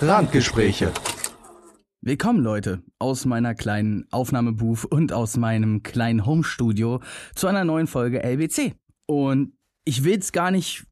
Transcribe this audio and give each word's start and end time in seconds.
Randgespräche. 0.00 0.92
Willkommen 2.02 2.40
Leute 2.40 2.84
aus 3.00 3.24
meiner 3.24 3.56
kleinen 3.56 4.06
Aufnahmebooth 4.12 4.84
und 4.84 5.12
aus 5.12 5.36
meinem 5.36 5.82
kleinen 5.82 6.24
Homestudio 6.24 7.00
zu 7.34 7.48
einer 7.48 7.64
neuen 7.64 7.88
Folge 7.88 8.22
LBC. 8.22 8.76
Und 9.06 9.54
ich 9.84 10.04
will 10.04 10.16
es 10.16 10.30
gar 10.30 10.52
nicht 10.52 10.86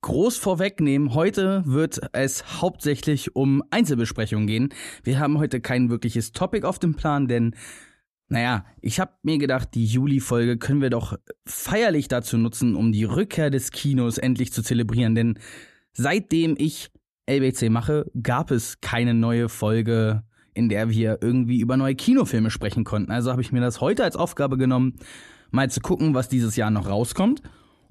groß 0.00 0.38
vorwegnehmen. 0.38 1.14
Heute 1.14 1.62
wird 1.66 2.00
es 2.12 2.60
hauptsächlich 2.60 3.36
um 3.36 3.62
Einzelbesprechungen 3.70 4.48
gehen. 4.48 4.70
Wir 5.04 5.20
haben 5.20 5.38
heute 5.38 5.60
kein 5.60 5.88
wirkliches 5.88 6.32
Topic 6.32 6.66
auf 6.66 6.80
dem 6.80 6.96
Plan, 6.96 7.28
denn 7.28 7.54
naja, 8.26 8.66
ich 8.80 8.98
habe 8.98 9.12
mir 9.22 9.38
gedacht, 9.38 9.68
die 9.74 9.86
Juli-Folge 9.86 10.58
können 10.58 10.82
wir 10.82 10.90
doch 10.90 11.16
feierlich 11.46 12.08
dazu 12.08 12.36
nutzen, 12.36 12.74
um 12.74 12.90
die 12.90 13.04
Rückkehr 13.04 13.50
des 13.50 13.70
Kinos 13.70 14.18
endlich 14.18 14.52
zu 14.52 14.62
zelebrieren. 14.62 15.14
Denn 15.14 15.38
seitdem 15.92 16.56
ich 16.58 16.90
LBC 17.28 17.70
mache, 17.70 18.10
gab 18.22 18.50
es 18.50 18.80
keine 18.80 19.14
neue 19.14 19.48
Folge, 19.48 20.22
in 20.54 20.68
der 20.68 20.90
wir 20.90 21.18
irgendwie 21.20 21.60
über 21.60 21.76
neue 21.76 21.94
Kinofilme 21.94 22.50
sprechen 22.50 22.84
konnten. 22.84 23.12
Also 23.12 23.30
habe 23.30 23.42
ich 23.42 23.52
mir 23.52 23.60
das 23.60 23.80
heute 23.80 24.02
als 24.02 24.16
Aufgabe 24.16 24.56
genommen, 24.56 24.96
mal 25.50 25.70
zu 25.70 25.80
gucken, 25.80 26.14
was 26.14 26.28
dieses 26.28 26.56
Jahr 26.56 26.70
noch 26.70 26.88
rauskommt 26.88 27.42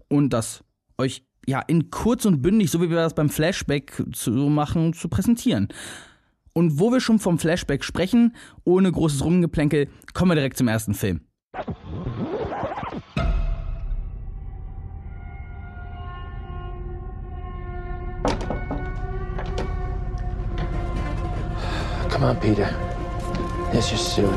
und 0.09 0.33
das 0.33 0.63
euch 0.97 1.23
ja 1.47 1.61
in 1.61 1.91
kurz 1.91 2.25
und 2.25 2.41
bündig, 2.41 2.71
so 2.71 2.81
wie 2.81 2.89
wir 2.89 2.97
das 2.97 3.15
beim 3.15 3.29
Flashback 3.29 4.03
zu 4.11 4.31
machen, 4.31 4.93
zu 4.93 5.07
präsentieren. 5.07 5.69
Und 6.53 6.79
wo 6.79 6.91
wir 6.91 6.99
schon 6.99 7.19
vom 7.19 7.39
Flashback 7.39 7.83
sprechen, 7.83 8.35
ohne 8.63 8.91
großes 8.91 9.23
Rumgeplänkel, 9.23 9.88
kommen 10.13 10.31
wir 10.31 10.35
direkt 10.35 10.57
zum 10.57 10.67
ersten 10.67 10.95
Film. 10.95 11.21
Come 22.17 22.29
on, 22.29 22.39
Peter. 22.39 22.65
Just 23.71 24.15
do 24.15 24.25
it. 24.27 24.33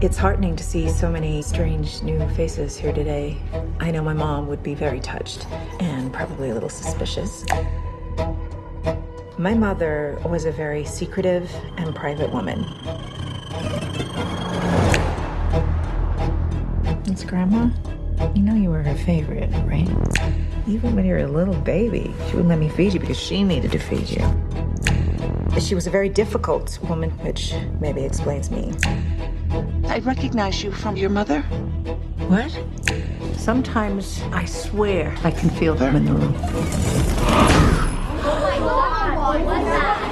It's 0.00 0.16
heartening 0.16 0.54
to 0.54 0.62
see 0.62 0.88
so 0.88 1.10
many 1.10 1.42
strange 1.42 2.00
new 2.02 2.20
faces 2.28 2.76
here 2.76 2.92
today. 2.92 3.42
I 3.80 3.90
know 3.90 4.02
my 4.02 4.12
mom 4.12 4.46
would 4.46 4.62
be 4.62 4.76
very 4.76 5.00
touched 5.00 5.48
and 5.80 6.12
probably 6.12 6.50
a 6.50 6.54
little 6.54 6.68
suspicious. 6.68 7.44
My 9.38 9.54
mother 9.54 10.16
was 10.26 10.44
a 10.44 10.52
very 10.52 10.84
secretive 10.84 11.50
and 11.76 11.92
private 11.92 12.32
woman. 12.32 12.64
It's 17.06 17.24
Grandma. 17.24 17.70
You 18.34 18.42
know 18.42 18.54
you 18.54 18.70
were 18.70 18.82
her 18.82 18.94
favorite, 18.94 19.50
right? 19.66 19.88
Even 20.66 20.94
when 20.96 21.04
you 21.04 21.12
were 21.12 21.20
a 21.20 21.26
little 21.26 21.54
baby, 21.54 22.12
she 22.26 22.36
wouldn't 22.36 22.48
let 22.48 22.58
me 22.58 22.68
feed 22.68 22.94
you 22.94 23.00
because 23.00 23.18
she 23.18 23.44
needed 23.44 23.72
to 23.72 23.78
feed 23.78 24.08
you. 24.08 24.24
She 25.60 25.74
was 25.74 25.86
a 25.86 25.90
very 25.90 26.08
difficult 26.08 26.78
woman, 26.88 27.10
which 27.24 27.54
maybe 27.80 28.04
explains 28.04 28.50
me. 28.50 28.72
I 29.88 30.00
recognize 30.00 30.62
you 30.62 30.70
from 30.72 30.96
your 30.96 31.10
mother. 31.10 31.42
What? 32.28 32.50
Sometimes 33.36 34.20
I 34.32 34.44
swear 34.44 35.14
I 35.22 35.30
can 35.30 35.50
feel 35.50 35.74
them 35.74 35.96
in 35.96 36.04
the 36.04 36.12
room. 36.12 36.34
Oh 38.28 38.38
my 38.42 38.58
god, 38.58 39.44
what's 39.44 39.64
that? 39.64 40.02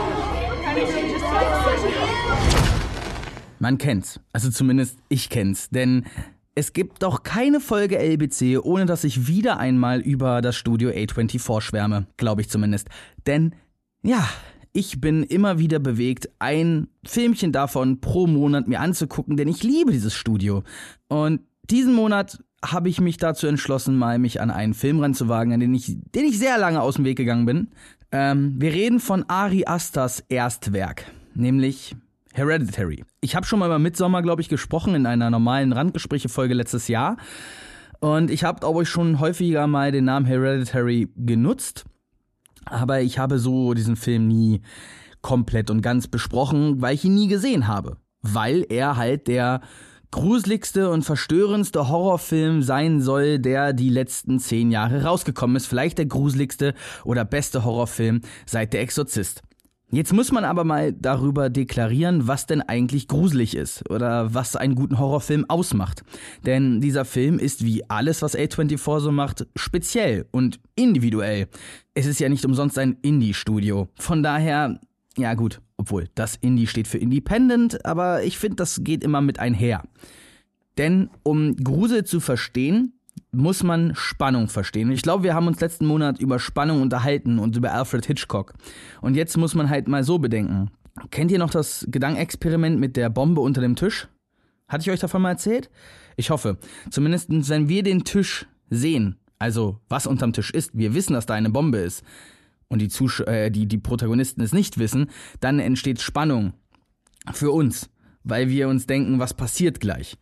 Man 3.60 3.76
kennt's. 3.78 4.18
Also 4.34 4.50
zumindest 4.50 4.98
ich 5.08 5.28
kenn's. 5.30 5.68
Denn 5.68 6.04
es 6.54 6.72
gibt 6.72 7.02
doch 7.02 7.22
keine 7.22 7.60
Folge 7.60 7.98
LBC, 7.98 8.60
ohne 8.62 8.86
dass 8.86 9.04
ich 9.04 9.26
wieder 9.26 9.58
einmal 9.58 10.00
über 10.00 10.40
das 10.40 10.56
Studio 10.56 10.90
A24 10.90 11.60
schwärme. 11.60 12.06
Glaube 12.16 12.42
ich 12.42 12.48
zumindest. 12.48 12.88
Denn, 13.26 13.54
ja, 14.02 14.28
ich 14.72 15.00
bin 15.00 15.22
immer 15.22 15.58
wieder 15.58 15.78
bewegt, 15.78 16.28
ein 16.38 16.88
Filmchen 17.04 17.52
davon 17.52 18.00
pro 18.00 18.26
Monat 18.26 18.68
mir 18.68 18.80
anzugucken, 18.80 19.36
denn 19.36 19.48
ich 19.48 19.62
liebe 19.62 19.92
dieses 19.92 20.14
Studio. 20.14 20.62
Und 21.08 21.40
diesen 21.70 21.94
Monat 21.94 22.42
habe 22.64 22.88
ich 22.88 23.00
mich 23.00 23.16
dazu 23.16 23.46
entschlossen, 23.46 23.96
mal 23.96 24.18
mich 24.18 24.40
an 24.40 24.50
einen 24.50 24.74
Film 24.74 25.00
ranzuwagen, 25.00 25.52
an 25.52 25.60
den 25.60 25.74
ich, 25.74 25.96
den 26.14 26.24
ich 26.24 26.38
sehr 26.38 26.58
lange 26.58 26.80
aus 26.80 26.96
dem 26.96 27.04
Weg 27.04 27.16
gegangen 27.16 27.46
bin. 27.46 27.68
Ähm, 28.10 28.54
wir 28.58 28.72
reden 28.72 29.00
von 29.00 29.24
Ari 29.28 29.64
Asters 29.66 30.24
Erstwerk, 30.28 31.04
nämlich 31.34 31.96
Hereditary. 32.34 33.04
Ich 33.20 33.36
habe 33.36 33.46
schon 33.46 33.60
mal 33.60 33.66
über 33.66 33.78
Midsommar, 33.78 34.20
glaube 34.20 34.42
ich, 34.42 34.48
gesprochen 34.48 34.96
in 34.96 35.06
einer 35.06 35.30
normalen 35.30 35.72
Randgespräche-Folge 35.72 36.52
letztes 36.52 36.88
Jahr. 36.88 37.16
Und 38.00 38.28
ich 38.28 38.42
habe, 38.42 38.58
glaube 38.58 38.82
ich, 38.82 38.88
schon 38.88 39.20
häufiger 39.20 39.68
mal 39.68 39.92
den 39.92 40.06
Namen 40.06 40.26
Hereditary 40.26 41.08
genutzt. 41.14 41.84
Aber 42.64 43.02
ich 43.02 43.20
habe 43.20 43.38
so 43.38 43.72
diesen 43.72 43.94
Film 43.94 44.26
nie 44.26 44.62
komplett 45.22 45.70
und 45.70 45.80
ganz 45.80 46.08
besprochen, 46.08 46.82
weil 46.82 46.96
ich 46.96 47.04
ihn 47.04 47.14
nie 47.14 47.28
gesehen 47.28 47.68
habe. 47.68 47.98
Weil 48.20 48.66
er 48.68 48.96
halt 48.96 49.28
der 49.28 49.60
gruseligste 50.10 50.90
und 50.90 51.02
verstörendste 51.02 51.88
Horrorfilm 51.88 52.62
sein 52.62 53.00
soll, 53.00 53.38
der 53.38 53.72
die 53.72 53.90
letzten 53.90 54.40
zehn 54.40 54.72
Jahre 54.72 55.04
rausgekommen 55.04 55.56
ist. 55.56 55.66
Vielleicht 55.66 55.98
der 55.98 56.06
gruseligste 56.06 56.74
oder 57.04 57.24
beste 57.24 57.64
Horrorfilm 57.64 58.22
seit 58.44 58.72
Der 58.72 58.80
Exorzist. 58.80 59.42
Jetzt 59.94 60.12
muss 60.12 60.32
man 60.32 60.44
aber 60.44 60.64
mal 60.64 60.92
darüber 60.92 61.50
deklarieren, 61.50 62.26
was 62.26 62.46
denn 62.46 62.62
eigentlich 62.62 63.06
gruselig 63.06 63.56
ist 63.56 63.88
oder 63.88 64.34
was 64.34 64.56
einen 64.56 64.74
guten 64.74 64.98
Horrorfilm 64.98 65.44
ausmacht. 65.48 66.02
Denn 66.44 66.80
dieser 66.80 67.04
Film 67.04 67.38
ist 67.38 67.64
wie 67.64 67.88
alles, 67.88 68.20
was 68.20 68.36
A24 68.36 68.98
so 68.98 69.12
macht, 69.12 69.46
speziell 69.54 70.26
und 70.32 70.58
individuell. 70.74 71.46
Es 71.94 72.06
ist 72.06 72.18
ja 72.18 72.28
nicht 72.28 72.44
umsonst 72.44 72.76
ein 72.76 72.96
Indie-Studio. 73.02 73.86
Von 73.94 74.24
daher, 74.24 74.80
ja 75.16 75.34
gut, 75.34 75.60
obwohl 75.76 76.08
das 76.16 76.34
Indie 76.34 76.66
steht 76.66 76.88
für 76.88 76.98
Independent, 76.98 77.86
aber 77.86 78.24
ich 78.24 78.36
finde, 78.36 78.56
das 78.56 78.80
geht 78.82 79.04
immer 79.04 79.20
mit 79.20 79.38
einher. 79.38 79.84
Denn 80.76 81.08
um 81.22 81.54
Grusel 81.54 82.02
zu 82.02 82.18
verstehen, 82.18 82.94
muss 83.34 83.62
man 83.62 83.94
Spannung 83.94 84.48
verstehen. 84.48 84.90
Ich 84.90 85.02
glaube, 85.02 85.24
wir 85.24 85.34
haben 85.34 85.46
uns 85.46 85.60
letzten 85.60 85.86
Monat 85.86 86.20
über 86.20 86.38
Spannung 86.38 86.82
unterhalten 86.82 87.38
und 87.38 87.56
über 87.56 87.72
Alfred 87.72 88.06
Hitchcock. 88.06 88.54
Und 89.00 89.16
jetzt 89.16 89.36
muss 89.36 89.54
man 89.54 89.70
halt 89.70 89.88
mal 89.88 90.04
so 90.04 90.18
bedenken. 90.18 90.70
Kennt 91.10 91.30
ihr 91.30 91.38
noch 91.38 91.50
das 91.50 91.86
Gedankenexperiment 91.90 92.78
mit 92.78 92.96
der 92.96 93.10
Bombe 93.10 93.40
unter 93.40 93.60
dem 93.60 93.76
Tisch? 93.76 94.08
Hatte 94.68 94.82
ich 94.82 94.90
euch 94.90 95.00
davon 95.00 95.22
mal 95.22 95.30
erzählt? 95.30 95.70
Ich 96.16 96.30
hoffe. 96.30 96.58
Zumindest 96.90 97.28
wenn 97.30 97.68
wir 97.68 97.82
den 97.82 98.04
Tisch 98.04 98.46
sehen, 98.70 99.16
also 99.38 99.80
was 99.88 100.06
unterm 100.06 100.32
Tisch 100.32 100.50
ist, 100.50 100.70
wir 100.72 100.94
wissen, 100.94 101.14
dass 101.14 101.26
da 101.26 101.34
eine 101.34 101.50
Bombe 101.50 101.78
ist 101.78 102.02
und 102.68 102.80
die, 102.80 102.88
Zusch 102.88 103.20
äh, 103.20 103.50
die, 103.50 103.66
die 103.66 103.78
Protagonisten 103.78 104.42
es 104.42 104.52
nicht 104.52 104.78
wissen, 104.78 105.10
dann 105.40 105.58
entsteht 105.58 106.00
Spannung 106.00 106.54
für 107.32 107.50
uns, 107.50 107.90
weil 108.22 108.48
wir 108.48 108.68
uns 108.68 108.86
denken, 108.86 109.18
was 109.18 109.34
passiert 109.34 109.80
gleich. 109.80 110.16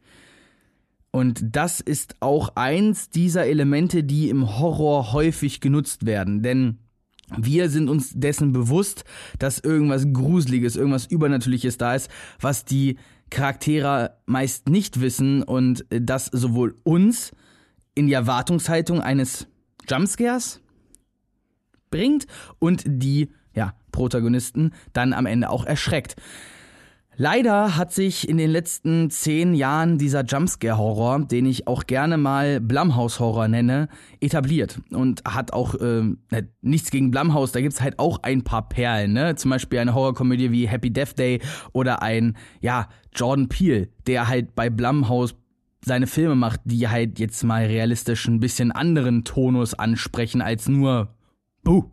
Und 1.12 1.40
das 1.52 1.80
ist 1.80 2.16
auch 2.20 2.56
eins 2.56 3.10
dieser 3.10 3.46
Elemente, 3.46 4.02
die 4.02 4.30
im 4.30 4.58
Horror 4.58 5.12
häufig 5.12 5.60
genutzt 5.60 6.06
werden. 6.06 6.42
Denn 6.42 6.78
wir 7.36 7.68
sind 7.68 7.88
uns 7.88 8.12
dessen 8.14 8.52
bewusst, 8.52 9.04
dass 9.38 9.58
irgendwas 9.58 10.06
Gruseliges, 10.12 10.74
irgendwas 10.74 11.06
Übernatürliches 11.06 11.78
da 11.78 11.94
ist, 11.94 12.10
was 12.40 12.64
die 12.64 12.96
Charaktere 13.30 14.16
meist 14.26 14.68
nicht 14.68 15.00
wissen 15.00 15.42
und 15.42 15.84
das 15.90 16.26
sowohl 16.26 16.76
uns 16.82 17.32
in 17.94 18.06
die 18.06 18.12
Erwartungshaltung 18.14 19.00
eines 19.00 19.46
Jumpscares 19.88 20.60
bringt 21.90 22.26
und 22.58 22.84
die 22.86 23.30
ja, 23.54 23.74
Protagonisten 23.92 24.72
dann 24.92 25.12
am 25.12 25.26
Ende 25.26 25.50
auch 25.50 25.64
erschreckt. 25.64 26.16
Leider 27.16 27.76
hat 27.76 27.92
sich 27.92 28.26
in 28.26 28.38
den 28.38 28.50
letzten 28.50 29.10
zehn 29.10 29.54
Jahren 29.54 29.98
dieser 29.98 30.24
Jumpscare-Horror, 30.24 31.26
den 31.26 31.44
ich 31.44 31.68
auch 31.68 31.84
gerne 31.84 32.16
mal 32.16 32.58
Blumhouse-Horror 32.58 33.48
nenne, 33.48 33.88
etabliert 34.20 34.80
und 34.90 35.22
hat 35.26 35.52
auch 35.52 35.74
äh, 35.74 36.14
nichts 36.62 36.90
gegen 36.90 37.10
Blumhouse, 37.10 37.52
da 37.52 37.60
gibt's 37.60 37.82
halt 37.82 37.98
auch 37.98 38.20
ein 38.22 38.42
paar 38.44 38.68
Perlen, 38.68 39.12
ne? 39.12 39.36
Zum 39.36 39.50
Beispiel 39.50 39.78
eine 39.80 39.94
Horrorkomödie 39.94 40.52
wie 40.52 40.66
Happy 40.66 40.90
Death 40.90 41.18
Day 41.18 41.42
oder 41.72 42.00
ein, 42.02 42.36
ja, 42.62 42.88
Jordan 43.14 43.48
Peele, 43.48 43.88
der 44.06 44.28
halt 44.28 44.54
bei 44.54 44.70
Blumhouse 44.70 45.34
seine 45.84 46.06
Filme 46.06 46.34
macht, 46.34 46.60
die 46.64 46.88
halt 46.88 47.18
jetzt 47.18 47.42
mal 47.44 47.66
realistisch 47.66 48.26
ein 48.26 48.40
bisschen 48.40 48.72
anderen 48.72 49.24
Tonus 49.24 49.74
ansprechen 49.74 50.40
als 50.40 50.66
nur 50.66 51.14
Buh. 51.62 51.84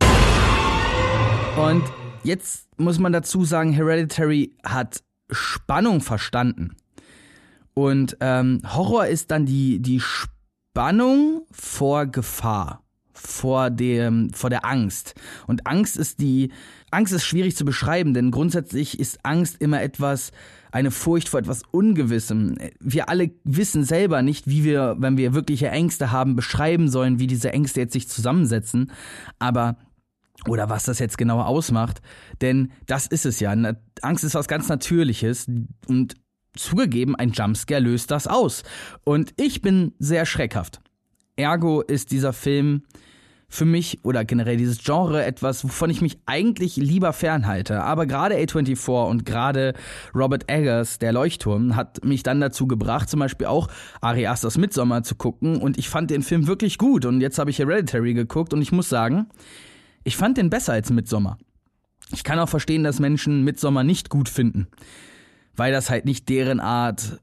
Und 1.58 1.84
jetzt 2.24 2.70
muss 2.78 3.00
man 3.00 3.12
dazu 3.12 3.44
sagen, 3.44 3.74
Hereditary 3.74 4.56
hat 4.64 5.02
Spannung 5.32 6.02
verstanden. 6.02 6.76
Und 7.74 8.18
ähm, 8.20 8.62
Horror 8.66 9.08
ist 9.08 9.32
dann 9.32 9.46
die, 9.46 9.80
die 9.80 10.02
Spannung 10.02 11.44
vor 11.52 12.06
Gefahr, 12.08 12.84
vor 13.14 13.70
dem, 13.70 14.34
vor 14.34 14.50
der 14.50 14.66
Angst. 14.66 15.16
Und 15.48 15.66
Angst 15.66 15.98
ist 15.98 16.20
die, 16.20 16.52
Angst 16.92 17.14
ist 17.14 17.26
schwierig 17.26 17.56
zu 17.56 17.66
beschreiben, 17.66 18.14
denn 18.14 18.32
grundsätzlich 18.32 19.00
ist 19.00 19.20
Angst 19.24 19.62
immer 19.62 19.82
etwas, 19.82 20.32
eine 20.72 20.92
Furcht 20.92 21.30
vor 21.30 21.40
etwas 21.40 21.64
Ungewissem. 21.72 22.58
Wir 22.80 23.10
alle 23.10 23.32
wissen 23.44 23.84
selber 23.84 24.22
nicht, 24.22 24.48
wie 24.48 24.64
wir, 24.64 24.98
wenn 25.00 25.18
wir 25.18 25.34
wirkliche 25.34 25.70
Ängste 25.70 26.12
haben, 26.12 26.36
beschreiben 26.36 26.90
sollen, 26.90 27.20
wie 27.20 27.28
diese 27.28 27.52
Ängste 27.54 27.82
jetzt 27.82 27.94
sich 27.94 28.08
zusammensetzen. 28.08 28.92
Aber 29.40 29.78
oder 30.48 30.70
was 30.70 30.84
das 30.84 31.00
jetzt 31.00 31.18
genau 31.18 31.42
ausmacht, 31.42 32.02
denn 32.42 32.72
das 32.88 33.08
ist 33.08 33.26
es 33.26 33.40
ja. 33.40 33.54
Angst 34.02 34.24
ist 34.24 34.36
was 34.36 34.48
ganz 34.48 34.70
Natürliches 34.70 35.48
und 35.88 36.16
zugegeben, 36.56 37.16
ein 37.16 37.32
Jumpscare 37.32 37.82
löst 37.82 38.12
das 38.12 38.28
aus. 38.28 38.64
Und 39.04 39.34
ich 39.38 39.62
bin 39.62 39.94
sehr 40.00 40.26
schreckhaft. 40.26 40.82
Ergo 41.36 41.82
ist 41.82 42.12
dieser 42.12 42.34
Film 42.34 42.84
für 43.52 43.66
mich 43.66 44.00
oder 44.04 44.24
generell 44.26 44.58
dieses 44.58 44.78
Genre 44.84 45.26
etwas, 45.26 45.64
wovon 45.64 45.90
ich 45.90 46.02
mich 46.02 46.20
eigentlich 46.28 46.76
lieber 46.76 47.14
fernhalte. 47.14 47.82
Aber 47.82 48.06
gerade 48.06 48.36
A24 48.36 49.10
und 49.10 49.26
gerade 49.26 49.74
Robert 50.14 50.50
Eggers, 50.52 51.00
der 51.00 51.12
Leuchtturm, 51.12 51.76
hat 51.76 52.06
mich 52.06 52.22
dann 52.22 52.40
dazu 52.40 52.68
gebracht, 52.68 53.10
zum 53.10 53.20
Beispiel 53.20 53.48
auch 53.48 53.68
Ari 54.02 54.28
Asters 54.28 54.58
Midsommar 54.58 55.02
zu 55.02 55.16
gucken 55.16 55.58
und 55.58 55.80
ich 55.80 55.90
fand 55.90 56.12
den 56.12 56.22
Film 56.22 56.46
wirklich 56.46 56.78
gut. 56.78 57.06
Und 57.06 57.22
jetzt 57.22 57.40
habe 57.40 57.50
ich 57.50 57.58
Hereditary 57.58 58.14
geguckt 58.14 58.54
und 58.54 58.62
ich 58.62 58.72
muss 58.72 58.88
sagen, 58.88 59.28
ich 60.04 60.18
fand 60.18 60.38
den 60.38 60.50
besser 60.50 60.74
als 60.74 60.90
Midsommar. 60.90 61.38
Ich 62.12 62.24
kann 62.24 62.40
auch 62.40 62.50
verstehen, 62.50 62.84
dass 62.84 63.00
Menschen 63.00 63.44
Midsommar 63.44 63.84
nicht 63.84 64.10
gut 64.10 64.30
finden, 64.30 64.68
weil 65.56 65.72
das 65.72 65.90
halt 65.90 66.06
nicht 66.06 66.28
deren 66.30 66.60
Art 66.60 67.20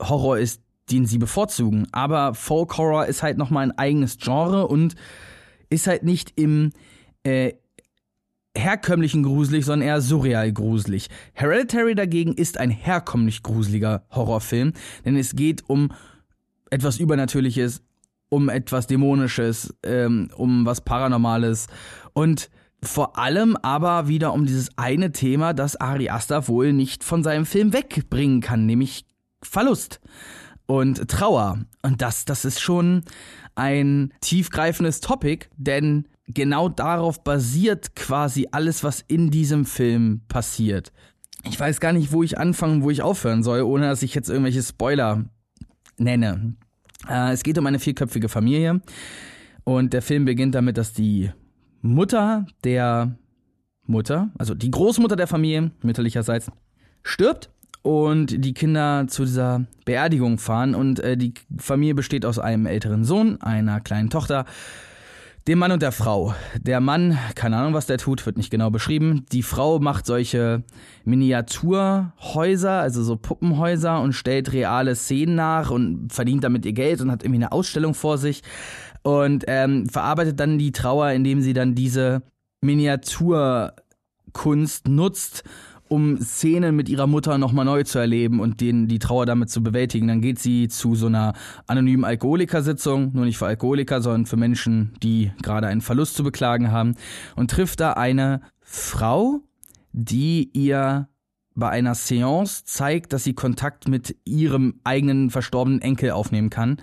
Horror 0.00 0.38
ist, 0.38 0.62
den 0.90 1.06
sie 1.06 1.18
bevorzugen. 1.18 1.86
Aber 1.92 2.34
Folk 2.34 2.76
Horror 2.76 3.06
ist 3.06 3.22
halt 3.22 3.38
nochmal 3.38 3.64
ein 3.64 3.78
eigenes 3.78 4.18
Genre 4.18 4.66
und 4.66 4.94
ist 5.70 5.86
halt 5.86 6.02
nicht 6.02 6.32
im 6.36 6.72
äh, 7.24 7.52
herkömmlichen 8.56 9.22
gruselig, 9.22 9.64
sondern 9.64 9.88
eher 9.88 10.00
surreal 10.00 10.52
gruselig. 10.52 11.08
Hereditary 11.32 11.94
dagegen 11.94 12.34
ist 12.34 12.58
ein 12.58 12.70
herkömmlich 12.70 13.42
gruseliger 13.42 14.04
Horrorfilm, 14.10 14.72
denn 15.04 15.16
es 15.16 15.36
geht 15.36 15.68
um 15.68 15.92
etwas 16.70 16.98
Übernatürliches, 16.98 17.82
um 18.28 18.48
etwas 18.48 18.86
Dämonisches, 18.86 19.74
ähm, 19.82 20.30
um 20.36 20.66
was 20.66 20.82
Paranormales 20.82 21.66
und 22.18 22.50
vor 22.82 23.16
allem 23.16 23.56
aber 23.62 24.08
wieder 24.08 24.32
um 24.32 24.44
dieses 24.44 24.76
eine 24.76 25.12
Thema, 25.12 25.52
das 25.52 25.76
Ari 25.76 26.10
Aster 26.10 26.48
wohl 26.48 26.72
nicht 26.72 27.04
von 27.04 27.22
seinem 27.22 27.46
Film 27.46 27.72
wegbringen 27.72 28.40
kann, 28.40 28.66
nämlich 28.66 29.04
Verlust 29.40 30.00
und 30.66 31.06
Trauer. 31.08 31.60
Und 31.82 32.02
das, 32.02 32.24
das 32.24 32.44
ist 32.44 32.60
schon 32.60 33.04
ein 33.54 34.12
tiefgreifendes 34.20 35.00
Topic, 35.00 35.46
denn 35.56 36.08
genau 36.26 36.68
darauf 36.68 37.22
basiert 37.22 37.94
quasi 37.94 38.48
alles, 38.50 38.82
was 38.82 39.00
in 39.06 39.30
diesem 39.30 39.64
Film 39.64 40.22
passiert. 40.26 40.92
Ich 41.44 41.58
weiß 41.58 41.78
gar 41.78 41.92
nicht, 41.92 42.10
wo 42.10 42.24
ich 42.24 42.36
anfangen, 42.36 42.82
wo 42.82 42.90
ich 42.90 43.00
aufhören 43.00 43.44
soll, 43.44 43.62
ohne 43.62 43.86
dass 43.86 44.02
ich 44.02 44.12
jetzt 44.16 44.28
irgendwelche 44.28 44.64
Spoiler 44.64 45.24
nenne. 45.98 46.56
Äh, 47.08 47.32
es 47.32 47.44
geht 47.44 47.58
um 47.58 47.66
eine 47.66 47.78
vierköpfige 47.78 48.28
Familie 48.28 48.80
und 49.62 49.92
der 49.92 50.02
Film 50.02 50.24
beginnt 50.24 50.56
damit, 50.56 50.78
dass 50.78 50.92
die 50.92 51.30
Mutter 51.80 52.46
der 52.64 53.16
Mutter, 53.86 54.30
also 54.38 54.54
die 54.54 54.70
Großmutter 54.70 55.16
der 55.16 55.26
Familie, 55.26 55.70
mütterlicherseits, 55.82 56.50
stirbt 57.02 57.50
und 57.82 58.44
die 58.44 58.54
Kinder 58.54 59.06
zu 59.08 59.24
dieser 59.24 59.66
Beerdigung 59.84 60.38
fahren 60.38 60.74
und 60.74 61.00
äh, 61.00 61.16
die 61.16 61.34
Familie 61.56 61.94
besteht 61.94 62.26
aus 62.26 62.38
einem 62.38 62.66
älteren 62.66 63.04
Sohn, 63.04 63.40
einer 63.40 63.80
kleinen 63.80 64.10
Tochter, 64.10 64.44
dem 65.48 65.60
Mann 65.60 65.72
und 65.72 65.80
der 65.80 65.92
Frau. 65.92 66.34
Der 66.60 66.78
Mann, 66.78 67.16
keine 67.34 67.56
Ahnung, 67.56 67.72
was 67.72 67.86
der 67.86 67.96
tut, 67.96 68.26
wird 68.26 68.36
nicht 68.36 68.50
genau 68.50 68.68
beschrieben. 68.68 69.24
Die 69.32 69.42
Frau 69.42 69.78
macht 69.78 70.04
solche 70.04 70.62
Miniaturhäuser, 71.04 72.72
also 72.72 73.02
so 73.02 73.16
Puppenhäuser 73.16 73.98
und 74.02 74.12
stellt 74.12 74.52
reale 74.52 74.94
Szenen 74.94 75.36
nach 75.36 75.70
und 75.70 76.12
verdient 76.12 76.44
damit 76.44 76.66
ihr 76.66 76.74
Geld 76.74 77.00
und 77.00 77.10
hat 77.10 77.22
irgendwie 77.22 77.38
eine 77.38 77.52
Ausstellung 77.52 77.94
vor 77.94 78.18
sich 78.18 78.42
und 79.08 79.44
ähm, 79.46 79.88
verarbeitet 79.88 80.38
dann 80.38 80.58
die 80.58 80.72
Trauer, 80.72 81.12
indem 81.12 81.40
sie 81.40 81.54
dann 81.54 81.74
diese 81.74 82.20
Miniaturkunst 82.60 84.86
nutzt 84.86 85.44
um 85.90 86.18
Szenen 86.18 86.76
mit 86.76 86.90
ihrer 86.90 87.06
Mutter 87.06 87.38
nochmal 87.38 87.64
neu 87.64 87.82
zu 87.82 87.98
erleben 87.98 88.40
und 88.40 88.60
den, 88.60 88.88
die 88.88 88.98
Trauer 88.98 89.24
damit 89.24 89.48
zu 89.48 89.62
bewältigen. 89.62 90.06
Dann 90.06 90.20
geht 90.20 90.38
sie 90.38 90.68
zu 90.68 90.94
so 90.94 91.06
einer 91.06 91.32
anonymen 91.66 92.04
Alkoholikersitzung, 92.04 93.12
nur 93.14 93.24
nicht 93.24 93.38
für 93.38 93.46
Alkoholiker, 93.46 94.02
sondern 94.02 94.26
für 94.26 94.36
Menschen, 94.36 94.92
die 95.02 95.32
gerade 95.40 95.66
einen 95.66 95.80
Verlust 95.80 96.14
zu 96.14 96.24
beklagen 96.24 96.70
haben 96.70 96.94
und 97.36 97.50
trifft 97.50 97.80
da 97.80 97.94
eine 97.94 98.42
Frau, 98.60 99.40
die 99.92 100.50
ihr 100.52 101.08
bei 101.54 101.70
einer 101.70 101.94
Seance 101.94 102.66
zeigt, 102.66 103.14
dass 103.14 103.24
sie 103.24 103.32
Kontakt 103.32 103.88
mit 103.88 104.14
ihrem 104.26 104.80
eigenen 104.84 105.30
verstorbenen 105.30 105.80
Enkel 105.80 106.10
aufnehmen 106.10 106.50
kann. 106.50 106.82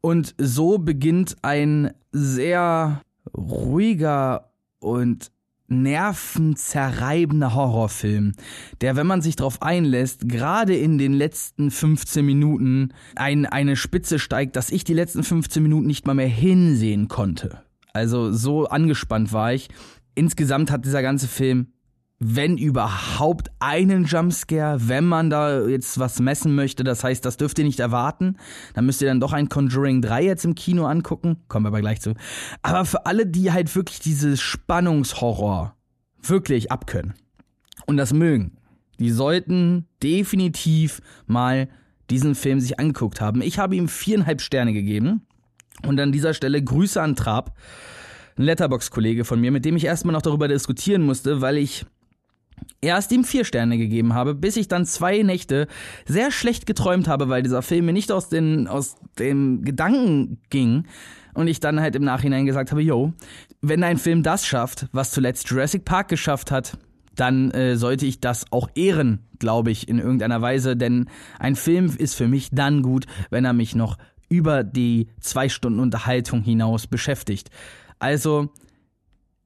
Und 0.00 0.34
so 0.38 0.78
beginnt 0.78 1.36
ein 1.42 1.92
sehr 2.12 3.02
ruhiger 3.36 4.52
und 4.78 5.30
nervenzerreibender 5.68 7.54
Horrorfilm, 7.54 8.32
der, 8.80 8.96
wenn 8.96 9.06
man 9.06 9.20
sich 9.20 9.36
darauf 9.36 9.60
einlässt, 9.60 10.28
gerade 10.28 10.74
in 10.74 10.96
den 10.96 11.12
letzten 11.12 11.70
15 11.70 12.24
Minuten 12.24 12.94
ein, 13.16 13.44
eine 13.44 13.76
Spitze 13.76 14.18
steigt, 14.18 14.56
dass 14.56 14.70
ich 14.70 14.84
die 14.84 14.94
letzten 14.94 15.22
15 15.22 15.62
Minuten 15.62 15.86
nicht 15.86 16.06
mal 16.06 16.14
mehr 16.14 16.28
hinsehen 16.28 17.08
konnte. 17.08 17.62
Also 17.92 18.32
so 18.32 18.66
angespannt 18.66 19.32
war 19.32 19.52
ich. 19.52 19.68
Insgesamt 20.14 20.70
hat 20.70 20.84
dieser 20.84 21.02
ganze 21.02 21.28
Film 21.28 21.68
wenn 22.20 22.58
überhaupt 22.58 23.50
einen 23.60 24.04
Jumpscare, 24.04 24.88
wenn 24.88 25.04
man 25.04 25.30
da 25.30 25.66
jetzt 25.66 25.98
was 25.98 26.18
messen 26.18 26.54
möchte. 26.54 26.82
Das 26.82 27.04
heißt, 27.04 27.24
das 27.24 27.36
dürft 27.36 27.58
ihr 27.58 27.64
nicht 27.64 27.78
erwarten. 27.78 28.36
Dann 28.74 28.86
müsst 28.86 29.00
ihr 29.00 29.08
dann 29.08 29.20
doch 29.20 29.32
ein 29.32 29.48
Conjuring 29.48 30.02
3 30.02 30.24
jetzt 30.24 30.44
im 30.44 30.56
Kino 30.56 30.86
angucken. 30.86 31.36
Kommen 31.46 31.64
wir 31.64 31.68
aber 31.68 31.80
gleich 31.80 32.00
zu. 32.00 32.14
Aber 32.62 32.84
für 32.84 33.06
alle, 33.06 33.26
die 33.26 33.52
halt 33.52 33.74
wirklich 33.76 34.00
dieses 34.00 34.40
Spannungshorror 34.40 35.76
wirklich 36.20 36.72
abkönnen 36.72 37.14
und 37.86 37.96
das 37.96 38.12
mögen, 38.12 38.56
die 38.98 39.10
sollten 39.10 39.86
definitiv 40.02 41.00
mal 41.26 41.68
diesen 42.10 42.34
Film 42.34 42.58
sich 42.58 42.80
angeguckt 42.80 43.20
haben. 43.20 43.42
Ich 43.42 43.60
habe 43.60 43.76
ihm 43.76 43.86
viereinhalb 43.86 44.40
Sterne 44.40 44.72
gegeben. 44.72 45.22
Und 45.86 46.00
an 46.00 46.10
dieser 46.10 46.34
Stelle 46.34 46.60
Grüße 46.60 47.00
an 47.00 47.14
Trab, 47.14 47.56
ein 48.36 48.42
Letterbox-Kollege 48.42 49.24
von 49.24 49.40
mir, 49.40 49.52
mit 49.52 49.64
dem 49.64 49.76
ich 49.76 49.84
erstmal 49.84 50.12
noch 50.12 50.22
darüber 50.22 50.48
diskutieren 50.48 51.02
musste, 51.02 51.40
weil 51.40 51.56
ich 51.56 51.86
erst 52.80 53.12
ihm 53.12 53.24
vier 53.24 53.44
Sterne 53.44 53.78
gegeben 53.78 54.14
habe, 54.14 54.34
bis 54.34 54.56
ich 54.56 54.68
dann 54.68 54.86
zwei 54.86 55.22
Nächte 55.22 55.66
sehr 56.06 56.30
schlecht 56.30 56.66
geträumt 56.66 57.08
habe, 57.08 57.28
weil 57.28 57.42
dieser 57.42 57.62
Film 57.62 57.86
mir 57.86 57.92
nicht 57.92 58.12
aus 58.12 58.28
den, 58.28 58.68
aus 58.68 58.96
dem 59.18 59.64
Gedanken 59.64 60.40
ging. 60.50 60.84
Und 61.34 61.46
ich 61.46 61.60
dann 61.60 61.80
halt 61.80 61.94
im 61.94 62.02
Nachhinein 62.02 62.46
gesagt 62.46 62.72
habe, 62.72 62.82
yo, 62.82 63.12
wenn 63.60 63.84
ein 63.84 63.98
Film 63.98 64.24
das 64.24 64.44
schafft, 64.44 64.88
was 64.92 65.12
zuletzt 65.12 65.48
Jurassic 65.48 65.84
Park 65.84 66.08
geschafft 66.08 66.50
hat, 66.50 66.78
dann 67.14 67.50
äh, 67.50 67.76
sollte 67.76 68.06
ich 68.06 68.20
das 68.20 68.46
auch 68.50 68.68
ehren, 68.74 69.26
glaube 69.38 69.70
ich, 69.70 69.88
in 69.88 69.98
irgendeiner 69.98 70.40
Weise. 70.40 70.76
Denn 70.76 71.08
ein 71.38 71.54
Film 71.54 71.94
ist 71.96 72.14
für 72.14 72.28
mich 72.28 72.50
dann 72.50 72.82
gut, 72.82 73.06
wenn 73.30 73.44
er 73.44 73.52
mich 73.52 73.74
noch 73.74 73.98
über 74.28 74.64
die 74.64 75.08
zwei 75.20 75.48
Stunden 75.48 75.80
Unterhaltung 75.80 76.42
hinaus 76.42 76.86
beschäftigt. 76.86 77.50
Also 77.98 78.50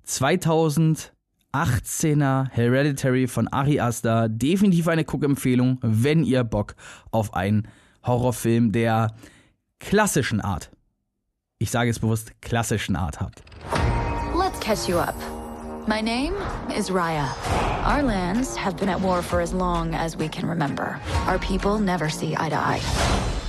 2000 0.04 1.12
18er 1.52 2.48
Hereditary 2.50 3.26
von 3.26 3.48
Ari 3.48 3.78
Aster. 3.78 4.28
Definitiv 4.28 4.88
eine 4.88 5.04
Guckempfehlung, 5.04 5.78
wenn 5.82 6.24
ihr 6.24 6.44
Bock 6.44 6.74
auf 7.10 7.34
einen 7.34 7.68
Horrorfilm 8.04 8.72
der 8.72 9.14
klassischen 9.78 10.40
Art, 10.40 10.70
ich 11.58 11.70
sage 11.70 11.90
es 11.90 11.98
bewusst, 11.98 12.32
klassischen 12.40 12.96
Art 12.96 13.20
habt. 13.20 13.42
Let's 14.34 14.58
catch 14.60 14.88
you 14.88 14.98
up. 14.98 15.14
My 15.86 16.00
name 16.00 16.34
is 16.76 16.90
Raya. 16.90 17.28
Our 17.84 18.02
lands 18.02 18.56
have 18.56 18.76
been 18.76 18.88
at 18.88 19.00
war 19.00 19.22
for 19.22 19.40
as 19.40 19.52
long 19.52 19.94
as 19.94 20.16
we 20.16 20.28
can 20.28 20.48
remember. 20.48 20.98
Our 21.26 21.38
people 21.38 21.78
never 21.78 22.08
see 22.08 22.34
eye 22.36 22.48
to 22.48 22.56
eye. 22.56 23.41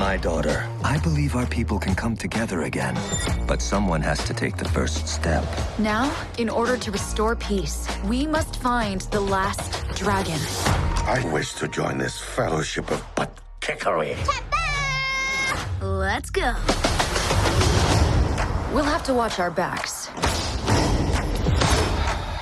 My 0.00 0.16
daughter, 0.16 0.66
I 0.82 0.98
believe 1.00 1.36
our 1.36 1.44
people 1.44 1.78
can 1.78 1.94
come 1.94 2.16
together 2.16 2.62
again. 2.62 2.98
But 3.46 3.60
someone 3.60 4.00
has 4.00 4.24
to 4.24 4.32
take 4.32 4.56
the 4.56 4.64
first 4.64 5.06
step. 5.06 5.44
Now, 5.78 6.10
in 6.38 6.48
order 6.48 6.78
to 6.78 6.90
restore 6.90 7.36
peace, 7.36 7.86
we 8.06 8.26
must 8.26 8.62
find 8.62 9.02
the 9.12 9.20
last 9.20 9.86
dragon. 9.94 10.40
I 11.06 11.22
wish 11.30 11.52
to 11.56 11.68
join 11.68 11.98
this 11.98 12.18
fellowship 12.18 12.90
of 12.90 13.04
butt 13.14 13.42
kickery. 13.60 14.16
Let's 15.82 16.30
go. 16.30 16.54
We'll 18.72 18.84
have 18.84 19.02
to 19.04 19.12
watch 19.12 19.38
our 19.38 19.50
backs. 19.50 20.08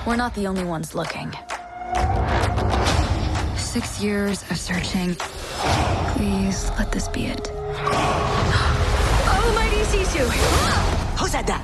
We're 0.07 0.15
not 0.15 0.33
the 0.37 0.47
only 0.47 0.63
ones 0.63 0.95
looking. 0.95 1.33
Six 3.57 4.01
years 4.01 4.49
of 4.49 4.57
searching. 4.59 5.17
Please 6.19 6.69
let 6.77 6.91
this 6.91 7.07
be 7.07 7.27
it. 7.27 7.53
Oh, 9.31 9.53
mighty 9.55 9.83
Sisu! 9.87 10.27
Who 11.17 11.29
said 11.29 11.47
that? 11.47 11.63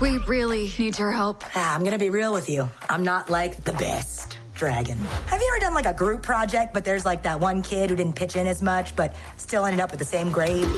We 0.00 0.18
really 0.28 0.70
need 0.78 0.96
your 0.96 1.10
help. 1.10 1.42
Ah, 1.56 1.74
I'm 1.74 1.82
gonna 1.82 1.98
be 1.98 2.08
real 2.08 2.32
with 2.32 2.48
you. 2.48 2.70
I'm 2.88 3.02
not 3.02 3.30
like 3.30 3.64
the 3.64 3.72
best 3.72 4.38
dragon. 4.54 4.96
Have 5.26 5.40
you 5.40 5.50
ever 5.50 5.58
done 5.58 5.74
like 5.74 5.86
a 5.86 5.92
group 5.92 6.22
project, 6.22 6.72
but 6.72 6.84
there's 6.84 7.04
like 7.04 7.24
that 7.24 7.40
one 7.40 7.62
kid 7.62 7.90
who 7.90 7.96
didn't 7.96 8.14
pitch 8.14 8.36
in 8.36 8.46
as 8.46 8.62
much, 8.62 8.94
but 8.94 9.12
still 9.38 9.64
ended 9.64 9.80
up 9.80 9.90
with 9.90 9.98
the 9.98 10.06
same 10.06 10.30
grade? 10.30 10.68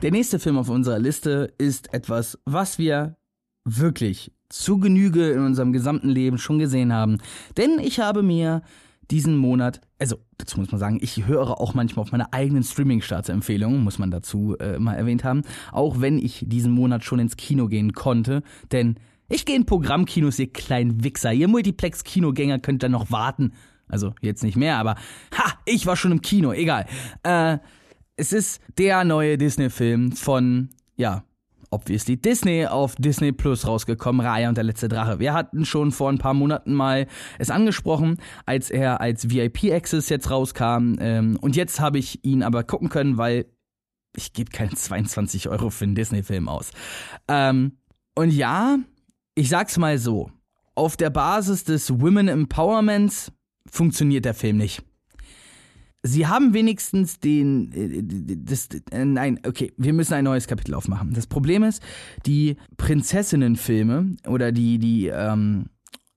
Der 0.00 0.10
nächste 0.10 0.38
Film 0.38 0.56
auf 0.56 0.70
unserer 0.70 0.98
Liste 0.98 1.52
ist 1.58 1.92
etwas, 1.92 2.38
was 2.46 2.78
wir 2.78 3.16
wirklich 3.66 4.32
zu 4.48 4.78
Genüge 4.78 5.30
in 5.30 5.44
unserem 5.44 5.74
gesamten 5.74 6.08
Leben 6.08 6.38
schon 6.38 6.58
gesehen 6.58 6.90
haben. 6.90 7.18
Denn 7.58 7.78
ich 7.78 8.00
habe 8.00 8.22
mir 8.22 8.62
diesen 9.10 9.36
Monat, 9.36 9.82
also 10.02 10.18
dazu 10.36 10.58
muss 10.58 10.72
man 10.72 10.80
sagen, 10.80 10.98
ich 11.00 11.26
höre 11.28 11.60
auch 11.60 11.74
manchmal 11.74 12.02
auf 12.02 12.10
meine 12.10 12.32
eigenen 12.32 12.64
Streaming-Starts-Empfehlungen, 12.64 13.84
muss 13.84 14.00
man 14.00 14.10
dazu 14.10 14.56
äh, 14.58 14.76
mal 14.80 14.94
erwähnt 14.94 15.22
haben, 15.22 15.42
auch 15.70 16.00
wenn 16.00 16.18
ich 16.18 16.44
diesen 16.44 16.72
Monat 16.72 17.04
schon 17.04 17.20
ins 17.20 17.36
Kino 17.36 17.68
gehen 17.68 17.92
konnte, 17.92 18.42
denn 18.72 18.96
ich 19.28 19.46
gehe 19.46 19.54
in 19.54 19.64
Programmkinos, 19.64 20.40
ihr 20.40 20.52
kleinen 20.52 21.04
Wichser, 21.04 21.32
ihr 21.32 21.46
Multiplex-Kinogänger 21.46 22.58
könnt 22.58 22.82
dann 22.82 22.90
noch 22.90 23.12
warten. 23.12 23.52
Also 23.86 24.12
jetzt 24.20 24.42
nicht 24.42 24.56
mehr, 24.56 24.78
aber 24.78 24.96
ha, 25.38 25.52
ich 25.66 25.86
war 25.86 25.94
schon 25.94 26.10
im 26.10 26.20
Kino, 26.20 26.52
egal. 26.52 26.86
Äh, 27.22 27.58
es 28.16 28.32
ist 28.32 28.60
der 28.78 29.04
neue 29.04 29.38
Disney-Film 29.38 30.10
von, 30.12 30.70
ja, 30.96 31.22
obviously 31.72 32.16
Disney 32.16 32.66
auf 32.66 32.94
Disney 32.96 33.32
Plus 33.32 33.66
rausgekommen, 33.66 34.24
Raya 34.24 34.48
und 34.48 34.56
der 34.56 34.64
letzte 34.64 34.88
Drache. 34.88 35.18
Wir 35.18 35.32
hatten 35.32 35.64
schon 35.64 35.90
vor 35.90 36.10
ein 36.10 36.18
paar 36.18 36.34
Monaten 36.34 36.74
mal 36.74 37.06
es 37.38 37.50
angesprochen, 37.50 38.18
als 38.46 38.70
er 38.70 39.00
als 39.00 39.30
VIP 39.30 39.72
Access 39.72 40.08
jetzt 40.08 40.30
rauskam. 40.30 40.96
Ähm, 41.00 41.38
und 41.40 41.56
jetzt 41.56 41.80
habe 41.80 41.98
ich 41.98 42.24
ihn 42.24 42.42
aber 42.42 42.62
gucken 42.62 42.88
können, 42.88 43.16
weil 43.16 43.46
ich 44.16 44.32
gebe 44.32 44.50
keine 44.50 44.74
22 44.74 45.48
Euro 45.48 45.70
für 45.70 45.84
einen 45.84 45.94
Disney-Film 45.94 46.48
aus. 46.48 46.70
Ähm, 47.28 47.78
und 48.14 48.30
ja, 48.30 48.78
ich 49.34 49.48
sag's 49.48 49.78
mal 49.78 49.98
so. 49.98 50.30
Auf 50.74 50.96
der 50.96 51.10
Basis 51.10 51.64
des 51.64 52.00
Women 52.00 52.28
Empowerments 52.28 53.32
funktioniert 53.66 54.24
der 54.24 54.34
Film 54.34 54.58
nicht. 54.58 54.82
Sie 56.04 56.26
haben 56.26 56.52
wenigstens 56.52 57.20
den, 57.20 57.72
äh, 57.72 58.02
das, 58.36 58.68
äh, 58.90 59.04
nein, 59.04 59.38
okay, 59.46 59.72
wir 59.76 59.92
müssen 59.92 60.14
ein 60.14 60.24
neues 60.24 60.48
Kapitel 60.48 60.74
aufmachen. 60.74 61.14
Das 61.14 61.28
Problem 61.28 61.62
ist, 61.62 61.80
die 62.26 62.56
Prinzessinnenfilme 62.76 64.16
oder 64.26 64.50
die, 64.50 64.78
die 64.78 65.06
ähm, 65.06 65.66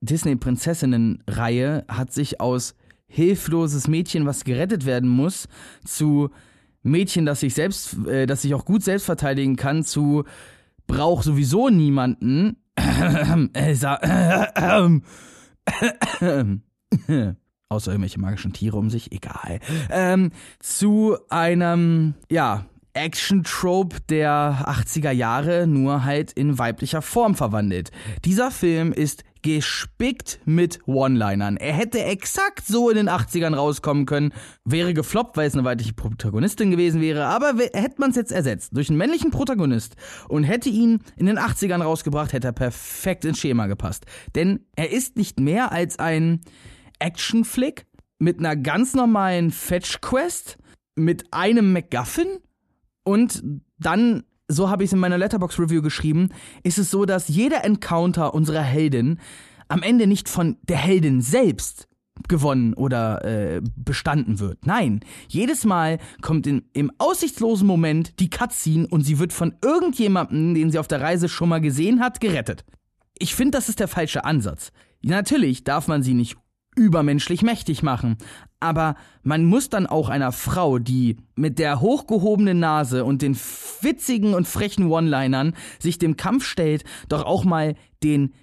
Disney-Prinzessinnen-Reihe 0.02 1.86
hat 1.88 2.12
sich 2.12 2.42
aus 2.42 2.74
hilfloses 3.08 3.88
Mädchen, 3.88 4.26
was 4.26 4.44
gerettet 4.44 4.88
werden 4.88 5.10
muss, 5.10 5.48
zu 5.86 6.32
Mädchen, 6.82 7.28
das 7.28 7.42
sich 7.42 7.54
selbst, 7.54 8.08
äh, 8.08 8.26
das 8.26 8.42
sich 8.42 8.56
auch 8.56 8.66
gut 8.66 8.84
selbst 8.84 9.06
verteidigen 9.06 9.56
kann, 9.56 9.84
zu 9.84 10.24
braucht 10.88 11.26
sowieso 11.26 11.70
niemanden. 11.70 12.58
Außer 17.70 17.92
irgendwelche 17.92 18.20
magischen 18.20 18.54
Tiere 18.54 18.78
um 18.78 18.90
sich, 18.90 19.12
egal, 19.12 19.60
ähm, 19.90 20.32
zu 20.60 21.18
einem, 21.30 22.14
ja, 22.30 22.66
Action-Trope 22.96 23.98
der 24.08 24.66
80er 24.68 25.12
Jahre, 25.12 25.68
nur 25.68 26.06
halt 26.06 26.32
in 26.32 26.58
weiblicher 26.58 27.02
Form 27.02 27.36
verwandelt. 27.36 27.92
Dieser 28.24 28.52
Film 28.52 28.94
ist 28.94 29.24
gespickt 29.42 30.40
mit 30.46 30.80
One-Linern. 30.88 31.58
Er 31.58 31.74
hätte 31.74 32.04
exakt 32.04 32.66
so 32.66 32.90
in 32.90 32.96
den 32.96 33.10
80ern 33.10 33.54
rauskommen 33.54 34.06
können, 34.06 34.34
wäre 34.64 34.94
gefloppt, 34.94 35.38
weil 35.38 35.48
es 35.48 35.54
eine 35.54 35.64
weibliche 35.64 35.94
Protagonistin 35.94 36.72
gewesen 36.72 37.00
wäre, 37.00 37.26
aber 37.26 37.54
hätte 37.74 38.00
man 38.00 38.10
es 38.10 38.16
jetzt 38.16 38.32
ersetzt 38.32 38.76
durch 38.76 38.90
einen 38.90 38.98
männlichen 38.98 39.30
Protagonist 39.30 39.98
und 40.30 40.46
hätte 40.46 40.70
ihn 40.70 41.00
in 41.16 41.28
den 41.28 41.38
80ern 41.38 41.84
rausgebracht, 41.84 42.34
hätte 42.34 42.48
er 42.48 42.54
perfekt 42.54 43.24
ins 43.24 43.38
Schema 43.38 43.68
gepasst. 43.68 44.06
Denn 44.34 44.62
er 44.76 44.92
ist 44.92 45.16
nicht 45.16 45.40
mehr 45.40 45.72
als 45.72 46.00
ein 46.00 46.42
Action-Flick 47.00 47.86
mit 48.20 48.40
einer 48.40 48.56
ganz 48.56 48.94
normalen 48.94 49.52
Fetch-Quest, 49.52 50.58
mit 50.96 51.34
einem 51.34 51.74
MacGuffin 51.74 52.40
und 53.04 53.44
dann, 53.78 54.24
so 54.48 54.70
habe 54.70 54.84
ich 54.84 54.90
es 54.90 54.94
in 54.94 55.00
meiner 55.00 55.18
Letterbox-Review 55.18 55.82
geschrieben, 55.82 56.30
ist 56.64 56.78
es 56.78 56.90
so, 56.90 57.06
dass 57.06 57.28
jeder 57.28 57.66
Encounter 57.66 58.34
unserer 58.34 58.62
Heldin 58.62 59.20
am 59.68 59.84
Ende 59.84 60.08
nicht 60.08 60.30
von 60.30 60.58
der 60.64 60.78
Heldin 60.78 61.22
selbst 61.22 61.88
gewonnen 62.28 62.74
oder 62.74 63.24
äh, 63.26 63.62
bestanden 63.76 64.40
wird. 64.40 64.66
Nein, 64.66 65.02
jedes 65.28 65.66
Mal 65.66 66.00
kommt 66.22 66.48
in, 66.48 66.64
im 66.74 66.92
aussichtslosen 66.98 67.68
Moment 67.68 68.20
die 68.20 68.30
Cutscene 68.30 68.88
und 68.88 69.02
sie 69.02 69.20
wird 69.20 69.34
von 69.34 69.56
irgendjemandem, 69.64 70.56
den 70.56 70.72
sie 70.72 70.80
auf 70.80 70.88
der 70.88 71.02
Reise 71.02 71.28
schon 71.30 71.50
mal 71.50 71.62
gesehen 71.62 72.00
hat, 72.00 72.22
gerettet. 72.22 72.64
Ich 73.18 73.36
finde, 73.36 73.52
das 73.52 73.70
ist 73.70 73.80
der 73.80 73.88
falsche 73.88 74.24
Ansatz. 74.26 74.72
Natürlich 75.04 75.64
darf 75.64 75.88
man 75.88 76.04
sie 76.04 76.14
nicht 76.14 76.38
übermenschlich 76.76 77.42
mächtig 77.42 77.84
machen. 77.84 78.18
Aber 78.60 78.96
man 79.24 79.46
muss 79.46 79.70
dann 79.70 79.88
auch 79.88 80.10
einer 80.10 80.32
Frau, 80.32 80.80
die 80.80 81.18
mit 81.36 81.60
der 81.60 81.82
hochgehobenen 81.82 82.60
Nase 82.60 83.06
und 83.06 83.22
den 83.22 83.36
witzigen 83.82 84.34
und 84.34 84.48
frechen 84.48 84.92
One-Linern 84.92 85.54
sich 85.80 85.98
dem 85.98 86.18
Kampf 86.18 86.46
stellt, 86.46 86.84
doch 87.10 87.24
auch 87.24 87.44
mal 87.44 87.76
den 88.04 88.34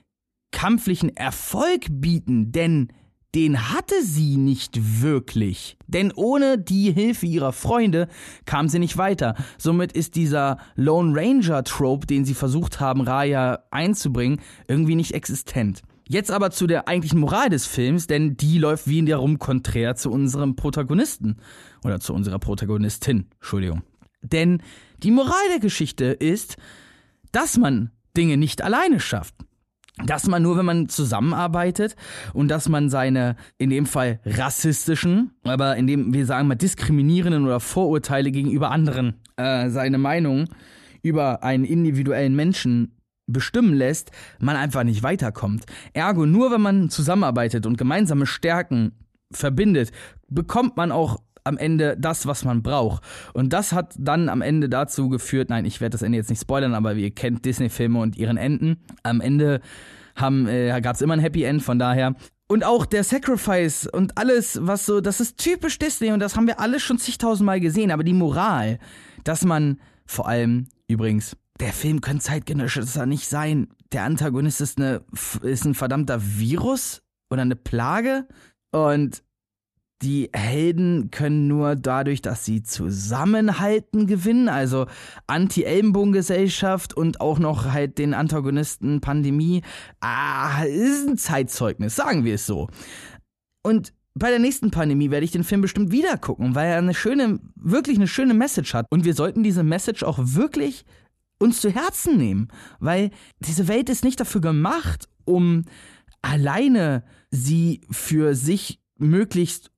kampflichen 0.53 1.17
Erfolg 1.17 1.87
bieten, 1.89 2.53
denn 2.53 2.89
den 3.35 3.73
hatte 3.73 3.95
sie 4.03 4.37
nicht 4.37 5.03
wirklich. 5.03 5.79
Denn 5.87 6.13
ohne 6.15 6.59
die 6.59 6.93
Hilfe 6.93 7.25
ihrer 7.25 7.53
Freunde 7.53 8.09
kam 8.45 8.69
sie 8.69 8.79
nicht 8.79 8.99
weiter. 8.99 9.35
Somit 9.57 9.93
ist 9.93 10.17
dieser 10.17 10.59
Lone 10.75 11.19
Ranger 11.19 11.65
Trope, 11.65 12.07
den 12.07 12.27
sie 12.27 12.35
versucht 12.35 12.81
haben, 12.81 13.01
Raya 13.01 13.61
einzubringen, 13.71 14.41
irgendwie 14.69 14.97
nicht 14.97 15.15
existent. 15.15 15.83
Jetzt 16.09 16.31
aber 16.31 16.51
zu 16.51 16.67
der 16.67 16.89
eigentlichen 16.89 17.21
Moral 17.21 17.49
des 17.49 17.67
Films, 17.67 18.07
denn 18.07 18.37
die 18.37 18.59
läuft 18.59 18.87
wie 18.89 18.99
in 18.99 19.07
der 19.07 19.19
Rum 19.19 19.39
konträr 19.39 19.95
zu 19.95 20.11
unserem 20.11 20.57
Protagonisten. 20.57 21.37
Oder 21.85 22.01
zu 22.01 22.13
unserer 22.13 22.39
Protagonistin, 22.39 23.27
Entschuldigung. 23.41 23.83
Denn 24.23 24.63
die 25.03 25.11
Moral 25.11 25.49
der 25.51 25.59
Geschichte 25.59 26.07
ist, 26.07 26.57
dass 27.33 27.57
man 27.57 27.91
Dinge 28.17 28.37
nicht 28.37 28.63
alleine 28.63 29.01
schafft. 29.01 29.35
Dass 30.07 30.27
man 30.27 30.43
nur, 30.43 30.57
wenn 30.57 30.65
man 30.65 30.89
zusammenarbeitet 30.89 31.97
und 32.33 32.49
dass 32.49 32.69
man 32.69 32.89
seine, 32.89 33.37
in 33.59 33.71
dem 33.71 33.87
Fall 33.87 34.21
rassistischen, 34.25 35.33
aber 35.45 35.77
in 35.77 35.87
dem 35.87 36.15
wir 36.15 36.25
sagen 36.25 36.49
mal 36.49 36.55
diskriminierenden 36.55 37.45
oder 37.45 37.61
Vorurteile 37.61 38.31
gegenüber 38.31 38.71
anderen, 38.71 39.21
äh, 39.37 39.69
seine 39.69 39.99
Meinung 39.99 40.49
über 41.03 41.43
einen 41.43 41.65
individuellen 41.65 42.35
Menschen 42.35 42.97
bestimmen 43.33 43.75
lässt, 43.75 44.11
man 44.39 44.57
einfach 44.57 44.85
nicht 44.85 45.03
weiterkommt. 45.03 45.65
Ergo, 45.93 46.27
nur 46.27 46.51
wenn 46.51 46.61
man 46.61 46.91
zusammenarbeitet 46.91 47.67
und 47.67 47.79
gemeinsame 47.79 48.27
Stärken 48.27 48.93
verbindet, 49.33 49.93
bekommt 50.29 50.77
man 50.77 50.93
auch 50.93 51.19
am 51.45 51.57
Ende 51.57 51.97
das, 51.99 52.27
was 52.27 52.45
man 52.45 52.63
braucht. 52.63 53.03
Und 53.35 53.53
das 53.53 53.73
hat 53.73 53.95
dann 53.99 54.29
am 54.29 54.43
Ende 54.43 54.69
dazu 54.69 55.09
geführt, 55.09 55.51
nein, 55.51 55.65
ich 55.65 55.81
werde 55.81 55.93
das 55.93 56.03
Ende 56.03 56.19
jetzt 56.19 56.31
nicht 56.31 56.41
spoilern, 56.41 56.75
aber 56.75 56.95
ihr 56.95 57.11
kennt 57.11 57.45
Disney-Filme 57.45 57.99
und 57.99 58.17
ihren 58.17 58.37
Enden. 58.37 58.77
Am 59.03 59.21
Ende 59.21 59.61
äh, 60.21 60.81
gab 60.81 60.95
es 60.95 61.03
immer 61.03 61.15
ein 61.15 61.21
Happy 61.21 61.43
End, 61.43 61.63
von 61.63 61.79
daher. 61.79 62.15
Und 62.49 62.65
auch 62.65 62.85
der 62.85 63.03
Sacrifice 63.03 63.87
und 63.87 64.19
alles, 64.19 64.59
was 64.61 64.85
so, 64.85 65.01
das 65.01 65.21
ist 65.21 65.39
typisch 65.39 65.79
Disney 65.79 66.13
und 66.13 66.21
das 66.21 66.37
haben 66.37 66.47
wir 66.47 66.61
alle 66.61 66.81
schon 66.81 66.99
zigtausendmal 66.99 67.61
gesehen, 67.61 67.91
aber 67.91 68.05
die 68.05 68.13
Moral, 68.13 68.79
dass 69.25 69.45
man 69.45 69.81
vor 70.05 70.29
allem 70.29 70.69
übrigens 70.87 71.37
der 71.61 71.73
Film 71.73 72.01
könnte 72.01 72.25
zeitgenössischer 72.25 73.07
nicht 73.07 73.29
sein. 73.29 73.69
Der 73.93 74.05
Antagonist 74.05 74.61
ist, 74.61 74.79
eine, 74.79 75.05
ist 75.43 75.65
ein 75.65 75.75
verdammter 75.75 76.21
Virus 76.21 77.03
oder 77.31 77.43
eine 77.43 77.57
Plage 77.57 78.27
und 78.73 79.23
die 80.03 80.31
Helden 80.33 81.11
können 81.13 81.47
nur 81.47 81.77
dadurch, 81.77 82.23
dass 82.23 82.45
sie 82.45 82.63
zusammenhalten, 82.65 84.09
gewinnen. 84.09 84.49
Also 84.49 84.87
Anti-Ellenbogen-Gesellschaft 85.29 86.95
und 86.95 87.21
auch 87.21 87.39
noch 87.39 87.73
halt 87.73 87.99
den 87.99 88.13
Antagonisten 88.13 89.01
Pandemie. 89.01 89.63
Ah, 90.01 90.65
ist 90.65 91.09
ein 91.09 91.19
Zeitzeugnis, 91.19 91.95
sagen 91.95 92.25
wir 92.25 92.35
es 92.35 92.47
so. 92.47 92.69
Und 93.63 93.93
bei 94.15 94.31
der 94.31 94.41
nächsten 94.41 94.71
Pandemie 94.71 95.11
werde 95.11 95.25
ich 95.25 95.31
den 95.31 95.45
Film 95.45 95.61
bestimmt 95.61 95.93
wieder 95.93 96.19
gucken, 96.19 96.55
weil 96.55 96.69
er 96.69 96.79
eine 96.79 96.95
schöne, 96.95 97.39
wirklich 97.55 97.97
eine 97.97 98.09
schöne 98.09 98.35
Message 98.35 98.75
hat. 98.75 98.87
Und 98.91 99.05
wir 99.05 99.15
sollten 99.15 99.43
diese 99.43 99.63
Message 99.63 100.03
auch 100.03 100.19
wirklich 100.21 100.85
uns 101.43 101.61
zu 101.61 101.71
Herzen 101.71 102.17
nehmen, 102.17 102.49
weil 102.81 103.11
diese 103.41 103.69
Welt 103.69 103.91
ist 103.91 104.05
nicht 104.05 104.21
dafür 104.21 104.41
gemacht, 104.41 105.09
um 105.25 105.65
alleine 106.23 107.05
sie 107.31 107.81
für 107.91 108.35
sich 108.35 108.81
möglichst 108.97 109.71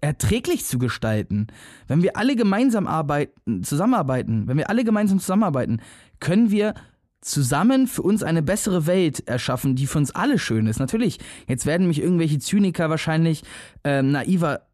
erträglich 0.00 0.64
zu 0.64 0.78
gestalten. 0.78 1.48
Wenn 1.86 2.02
wir 2.02 2.16
alle 2.16 2.36
gemeinsam 2.36 2.86
arbeiten, 2.86 3.64
zusammenarbeiten, 3.64 4.46
wenn 4.46 4.56
wir 4.58 4.70
alle 4.70 4.84
gemeinsam 4.84 5.18
zusammenarbeiten, 5.18 5.80
können 6.20 6.50
wir 6.50 6.74
zusammen 7.20 7.88
für 7.88 8.02
uns 8.02 8.22
eine 8.22 8.42
bessere 8.42 8.86
Welt 8.86 9.26
erschaffen, 9.26 9.74
die 9.74 9.86
für 9.86 9.98
uns 9.98 10.12
alle 10.12 10.38
schön 10.38 10.66
ist. 10.66 10.78
Natürlich, 10.78 11.18
jetzt 11.48 11.66
werden 11.66 11.88
mich 11.88 12.00
irgendwelche 12.00 12.38
Zyniker 12.38 12.90
wahrscheinlich 12.90 13.42
äh, 13.82 14.02
naiver 14.02 14.67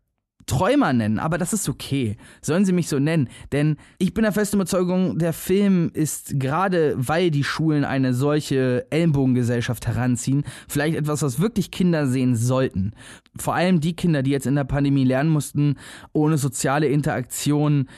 Träumer 0.46 0.92
nennen, 0.92 1.18
aber 1.18 1.38
das 1.38 1.52
ist 1.52 1.68
okay. 1.68 2.16
Sollen 2.42 2.64
sie 2.64 2.72
mich 2.72 2.88
so 2.88 2.98
nennen? 2.98 3.28
Denn 3.52 3.76
ich 3.98 4.14
bin 4.14 4.22
der 4.24 4.32
festen 4.32 4.56
Überzeugung, 4.56 5.18
der 5.18 5.32
Film 5.32 5.90
ist 5.94 6.38
gerade, 6.38 6.94
weil 6.96 7.30
die 7.30 7.44
Schulen 7.44 7.84
eine 7.84 8.14
solche 8.14 8.86
Ellenbogengesellschaft 8.90 9.86
heranziehen, 9.86 10.44
vielleicht 10.68 10.96
etwas, 10.96 11.22
was 11.22 11.40
wirklich 11.40 11.70
Kinder 11.70 12.06
sehen 12.06 12.36
sollten. 12.36 12.92
Vor 13.36 13.54
allem 13.54 13.80
die 13.80 13.96
Kinder, 13.96 14.22
die 14.22 14.30
jetzt 14.30 14.46
in 14.46 14.54
der 14.54 14.64
Pandemie 14.64 15.04
lernen 15.04 15.30
mussten, 15.30 15.76
ohne 16.12 16.38
soziale 16.38 16.86
Interaktion 16.86 17.88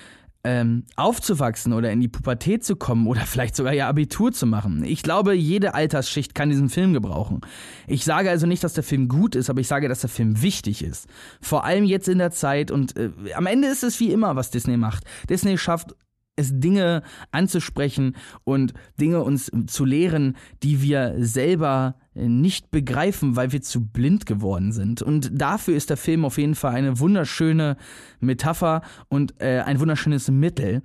ähm, 0.46 0.84
aufzuwachsen 0.94 1.72
oder 1.72 1.90
in 1.90 2.00
die 2.00 2.06
Pubertät 2.06 2.64
zu 2.64 2.76
kommen 2.76 3.08
oder 3.08 3.20
vielleicht 3.26 3.56
sogar 3.56 3.74
ihr 3.74 3.88
Abitur 3.88 4.32
zu 4.32 4.46
machen. 4.46 4.84
Ich 4.84 5.02
glaube, 5.02 5.34
jede 5.34 5.74
Altersschicht 5.74 6.36
kann 6.36 6.50
diesen 6.50 6.70
Film 6.70 6.92
gebrauchen. 6.92 7.40
Ich 7.88 8.04
sage 8.04 8.30
also 8.30 8.46
nicht, 8.46 8.62
dass 8.62 8.72
der 8.72 8.84
Film 8.84 9.08
gut 9.08 9.34
ist, 9.34 9.50
aber 9.50 9.60
ich 9.60 9.66
sage, 9.66 9.88
dass 9.88 10.02
der 10.02 10.10
Film 10.10 10.40
wichtig 10.42 10.84
ist. 10.84 11.08
Vor 11.40 11.64
allem 11.64 11.84
jetzt 11.84 12.08
in 12.08 12.18
der 12.18 12.30
Zeit 12.30 12.70
und 12.70 12.96
äh, 12.96 13.10
am 13.34 13.46
Ende 13.46 13.66
ist 13.66 13.82
es 13.82 13.98
wie 13.98 14.12
immer, 14.12 14.36
was 14.36 14.52
Disney 14.52 14.76
macht. 14.76 15.02
Disney 15.28 15.58
schafft 15.58 15.96
es 16.36 16.50
Dinge 16.52 17.02
anzusprechen 17.32 18.14
und 18.44 18.74
Dinge 19.00 19.22
uns 19.22 19.50
zu 19.66 19.84
lehren, 19.84 20.36
die 20.62 20.82
wir 20.82 21.14
selber 21.18 21.96
nicht 22.14 22.70
begreifen, 22.70 23.36
weil 23.36 23.52
wir 23.52 23.62
zu 23.62 23.86
blind 23.86 24.26
geworden 24.26 24.72
sind. 24.72 25.02
Und 25.02 25.30
dafür 25.32 25.76
ist 25.76 25.90
der 25.90 25.96
Film 25.96 26.24
auf 26.24 26.38
jeden 26.38 26.54
Fall 26.54 26.74
eine 26.74 26.98
wunderschöne 26.98 27.76
Metapher 28.20 28.82
und 29.08 29.40
äh, 29.40 29.60
ein 29.60 29.80
wunderschönes 29.80 30.30
Mittel. 30.30 30.82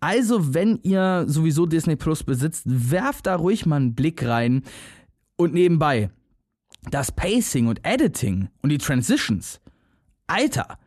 Also, 0.00 0.54
wenn 0.54 0.80
ihr 0.82 1.24
sowieso 1.28 1.66
Disney 1.66 1.96
Plus 1.96 2.24
besitzt, 2.24 2.64
werft 2.66 3.26
da 3.26 3.36
ruhig 3.36 3.66
mal 3.66 3.76
einen 3.76 3.94
Blick 3.94 4.24
rein. 4.26 4.62
Und 5.36 5.52
nebenbei, 5.52 6.10
das 6.90 7.12
Pacing 7.12 7.66
und 7.66 7.84
Editing 7.84 8.48
und 8.62 8.70
die 8.70 8.78
Transitions. 8.78 9.60
Alter, 10.26 10.78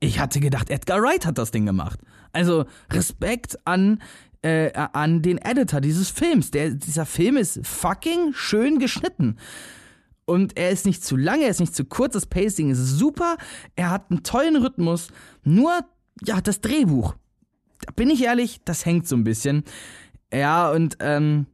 ich 0.00 0.20
hatte 0.20 0.40
gedacht, 0.40 0.70
Edgar 0.70 1.02
Wright 1.02 1.26
hat 1.26 1.38
das 1.38 1.50
Ding 1.50 1.66
gemacht. 1.66 2.00
Also 2.32 2.64
Respekt 2.90 3.58
an 3.64 4.00
äh, 4.42 4.72
an 4.74 5.22
den 5.22 5.38
Editor 5.38 5.80
dieses 5.80 6.10
Films. 6.10 6.50
Der, 6.52 6.70
dieser 6.70 7.06
Film 7.06 7.36
ist 7.36 7.66
fucking 7.66 8.32
schön 8.32 8.78
geschnitten. 8.78 9.36
Und 10.24 10.56
er 10.58 10.70
ist 10.70 10.86
nicht 10.86 11.04
zu 11.04 11.16
lang, 11.16 11.40
er 11.40 11.48
ist 11.48 11.60
nicht 11.60 11.74
zu 11.74 11.84
kurz, 11.84 12.14
das 12.14 12.26
Pacing 12.26 12.70
ist 12.70 12.78
super, 12.78 13.36
er 13.76 13.90
hat 13.90 14.10
einen 14.10 14.24
tollen 14.24 14.56
Rhythmus. 14.56 15.08
Nur, 15.44 15.72
ja, 16.24 16.40
das 16.40 16.60
Drehbuch. 16.60 17.14
Da 17.80 17.92
bin 17.92 18.10
ich 18.10 18.24
ehrlich, 18.24 18.60
das 18.64 18.84
hängt 18.84 19.06
so 19.06 19.16
ein 19.16 19.24
bisschen. 19.24 19.62
Ja, 20.32 20.70
und 20.70 20.96
ähm, 21.00 21.46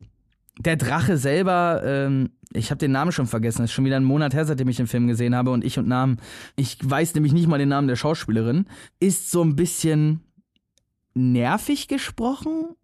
der 0.59 0.77
Drache 0.77 1.19
selber, 1.19 1.83
ähm, 1.85 2.31
ich 2.55 2.71
habe 2.71 2.79
den 2.79 2.93
Namen 2.93 3.13
schon 3.13 3.27
vergessen, 3.27 3.59
das 3.59 3.71
ist 3.71 3.75
schon 3.75 3.85
wieder 3.85 3.97
ein 3.97 4.05
Monat 4.05 4.35
her, 4.35 4.47
seitdem 4.47 4.69
ich 4.69 4.77
den 4.77 4.87
Film 4.87 5.07
gesehen 5.07 5.35
habe 5.35 5.51
und 5.51 5.65
ich 5.65 5.79
und 5.79 5.89
Namen, 5.89 6.19
ich 6.57 6.79
weiß 6.83 7.15
nämlich 7.15 7.33
nicht 7.33 7.49
mal 7.49 7.59
den 7.59 7.69
Namen 7.69 7.89
der 7.89 7.97
Schauspielerin, 7.97 8.67
ist 9.01 9.31
so 9.31 9.43
ein 9.43 9.57
bisschen 9.57 10.21
nervig 11.15 11.89
gesprochen, 11.89 12.77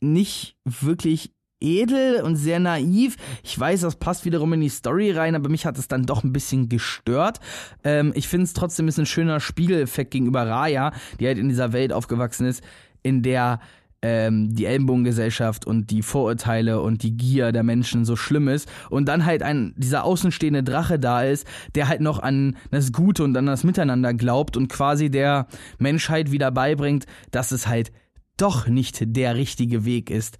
nicht 0.00 0.56
wirklich 0.64 1.32
edel 1.60 2.22
und 2.22 2.36
sehr 2.36 2.60
naiv. 2.60 3.16
Ich 3.42 3.58
weiß, 3.58 3.80
das 3.80 3.96
passt 3.96 4.24
wiederum 4.24 4.52
in 4.52 4.60
die 4.60 4.68
Story 4.68 5.10
rein, 5.12 5.34
aber 5.34 5.48
mich 5.48 5.66
hat 5.66 5.78
es 5.78 5.88
dann 5.88 6.06
doch 6.06 6.22
ein 6.22 6.32
bisschen 6.32 6.68
gestört. 6.68 7.40
Ähm, 7.82 8.12
ich 8.14 8.28
finde 8.28 8.44
es 8.44 8.52
trotzdem 8.52 8.88
ist 8.88 8.98
ein 8.98 9.06
schöner 9.06 9.40
Spiegeleffekt 9.40 10.10
gegenüber 10.10 10.46
Raya, 10.46 10.92
die 11.18 11.26
halt 11.26 11.38
in 11.38 11.48
dieser 11.48 11.72
Welt 11.72 11.92
aufgewachsen 11.92 12.46
ist, 12.46 12.62
in 13.02 13.22
der 13.22 13.60
ähm, 14.04 14.54
die 14.54 14.66
Ellenbogengesellschaft 14.66 15.66
und 15.66 15.90
die 15.90 16.02
Vorurteile 16.02 16.82
und 16.82 17.02
die 17.02 17.16
Gier 17.16 17.52
der 17.52 17.62
Menschen 17.62 18.04
so 18.04 18.16
schlimm 18.16 18.48
ist 18.48 18.70
und 18.90 19.06
dann 19.06 19.24
halt 19.24 19.42
ein 19.42 19.72
dieser 19.78 20.04
außenstehende 20.04 20.62
Drache 20.62 20.98
da 20.98 21.22
ist, 21.22 21.46
der 21.74 21.88
halt 21.88 22.02
noch 22.02 22.18
an 22.18 22.58
das 22.70 22.92
Gute 22.92 23.24
und 23.24 23.34
an 23.34 23.46
das 23.46 23.64
Miteinander 23.64 24.12
glaubt 24.12 24.58
und 24.58 24.68
quasi 24.68 25.10
der 25.10 25.46
Menschheit 25.78 26.30
wieder 26.30 26.50
beibringt, 26.50 27.06
dass 27.30 27.50
es 27.50 27.66
halt 27.66 27.92
doch 28.36 28.66
nicht 28.66 29.16
der 29.16 29.36
richtige 29.36 29.86
Weg 29.86 30.10
ist, 30.10 30.36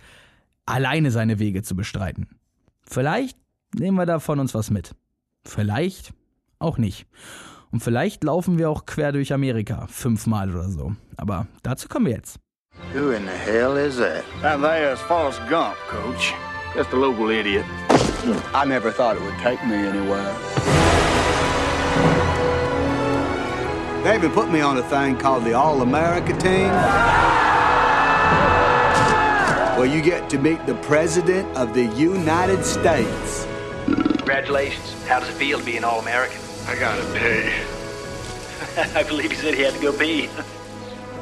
alleine 0.66 1.10
seine 1.10 1.38
Wege 1.38 1.62
zu 1.62 1.74
bestreiten. 1.74 2.28
Vielleicht 2.82 3.38
nehmen 3.74 3.96
wir 3.96 4.04
davon 4.04 4.40
uns 4.40 4.52
was 4.52 4.70
mit. 4.70 4.94
Vielleicht 5.42 6.12
auch 6.58 6.76
nicht. 6.76 7.06
Und 7.70 7.80
vielleicht 7.80 8.24
laufen 8.24 8.58
wir 8.58 8.68
auch 8.68 8.84
quer 8.84 9.10
durch 9.12 9.32
Amerika, 9.32 9.86
fünfmal 9.86 10.50
oder 10.50 10.68
so. 10.68 10.94
Aber 11.16 11.46
dazu 11.62 11.88
kommen 11.88 12.04
wir 12.06 12.12
jetzt. 12.12 12.43
Who 12.92 13.10
in 13.10 13.26
the 13.26 13.36
hell 13.36 13.76
is 13.76 13.96
that? 13.96 14.24
That 14.40 14.60
there's 14.60 15.00
Forrest 15.00 15.40
Gump, 15.48 15.76
Coach. 15.88 16.32
Just 16.74 16.90
a 16.92 16.96
local 16.96 17.28
idiot. 17.30 17.64
I 18.54 18.64
never 18.66 18.90
thought 18.90 19.16
it 19.16 19.22
would 19.22 19.38
take 19.38 19.64
me 19.66 19.74
anywhere. 19.74 20.32
They 24.04 24.14
even 24.14 24.30
put 24.32 24.50
me 24.50 24.60
on 24.60 24.76
a 24.76 24.82
thing 24.82 25.16
called 25.16 25.44
the 25.44 25.54
All-America 25.54 26.32
Team. 26.38 26.70
Well, 29.76 29.86
you 29.86 30.02
get 30.02 30.30
to 30.30 30.38
meet 30.38 30.64
the 30.66 30.74
President 30.76 31.48
of 31.56 31.74
the 31.74 31.86
United 31.86 32.64
States. 32.64 33.46
Congratulations. 33.86 35.04
How 35.06 35.20
does 35.20 35.28
it 35.30 35.32
feel 35.32 35.58
to 35.58 35.64
be 35.64 35.76
an 35.76 35.84
All-American? 35.84 36.40
I 36.66 36.76
gotta 36.78 37.02
pee. 37.18 37.52
I 38.98 39.02
believe 39.02 39.32
he 39.32 39.36
said 39.36 39.54
he 39.54 39.62
had 39.62 39.74
to 39.74 39.80
go 39.80 39.92
pee. 39.92 40.28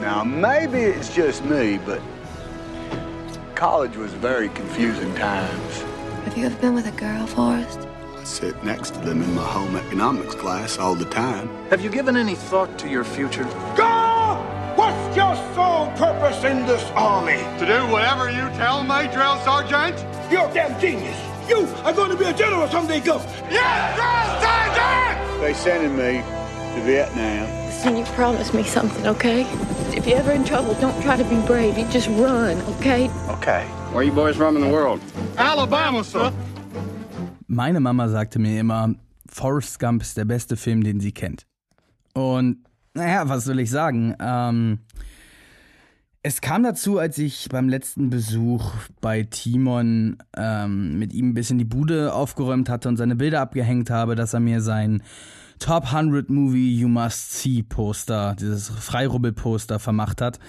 Now, 0.03 0.25
maybe 0.25 0.81
it's 0.81 1.15
just 1.15 1.45
me, 1.45 1.79
but 1.79 2.03
college 3.55 3.97
was 3.97 4.13
very 4.15 4.49
confusing 4.49 5.15
times. 5.15 5.83
Have 6.25 6.37
you 6.37 6.45
ever 6.45 6.57
been 6.57 6.75
with 6.75 6.89
a 6.89 6.99
girl, 6.99 7.25
Forrest? 7.29 7.87
I 8.19 8.25
sit 8.25 8.65
next 8.65 8.95
to 8.95 8.99
them 9.01 9.23
in 9.23 9.33
my 9.33 9.45
home 9.45 9.77
economics 9.77 10.35
class 10.35 10.77
all 10.77 10.97
the 10.97 11.05
time. 11.05 11.49
Have 11.71 11.83
you 11.83 11.89
given 11.89 12.17
any 12.17 12.35
thought 12.35 12.77
to 12.81 12.89
your 12.89 13.05
future? 13.05 13.45
Girl, 13.77 14.45
What's 14.75 15.17
your 15.17 15.37
sole 15.55 15.87
purpose 15.95 16.43
in 16.43 16.67
this 16.67 16.83
army? 16.97 17.39
To 17.61 17.65
do 17.65 17.87
whatever 17.93 18.29
you 18.29 18.49
tell 18.59 18.83
me, 18.83 19.07
drill 19.13 19.39
sergeant? 19.45 20.05
You're 20.33 20.51
a 20.51 20.53
damn 20.53 20.81
genius. 20.81 21.17
You 21.49 21.59
are 21.85 21.93
going 21.93 22.11
to 22.11 22.17
be 22.17 22.25
a 22.25 22.33
general 22.33 22.67
someday, 22.67 22.99
go. 22.99 23.19
Yes, 23.49 23.95
drill 23.95 24.41
sergeant! 24.43 25.41
They 25.43 25.55
sending 25.55 25.97
me 25.97 26.25
to 26.75 26.83
Vietnam. 26.85 27.62
Listen, 27.83 27.97
you 27.97 28.05
promise 28.15 28.55
me 28.55 28.63
something, 28.63 29.09
okay? 29.09 29.41
If 29.91 30.07
you're 30.07 30.17
ever 30.17 30.31
in 30.31 30.45
trouble, 30.45 30.75
don't 30.75 31.03
try 31.03 31.17
to 31.17 31.25
be 31.25 31.35
brave. 31.49 31.77
You 31.77 31.85
just 31.91 32.07
run, 32.11 32.63
okay? 32.77 33.11
Okay. 33.29 33.65
Where 33.91 34.03
are 34.03 34.03
you 34.05 34.13
boys 34.13 34.37
from 34.37 34.55
in 34.55 34.63
the 34.63 34.69
world? 34.69 35.01
Alabama, 35.37 36.05
sir. 36.05 36.33
Meine 37.49 37.81
Mama 37.81 38.09
sagte 38.09 38.39
mir 38.39 38.61
immer, 38.61 38.95
Forrest 39.27 39.81
Gump 39.81 40.03
ist 40.03 40.17
der 40.17 40.27
beste 40.27 40.57
Film, 40.57 40.85
den 40.85 41.01
sie 41.01 41.11
kennt. 41.11 41.45
Und 42.15 42.59
naja, 42.95 43.29
was 43.29 43.47
soll 43.47 43.59
ich 43.59 43.73
sagen? 43.73 44.15
Ähm, 44.21 44.79
es 46.23 46.41
kam 46.41 46.63
dazu, 46.63 47.01
als 47.01 47.19
ich 47.19 47.49
beim 47.51 47.69
letzten 47.69 48.11
Besuch 48.11 48.75
bei 49.01 49.25
Timon 49.25 50.19
ähm, 50.37 51.01
mit 51.01 51.13
ihm 51.13 51.31
ein 51.31 51.35
bisschen 51.35 51.59
die 51.59 51.65
Bude 51.65 52.15
aufgeräumt 52.15 52.69
hatte 52.69 52.89
und 52.89 52.97
seine 52.97 53.17
Bilder 53.17 53.41
abgehängt 53.41 53.91
habe, 53.91 54.15
dass 54.15 54.35
er 54.35 54.41
mir 54.41 54.61
sein 54.61 55.03
Top 55.63 55.95
100 55.95 56.29
Movie 56.29 56.77
You 56.77 56.89
Must 56.89 57.41
See 57.41 57.63
Poster, 57.63 58.35
dieses 58.35 58.69
Freirubbel-Poster 58.69 59.79
vermacht 59.79 60.21
hat. 60.21 60.41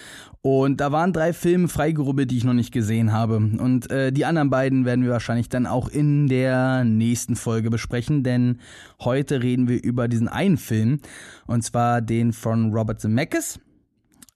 Und 0.41 0.81
da 0.81 0.91
waren 0.91 1.13
drei 1.13 1.33
Filme 1.33 1.67
freigerubbelt, 1.67 2.31
die 2.31 2.37
ich 2.37 2.43
noch 2.43 2.55
nicht 2.55 2.71
gesehen 2.71 3.13
habe. 3.13 3.35
Und 3.35 3.91
äh, 3.91 4.11
die 4.11 4.25
anderen 4.25 4.49
beiden 4.49 4.85
werden 4.85 5.03
wir 5.03 5.11
wahrscheinlich 5.11 5.49
dann 5.49 5.67
auch 5.67 5.87
in 5.87 6.25
der 6.25 6.83
nächsten 6.83 7.35
Folge 7.35 7.69
besprechen, 7.69 8.23
denn 8.23 8.57
heute 9.01 9.43
reden 9.43 9.67
wir 9.67 9.83
über 9.83 10.07
diesen 10.07 10.27
einen 10.27 10.57
Film, 10.57 10.99
und 11.45 11.63
zwar 11.63 12.01
den 12.01 12.33
von 12.33 12.73
Robert 12.73 12.99
Zemeckis. 12.99 13.59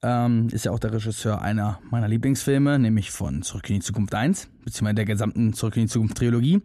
Ähm, 0.04 0.48
ist 0.52 0.66
ja 0.66 0.72
auch 0.72 0.80
der 0.80 0.94
Regisseur 0.94 1.42
einer 1.42 1.80
meiner 1.90 2.08
Lieblingsfilme, 2.08 2.78
nämlich 2.78 3.10
von 3.10 3.42
Zurück 3.42 3.68
in 3.72 3.78
die 3.78 3.82
Zukunft 3.82 4.13
1, 4.13 4.48
beziehungsweise 4.63 4.94
der 4.94 5.06
gesamten 5.06 5.54
Zurück 5.54 5.76
in 5.78 5.84
die 5.86 5.90
Zukunft 5.90 6.18
Trilogie. 6.18 6.62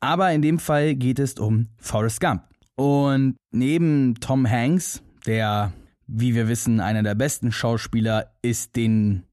Aber 0.00 0.32
in 0.32 0.40
dem 0.40 0.58
Fall 0.58 0.94
geht 0.94 1.18
es 1.18 1.34
um 1.34 1.66
Forrest 1.76 2.22
Gump. 2.22 2.48
Und 2.78 3.34
neben 3.50 4.20
Tom 4.20 4.48
Hanks, 4.48 5.02
der, 5.26 5.72
wie 6.06 6.36
wir 6.36 6.46
wissen, 6.46 6.78
einer 6.78 7.02
der 7.02 7.16
besten 7.16 7.50
Schauspieler 7.50 8.30
ist, 8.40 8.76
den 8.76 9.24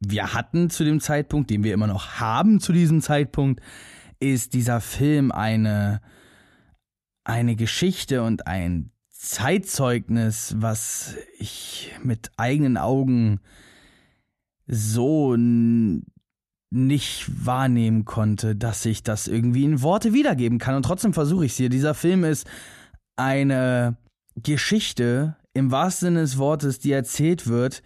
wir 0.00 0.34
hatten 0.34 0.68
zu 0.68 0.82
dem 0.82 0.98
Zeitpunkt, 0.98 1.48
den 1.48 1.62
wir 1.62 1.74
immer 1.74 1.86
noch 1.86 2.18
haben 2.18 2.58
zu 2.58 2.72
diesem 2.72 3.00
Zeitpunkt, 3.00 3.60
ist 4.18 4.52
dieser 4.52 4.80
Film 4.80 5.30
eine, 5.30 6.00
eine 7.22 7.54
Geschichte 7.54 8.24
und 8.24 8.48
ein 8.48 8.90
Zeitzeugnis, 9.10 10.56
was 10.58 11.14
ich 11.38 11.94
mit 12.02 12.32
eigenen 12.36 12.76
Augen 12.76 13.38
so 14.66 15.36
nicht 15.36 17.46
wahrnehmen 17.46 18.04
konnte, 18.04 18.56
dass 18.56 18.84
ich 18.84 19.04
das 19.04 19.28
irgendwie 19.28 19.62
in 19.62 19.82
Worte 19.82 20.12
wiedergeben 20.12 20.58
kann. 20.58 20.74
Und 20.74 20.82
trotzdem 20.82 21.12
versuche 21.12 21.44
ich 21.44 21.52
es 21.52 21.58
hier. 21.58 21.68
Dieser 21.68 21.94
Film 21.94 22.24
ist 22.24 22.44
eine 23.18 23.96
Geschichte 24.36 25.36
im 25.54 25.70
wahrsten 25.70 26.08
Sinne 26.08 26.20
des 26.20 26.38
Wortes, 26.38 26.78
die 26.78 26.92
erzählt 26.92 27.46
wird, 27.46 27.82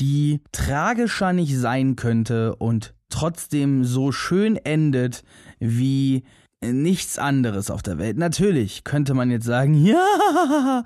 die 0.00 0.40
tragischer 0.52 1.32
nicht 1.32 1.56
sein 1.56 1.96
könnte 1.96 2.56
und 2.56 2.94
trotzdem 3.08 3.84
so 3.84 4.10
schön 4.10 4.56
endet 4.56 5.22
wie 5.60 6.24
nichts 6.60 7.18
anderes 7.18 7.70
auf 7.70 7.82
der 7.82 7.98
Welt. 7.98 8.16
Natürlich 8.16 8.84
könnte 8.84 9.14
man 9.14 9.30
jetzt 9.30 9.44
sagen, 9.44 9.74
ja, 9.84 10.84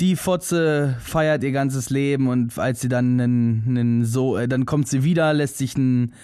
die 0.00 0.16
Fotze 0.16 0.96
feiert 1.00 1.44
ihr 1.44 1.52
ganzes 1.52 1.90
Leben 1.90 2.28
und 2.28 2.58
als 2.58 2.80
sie 2.80 2.88
dann 2.88 3.20
einen, 3.20 3.64
einen 3.68 4.04
so, 4.04 4.36
äh, 4.36 4.48
dann 4.48 4.66
kommt 4.66 4.88
sie 4.88 5.04
wieder, 5.04 5.32
lässt 5.32 5.58
sich 5.58 5.76
einen, 5.76 6.14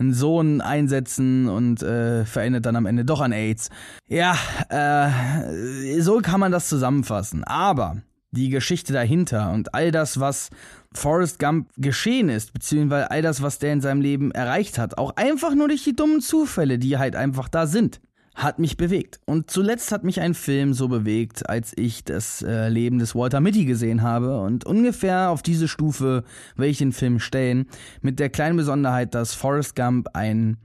einen 0.00 0.14
Sohn 0.14 0.60
einsetzen 0.60 1.48
und 1.48 1.82
äh, 1.82 2.24
verendet 2.24 2.66
dann 2.66 2.76
am 2.76 2.86
Ende 2.86 3.04
doch 3.04 3.20
an 3.20 3.32
AIDS. 3.32 3.68
Ja, 4.08 4.36
äh, 4.70 6.00
so 6.00 6.18
kann 6.18 6.40
man 6.40 6.50
das 6.50 6.68
zusammenfassen. 6.68 7.44
Aber 7.44 7.98
die 8.32 8.48
Geschichte 8.48 8.92
dahinter 8.92 9.52
und 9.52 9.74
all 9.74 9.90
das, 9.90 10.18
was 10.18 10.50
Forrest 10.92 11.38
Gump 11.38 11.68
geschehen 11.76 12.28
ist, 12.28 12.52
beziehungsweise 12.52 13.10
all 13.10 13.22
das, 13.22 13.42
was 13.42 13.58
der 13.58 13.72
in 13.72 13.80
seinem 13.80 14.00
Leben 14.00 14.30
erreicht 14.32 14.78
hat, 14.78 14.98
auch 14.98 15.16
einfach 15.16 15.54
nur 15.54 15.68
durch 15.68 15.84
die 15.84 15.94
dummen 15.94 16.20
Zufälle, 16.20 16.78
die 16.78 16.96
halt 16.96 17.14
einfach 17.14 17.48
da 17.48 17.66
sind, 17.66 18.00
hat 18.34 18.58
mich 18.58 18.76
bewegt. 18.76 19.20
Und 19.26 19.50
zuletzt 19.50 19.92
hat 19.92 20.04
mich 20.04 20.20
ein 20.20 20.34
Film 20.34 20.72
so 20.72 20.88
bewegt, 20.88 21.48
als 21.48 21.72
ich 21.76 22.04
das 22.04 22.42
äh, 22.42 22.68
Leben 22.68 22.98
des 22.98 23.14
Walter 23.14 23.40
Mitty 23.40 23.64
gesehen 23.64 24.02
habe. 24.02 24.40
Und 24.40 24.64
ungefähr 24.64 25.30
auf 25.30 25.42
diese 25.42 25.68
Stufe 25.68 26.24
will 26.56 26.70
ich 26.70 26.78
den 26.78 26.92
Film 26.92 27.18
stellen, 27.18 27.66
mit 28.00 28.18
der 28.18 28.30
kleinen 28.30 28.56
Besonderheit, 28.56 29.14
dass 29.14 29.34
Forrest 29.34 29.74
Gump 29.76 30.08
ein 30.14 30.58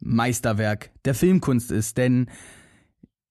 Meisterwerk 0.00 0.90
der 1.04 1.14
Filmkunst 1.14 1.70
ist. 1.70 1.98
Denn 1.98 2.26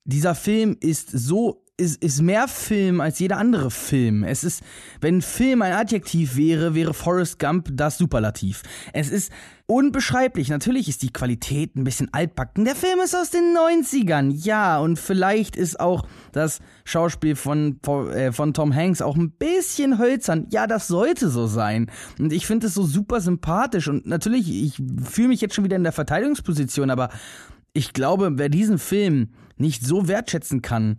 dieser 0.05 0.35
Film 0.35 0.77
ist 0.79 1.09
so 1.11 1.62
ist, 1.75 2.03
ist 2.03 2.21
mehr 2.21 2.47
Film 2.47 3.01
als 3.01 3.17
jeder 3.17 3.37
andere 3.37 3.71
Film. 3.71 4.23
Es 4.23 4.43
ist, 4.43 4.61
wenn 5.01 5.23
Film 5.23 5.63
ein 5.63 5.73
Adjektiv 5.73 6.35
wäre, 6.35 6.75
wäre 6.75 6.93
Forrest 6.93 7.39
Gump 7.39 7.69
das 7.73 7.97
Superlativ. 7.97 8.61
Es 8.93 9.09
ist 9.09 9.31
unbeschreiblich. 9.65 10.49
Natürlich 10.49 10.87
ist 10.87 11.01
die 11.01 11.11
Qualität 11.11 11.75
ein 11.75 11.83
bisschen 11.83 12.13
altbacken. 12.13 12.65
Der 12.65 12.75
Film 12.75 12.99
ist 12.99 13.15
aus 13.15 13.31
den 13.31 13.55
90ern, 13.57 14.31
ja. 14.31 14.77
Und 14.77 14.99
vielleicht 14.99 15.55
ist 15.55 15.79
auch 15.79 16.05
das 16.31 16.59
Schauspiel 16.85 17.35
von, 17.35 17.79
äh, 18.11 18.31
von 18.31 18.53
Tom 18.53 18.73
Hanks 18.73 19.01
auch 19.01 19.15
ein 19.15 19.31
bisschen 19.31 19.97
hölzern. 19.97 20.45
Ja, 20.51 20.67
das 20.67 20.87
sollte 20.87 21.29
so 21.29 21.47
sein. 21.47 21.89
Und 22.19 22.31
ich 22.33 22.45
finde 22.45 22.67
es 22.67 22.75
so 22.75 22.83
super 22.83 23.19
sympathisch. 23.19 23.87
Und 23.87 24.05
natürlich, 24.05 24.47
ich 24.47 24.75
fühle 25.03 25.29
mich 25.29 25.41
jetzt 25.41 25.55
schon 25.55 25.63
wieder 25.63 25.77
in 25.77 25.83
der 25.83 25.91
Verteidigungsposition, 25.91 26.91
aber 26.91 27.09
ich 27.73 27.93
glaube, 27.93 28.33
wer 28.35 28.49
diesen 28.49 28.77
Film 28.77 29.29
nicht 29.57 29.83
so 29.83 30.07
wertschätzen 30.07 30.61
kann, 30.61 30.97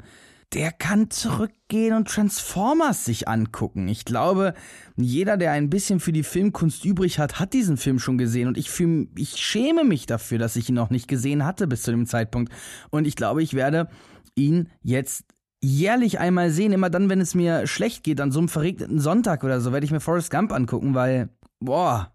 der 0.55 0.71
kann 0.71 1.11
zurückgehen 1.11 1.95
und 1.95 2.09
Transformers 2.09 3.05
sich 3.05 3.27
angucken. 3.27 3.89
Ich 3.89 4.05
glaube, 4.05 4.55
jeder, 4.97 5.37
der 5.37 5.51
ein 5.51 5.69
bisschen 5.69 5.99
für 5.99 6.13
die 6.13 6.23
Filmkunst 6.23 6.85
übrig 6.85 7.19
hat, 7.19 7.41
hat 7.41 7.53
diesen 7.53 7.77
Film 7.77 7.99
schon 7.99 8.19
gesehen 8.19 8.47
und 8.47 8.57
ich 8.57 8.71
fühl, 8.71 9.09
ich 9.17 9.37
schäme 9.37 9.83
mich 9.83 10.07
dafür, 10.07 10.39
dass 10.39 10.55
ich 10.55 10.69
ihn 10.69 10.77
noch 10.77 10.91
nicht 10.91 11.09
gesehen 11.09 11.45
hatte 11.45 11.67
bis 11.67 11.83
zu 11.83 11.91
dem 11.91 12.07
Zeitpunkt. 12.07 12.53
Und 12.91 13.07
ich 13.07 13.17
glaube, 13.17 13.43
ich 13.43 13.55
werde 13.55 13.89
ihn 14.37 14.69
jetzt 14.83 15.25
jährlich 15.61 16.21
einmal 16.21 16.51
sehen, 16.51 16.73
immer 16.73 16.91
dann, 16.91 17.09
wenn 17.09 17.21
es 17.21 17.35
mir 17.35 17.67
schlecht 17.67 18.05
geht, 18.05 18.21
an 18.21 18.31
so 18.31 18.39
einem 18.39 18.49
verregneten 18.49 19.01
Sonntag 19.01 19.43
oder 19.43 19.61
so, 19.61 19.73
werde 19.73 19.87
ich 19.87 19.93
mir 19.93 20.01
Forrest 20.01 20.31
Gump 20.31 20.53
angucken, 20.53 20.95
weil, 20.95 21.31
boah, 21.59 22.13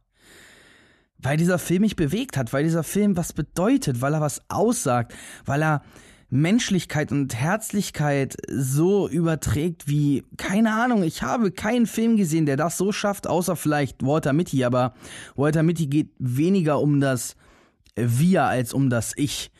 weil 1.18 1.36
dieser 1.36 1.60
Film 1.60 1.82
mich 1.82 1.98
bewegt 1.98 2.38
hat, 2.38 2.54
weil 2.54 2.64
dieser 2.64 2.84
Film 2.84 3.18
was 3.18 3.34
bedeutet, 3.34 4.00
weil 4.02 4.14
er 4.14 4.22
was 4.22 4.42
aussagt, 4.50 5.14
weil 5.46 5.62
er 5.62 5.82
Menschlichkeit 6.30 7.12
und 7.12 7.34
Herzlichkeit 7.36 8.36
so 8.48 9.10
überträgt 9.10 9.88
wie, 9.88 10.24
keine 10.38 10.74
Ahnung, 10.74 11.04
ich 11.04 11.24
habe 11.24 11.52
keinen 11.52 11.88
Film 11.88 12.18
gesehen, 12.18 12.46
der 12.46 12.58
das 12.58 12.78
so 12.78 12.92
schafft, 12.92 13.28
außer 13.28 13.56
vielleicht 13.56 14.06
Walter 14.06 14.34
Mitty, 14.34 14.64
aber 14.64 14.94
Walter 15.36 15.64
Mitty 15.64 15.88
geht 15.88 16.12
weniger 16.20 16.80
um 16.80 17.00
das 17.00 17.36
Wir 17.96 18.44
als 18.44 18.74
um 18.74 18.90
das 18.90 19.14
Ich 19.16 19.52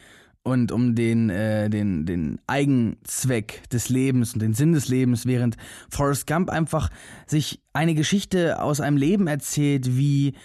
und 0.44 0.72
um 0.72 0.96
den, 0.96 1.30
äh, 1.30 1.70
den, 1.70 2.06
den 2.06 2.40
Eigenzweck 2.48 3.68
des 3.70 3.90
Lebens 3.90 4.34
und 4.34 4.42
den 4.42 4.54
Sinn 4.54 4.74
des 4.74 4.88
Lebens, 4.90 5.26
während 5.26 5.58
Forrest 5.90 6.28
Gump 6.28 6.50
einfach 6.50 6.90
sich 7.26 7.62
eine 7.74 7.96
Geschichte 7.96 8.62
aus 8.62 8.80
einem 8.80 8.98
Leben 8.98 9.28
erzählt, 9.28 9.98
wie 9.98 10.36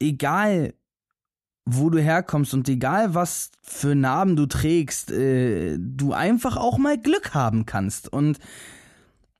egal 0.00 0.74
wo 1.76 1.90
du 1.90 2.00
herkommst 2.00 2.54
und 2.54 2.68
egal 2.68 3.14
was 3.14 3.50
für 3.62 3.94
Narben 3.94 4.36
du 4.36 4.46
trägst, 4.46 5.10
äh, 5.10 5.76
du 5.78 6.12
einfach 6.12 6.56
auch 6.56 6.78
mal 6.78 6.98
Glück 6.98 7.34
haben 7.34 7.66
kannst. 7.66 8.12
Und 8.12 8.38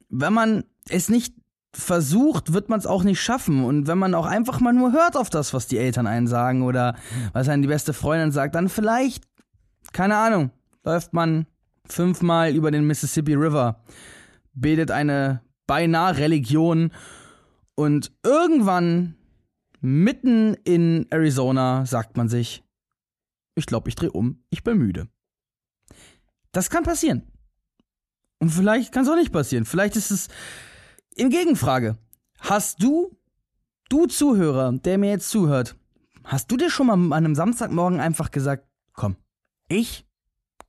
wenn 0.08 0.32
man 0.32 0.64
es 0.88 1.08
nicht 1.08 1.34
versucht, 1.72 2.52
wird 2.52 2.68
man 2.68 2.78
es 2.78 2.86
auch 2.86 3.04
nicht 3.04 3.20
schaffen. 3.20 3.64
Und 3.64 3.86
wenn 3.86 3.98
man 3.98 4.14
auch 4.14 4.26
einfach 4.26 4.60
mal 4.60 4.72
nur 4.72 4.92
hört 4.92 5.16
auf 5.16 5.30
das, 5.30 5.54
was 5.54 5.66
die 5.66 5.78
Eltern 5.78 6.06
einen 6.06 6.26
sagen 6.26 6.62
oder 6.62 6.96
was 7.32 7.48
einem 7.48 7.62
die 7.62 7.68
beste 7.68 7.92
Freundin 7.92 8.32
sagt, 8.32 8.54
dann 8.54 8.68
vielleicht, 8.68 9.24
keine 9.92 10.16
Ahnung, 10.16 10.50
läuft 10.84 11.12
man 11.12 11.46
fünfmal 11.86 12.54
über 12.54 12.70
den 12.70 12.86
Mississippi 12.86 13.34
River, 13.34 13.82
betet 14.54 14.90
eine 14.90 15.42
beinahe 15.66 16.16
Religion 16.16 16.90
und 17.74 18.12
irgendwann 18.24 19.16
Mitten 19.80 20.54
in 20.64 21.06
Arizona 21.10 21.86
sagt 21.86 22.16
man 22.16 22.28
sich, 22.28 22.62
ich 23.54 23.66
glaube, 23.66 23.88
ich 23.88 23.94
drehe 23.94 24.12
um, 24.12 24.42
ich 24.50 24.62
bin 24.62 24.78
müde. 24.78 25.08
Das 26.52 26.70
kann 26.70 26.84
passieren. 26.84 27.30
Und 28.38 28.50
vielleicht 28.50 28.92
kann 28.92 29.04
es 29.04 29.10
auch 29.10 29.16
nicht 29.16 29.32
passieren. 29.32 29.64
Vielleicht 29.64 29.96
ist 29.96 30.10
es 30.10 30.28
in 31.14 31.30
Gegenfrage. 31.30 31.98
Hast 32.38 32.82
du, 32.82 33.16
du 33.88 34.06
Zuhörer, 34.06 34.72
der 34.72 34.98
mir 34.98 35.10
jetzt 35.10 35.30
zuhört, 35.30 35.76
hast 36.24 36.50
du 36.50 36.56
dir 36.56 36.70
schon 36.70 36.86
mal 36.86 36.94
an 36.94 37.12
einem 37.12 37.34
Samstagmorgen 37.34 38.00
einfach 38.00 38.30
gesagt, 38.30 38.66
komm, 38.94 39.16
ich 39.68 40.06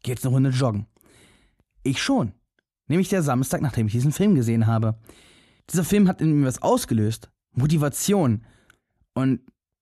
gehe 0.04 0.13
jetzt 0.13 0.26
eine 0.26 0.34
Runde 0.34 0.50
joggen? 0.50 0.88
Ich 1.84 2.02
schon. 2.02 2.34
Nämlich 2.88 3.10
der 3.10 3.24
Samstag, 3.24 3.62
nachdem 3.62 3.88
ich 3.88 3.93
diesen 3.93 4.12
Film 4.12 4.36
gesehen 4.36 4.67
habe. 4.67 5.00
Dieser 5.69 5.86
Film 5.86 6.08
hat 6.08 6.21
in 6.21 6.39
mir 6.39 6.47
was 6.47 6.62
ausgelöst. 6.62 7.32
Motivation. 7.54 8.45
Und 9.13 9.41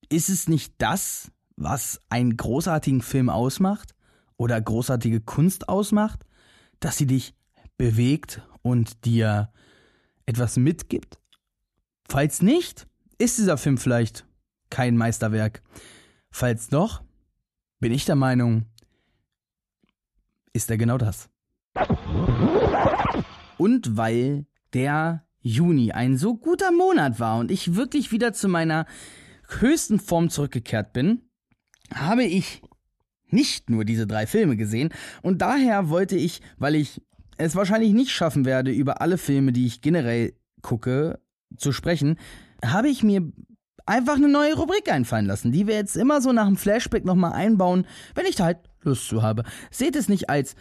ist 0.09 0.29
es 0.29 0.47
nicht 0.47 0.73
das, 0.77 1.31
was 1.55 2.01
einen 2.09 2.37
großartigen 2.37 3.01
Film 3.01 3.29
ausmacht 3.29 3.95
oder 4.37 4.59
großartige 4.59 5.21
Kunst 5.21 5.69
ausmacht, 5.69 6.25
dass 6.79 6.97
sie 6.97 7.05
dich 7.05 7.35
bewegt 7.77 8.41
und 8.61 9.05
dir 9.05 9.51
etwas 10.25 10.57
mitgibt? 10.57 11.19
Falls 12.07 12.41
nicht, 12.41 12.87
ist 13.17 13.37
dieser 13.37 13.57
Film 13.57 13.77
vielleicht 13.77 14.25
kein 14.69 14.97
Meisterwerk. 14.97 15.61
Falls 16.31 16.69
doch, 16.69 17.03
bin 17.79 17.91
ich 17.91 18.05
der 18.05 18.15
Meinung, 18.15 18.65
ist 20.53 20.69
er 20.69 20.77
genau 20.77 20.97
das. 20.97 21.29
Und 23.57 23.97
weil 23.97 24.45
der 24.73 25.25
Juni 25.41 25.91
ein 25.91 26.17
so 26.17 26.35
guter 26.35 26.71
Monat 26.71 27.19
war 27.19 27.39
und 27.39 27.51
ich 27.51 27.75
wirklich 27.75 28.11
wieder 28.11 28.33
zu 28.33 28.47
meiner 28.47 28.85
höchsten 29.47 29.99
Form 29.99 30.29
zurückgekehrt 30.29 30.93
bin, 30.93 31.21
habe 31.93 32.23
ich 32.23 32.61
nicht 33.29 33.69
nur 33.69 33.85
diese 33.85 34.07
drei 34.07 34.27
Filme 34.27 34.57
gesehen 34.57 34.89
und 35.21 35.41
daher 35.41 35.89
wollte 35.89 36.15
ich, 36.15 36.41
weil 36.57 36.75
ich 36.75 37.01
es 37.37 37.55
wahrscheinlich 37.55 37.93
nicht 37.93 38.11
schaffen 38.11 38.45
werde, 38.45 38.71
über 38.71 39.01
alle 39.01 39.17
Filme, 39.17 39.53
die 39.53 39.65
ich 39.65 39.81
generell 39.81 40.33
gucke, 40.61 41.19
zu 41.57 41.71
sprechen, 41.71 42.17
habe 42.63 42.89
ich 42.89 43.01
mir 43.01 43.31
einfach 43.85 44.15
eine 44.15 44.27
neue 44.27 44.55
Rubrik 44.55 44.91
einfallen 44.91 45.25
lassen, 45.25 45.51
die 45.51 45.65
wir 45.65 45.75
jetzt 45.75 45.95
immer 45.95 46.21
so 46.21 46.31
nach 46.31 46.45
dem 46.45 46.57
Flashback 46.57 47.05
nochmal 47.05 47.33
einbauen, 47.33 47.87
wenn 48.13 48.25
ich 48.25 48.35
da 48.35 48.45
halt 48.45 48.59
Lust 48.81 49.07
zu 49.07 49.23
habe. 49.23 49.43
Seht 49.71 49.95
es 49.95 50.09
nicht 50.09 50.29
als 50.29 50.55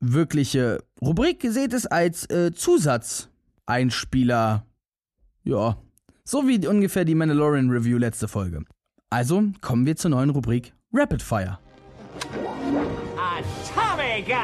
wirkliche 0.00 0.84
Rubrik, 1.00 1.44
seht 1.48 1.72
es 1.72 1.86
als 1.86 2.26
äh, 2.26 2.52
Zusatzeinspieler. 3.66 4.66
Ja, 5.44 5.76
so 6.24 6.46
wie 6.48 6.66
ungefähr 6.66 7.04
die 7.04 7.14
Mandalorian 7.14 7.70
Review 7.70 7.98
letzte 7.98 8.28
Folge. 8.28 8.64
Also 9.10 9.42
kommen 9.60 9.86
wir 9.86 9.96
zur 9.96 10.10
neuen 10.10 10.30
Rubrik 10.30 10.72
Rapid 10.92 11.22
Fire. 11.22 11.58
Gun! 14.26 14.36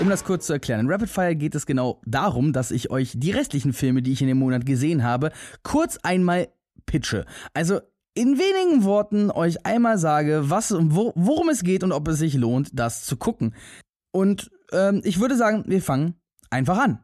Um 0.00 0.08
das 0.08 0.24
kurz 0.24 0.46
zu 0.46 0.52
erklären, 0.52 0.80
in 0.80 0.90
Rapid 0.90 1.08
Fire 1.08 1.34
geht 1.34 1.54
es 1.54 1.64
genau 1.64 2.00
darum, 2.04 2.52
dass 2.52 2.70
ich 2.70 2.90
euch 2.90 3.12
die 3.16 3.30
restlichen 3.30 3.72
Filme, 3.72 4.02
die 4.02 4.12
ich 4.12 4.20
in 4.20 4.28
dem 4.28 4.38
Monat 4.38 4.66
gesehen 4.66 5.02
habe, 5.02 5.32
kurz 5.62 5.96
einmal 6.02 6.48
pitche. 6.86 7.24
Also 7.54 7.80
in 8.14 8.38
wenigen 8.38 8.84
Worten 8.84 9.30
euch 9.30 9.64
einmal 9.64 9.98
sage, 9.98 10.50
was, 10.50 10.74
wo, 10.78 11.12
worum 11.14 11.48
es 11.48 11.62
geht 11.62 11.82
und 11.82 11.92
ob 11.92 12.08
es 12.08 12.18
sich 12.18 12.34
lohnt, 12.34 12.70
das 12.72 13.04
zu 13.04 13.16
gucken. 13.16 13.54
Und 14.12 14.50
ähm, 14.72 15.00
ich 15.04 15.20
würde 15.20 15.36
sagen, 15.36 15.64
wir 15.66 15.80
fangen 15.80 16.14
einfach 16.50 16.78
an. 16.78 16.98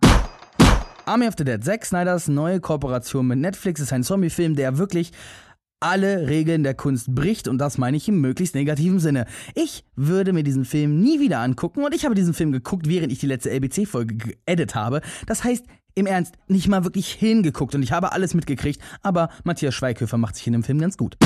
Army 1.07 1.27
of 1.27 1.35
the 1.39 1.45
Dead, 1.45 1.65
Zack 1.65 1.87
Snyders 1.87 2.29
neue 2.29 2.61
Kooperation 2.61 3.27
mit 3.27 3.39
Netflix 3.39 3.81
ist 3.81 3.95
ein 3.95 4.03
Zombie-Film, 4.03 4.57
der 4.57 4.77
wirklich 4.77 5.13
alle 5.81 6.29
Regeln 6.29 6.65
der 6.65 6.75
Kunst 6.75 7.15
bricht 7.15 7.49
und 7.49 7.59
das 7.59 7.79
meine 7.79 7.97
ich 7.97 8.09
im 8.09 8.21
möglichst 8.21 8.55
negativen 8.55 8.99
Sinne. 8.99 9.27
Ich 9.55 9.85
würde 9.97 10.33
mir 10.33 10.43
diesen 10.43 10.65
Film 10.65 11.01
nie 11.01 11.21
wieder 11.21 11.39
angucken 11.39 11.85
und 11.85 11.95
ich 11.95 12.05
habe 12.05 12.15
diesen 12.15 12.35
Film 12.35 12.53
geguckt, 12.53 12.89
während 12.89 13.13
ich 13.13 13.21
die 13.21 13.27
letzte 13.27 13.51
LBC-Folge 13.51 14.17
geedit 14.17 14.75
habe. 14.75 15.01
Das 15.27 15.45
heißt, 15.45 15.65
im 15.99 16.07
Ernst, 16.07 16.35
nicht 16.47 16.69
mal 16.69 16.85
wirklich 16.85 17.13
hingeguckt 17.13 17.75
und 17.75 17.83
ich 17.83 17.93
habe 17.93 18.13
alles 18.13 18.35
mitgekriegt, 18.35 18.81
aber 19.03 19.29
Matthias 19.45 19.75
Schweighöfer 19.75 20.17
macht 20.17 20.37
sich 20.37 20.47
in 20.47 20.53
dem 20.53 20.63
Film 20.63 20.79
ganz 20.79 20.97
gut. 20.97 21.17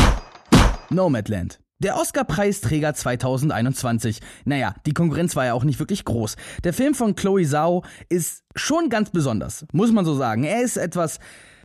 Nomadland. 0.91 1.61
Der 1.79 1.97
Oscar-Preisträger 1.97 2.95
2021. 2.95 4.21
Naja, 4.45 4.75
die 4.87 4.95
Konkurrenz 4.95 5.35
war 5.35 5.47
ja 5.47 5.55
auch 5.55 5.65
nicht 5.65 5.81
wirklich 5.81 6.05
groß. 6.05 6.37
Der 6.63 6.73
Film 6.73 6.95
von 6.95 7.17
Chloe 7.17 7.45
Zhao 7.45 7.85
ist 8.09 8.45
schon 8.55 8.89
ganz 8.89 9.11
besonders, 9.11 9.67
muss 9.73 9.91
man 9.91 10.05
so 10.05 10.15
sagen. 10.15 10.45
Er 10.45 10.63
ist 10.63 10.77
etwas 10.77 11.19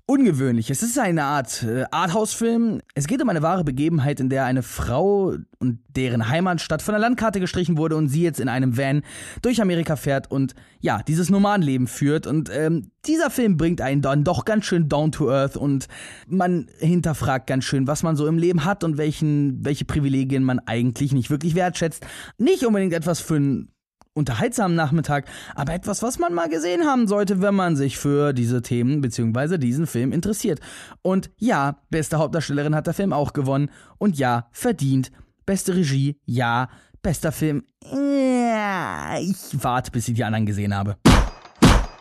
ungewöhnlich. 0.08 0.70
Es 0.72 0.82
ist 0.82 0.98
eine 0.98 1.24
Art 1.24 1.64
äh, 1.64 1.84
Arthouse-Film. 1.92 2.82
Es 2.96 3.08
geht 3.08 3.22
um 3.22 3.30
eine 3.30 3.42
wahre 3.42 3.66
Begebenheit, 3.66 4.20
in 4.22 4.30
der 4.30 4.46
eine 4.46 4.64
Frau 4.64 5.36
und 5.60 5.80
deren 5.90 6.30
Heimatstadt 6.30 6.82
von 6.82 6.94
der 6.94 7.00
Landkarte 7.00 7.42
gestrichen 7.42 7.78
wurde 7.78 7.98
und 7.98 8.08
sie 8.08 8.24
jetzt 8.24 8.40
in 8.40 8.48
einem 8.48 8.78
Van 8.78 9.04
durch 9.42 9.62
Amerika 9.62 9.98
fährt 9.98 10.32
und 10.32 10.56
ja, 10.80 11.04
dieses 11.04 11.30
Nomadenleben 11.30 11.88
führt. 11.88 12.26
Und 12.26 12.50
ähm, 12.54 12.92
dieser 13.06 13.30
Film 13.30 13.58
bringt 13.58 13.82
einen 13.82 14.02
dann 14.02 14.24
doch 14.24 14.46
ganz 14.46 14.66
schön 14.66 14.88
down 14.88 15.12
to 15.12 15.30
earth 15.30 15.58
und 15.58 15.88
man 16.26 16.68
hinterfragt 16.80 17.46
ganz 17.46 17.66
schön, 17.66 17.86
was 17.86 18.02
man 18.02 18.16
so 18.16 18.28
im 18.28 18.38
Leben 18.38 18.64
hat 18.64 18.86
und 18.86 18.98
welchen, 18.98 19.64
welche 19.66 19.84
Privilegien 19.84 20.44
man 20.44 20.60
eigentlich 20.60 21.12
nicht 21.12 21.30
wirklich 21.30 21.54
wertschätzt. 21.54 22.08
Nicht 22.38 22.66
unbedingt 22.66 22.94
etwas 22.94 23.20
für 23.20 23.36
ein 23.36 23.70
unterhaltsamen 24.18 24.76
Nachmittag, 24.76 25.26
aber 25.56 25.74
etwas, 25.74 26.04
was 26.04 26.20
man 26.20 26.34
mal 26.34 26.50
gesehen 26.50 26.86
haben 26.86 27.08
sollte, 27.08 27.42
wenn 27.42 27.56
man 27.56 27.76
sich 27.76 27.98
für 27.98 28.34
diese 28.34 28.62
Themen 28.62 29.00
bzw. 29.02 29.58
diesen 29.58 29.88
Film 29.88 30.12
interessiert. 30.12 30.60
Und 31.02 31.30
ja, 31.38 31.78
beste 31.90 32.18
Hauptdarstellerin 32.18 32.76
hat 32.76 32.88
der 32.88 32.94
Film 32.94 33.14
auch 33.14 33.34
gewonnen. 33.34 33.70
Und 33.98 34.18
ja, 34.18 34.50
verdient. 34.52 35.12
Beste 35.46 35.76
Regie, 35.76 36.20
ja. 36.26 36.68
Bester 37.02 37.32
Film, 37.32 37.64
ja. 37.94 39.18
Ich 39.20 39.64
warte, 39.64 39.92
bis 39.92 40.08
ich 40.08 40.16
die 40.16 40.24
anderen 40.24 40.46
gesehen 40.46 40.76
habe. 40.76 40.98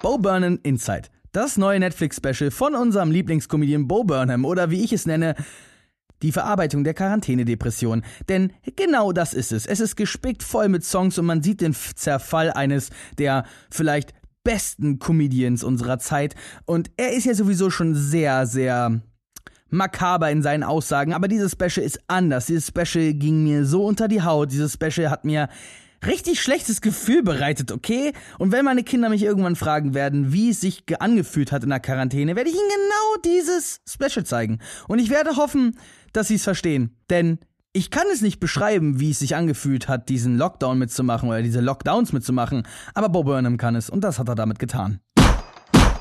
Bo 0.02 0.18
Burnham 0.18 0.58
Inside. 0.62 1.08
Das 1.32 1.58
neue 1.58 1.78
Netflix-Special 1.78 2.50
von 2.50 2.74
unserem 2.74 3.10
Lieblingskomedian 3.10 3.86
Bo 3.86 4.04
Burnham 4.04 4.44
oder 4.44 4.70
wie 4.70 4.82
ich 4.82 4.92
es 4.92 5.06
nenne, 5.06 5.34
die 6.22 6.32
Verarbeitung 6.32 6.84
der 6.84 6.94
Quarantänedepression. 6.94 8.02
Denn 8.28 8.52
genau 8.76 9.12
das 9.12 9.34
ist 9.34 9.52
es. 9.52 9.66
Es 9.66 9.80
ist 9.80 9.96
gespickt 9.96 10.42
voll 10.42 10.68
mit 10.68 10.84
Songs 10.84 11.18
und 11.18 11.26
man 11.26 11.42
sieht 11.42 11.60
den 11.60 11.74
Zerfall 11.74 12.52
eines 12.52 12.90
der 13.18 13.44
vielleicht 13.70 14.14
besten 14.44 14.98
Comedians 14.98 15.64
unserer 15.64 15.98
Zeit. 15.98 16.34
Und 16.64 16.90
er 16.96 17.12
ist 17.12 17.26
ja 17.26 17.34
sowieso 17.34 17.68
schon 17.70 17.94
sehr, 17.94 18.46
sehr 18.46 19.00
makaber 19.68 20.30
in 20.30 20.42
seinen 20.42 20.62
Aussagen, 20.62 21.12
aber 21.12 21.26
dieses 21.26 21.52
Special 21.52 21.84
ist 21.84 22.00
anders. 22.06 22.46
Dieses 22.46 22.68
Special 22.68 23.12
ging 23.14 23.42
mir 23.42 23.66
so 23.66 23.84
unter 23.84 24.06
die 24.06 24.22
Haut. 24.22 24.52
Dieses 24.52 24.74
Special 24.74 25.10
hat 25.10 25.24
mir 25.24 25.48
richtig 26.06 26.40
schlechtes 26.40 26.80
Gefühl 26.80 27.22
bereitet, 27.22 27.72
okay? 27.72 28.12
Und 28.38 28.52
wenn 28.52 28.64
meine 28.64 28.84
Kinder 28.84 29.08
mich 29.08 29.22
irgendwann 29.22 29.56
fragen 29.56 29.94
werden, 29.94 30.32
wie 30.32 30.50
es 30.50 30.60
sich 30.60 30.84
angefühlt 31.00 31.52
hat 31.52 31.64
in 31.64 31.70
der 31.70 31.80
Quarantäne, 31.80 32.36
werde 32.36 32.50
ich 32.50 32.56
ihnen 32.56 32.68
genau 32.68 33.22
dieses 33.24 33.80
Special 33.88 34.24
zeigen. 34.24 34.58
Und 34.88 34.98
ich 34.98 35.10
werde 35.10 35.36
hoffen, 35.36 35.78
dass 36.12 36.28
sie 36.28 36.36
es 36.36 36.44
verstehen. 36.44 36.96
Denn 37.10 37.38
ich 37.72 37.90
kann 37.90 38.06
es 38.10 38.22
nicht 38.22 38.40
beschreiben, 38.40 39.00
wie 39.00 39.10
es 39.10 39.18
sich 39.18 39.36
angefühlt 39.36 39.86
hat, 39.86 40.08
diesen 40.08 40.38
Lockdown 40.38 40.78
mitzumachen 40.78 41.28
oder 41.28 41.42
diese 41.42 41.60
Lockdowns 41.60 42.14
mitzumachen, 42.14 42.66
aber 42.94 43.10
Bob 43.10 43.26
Burnham 43.26 43.58
kann 43.58 43.76
es 43.76 43.90
und 43.90 44.02
das 44.02 44.18
hat 44.18 44.28
er 44.28 44.34
damit 44.34 44.58
getan. 44.58 45.00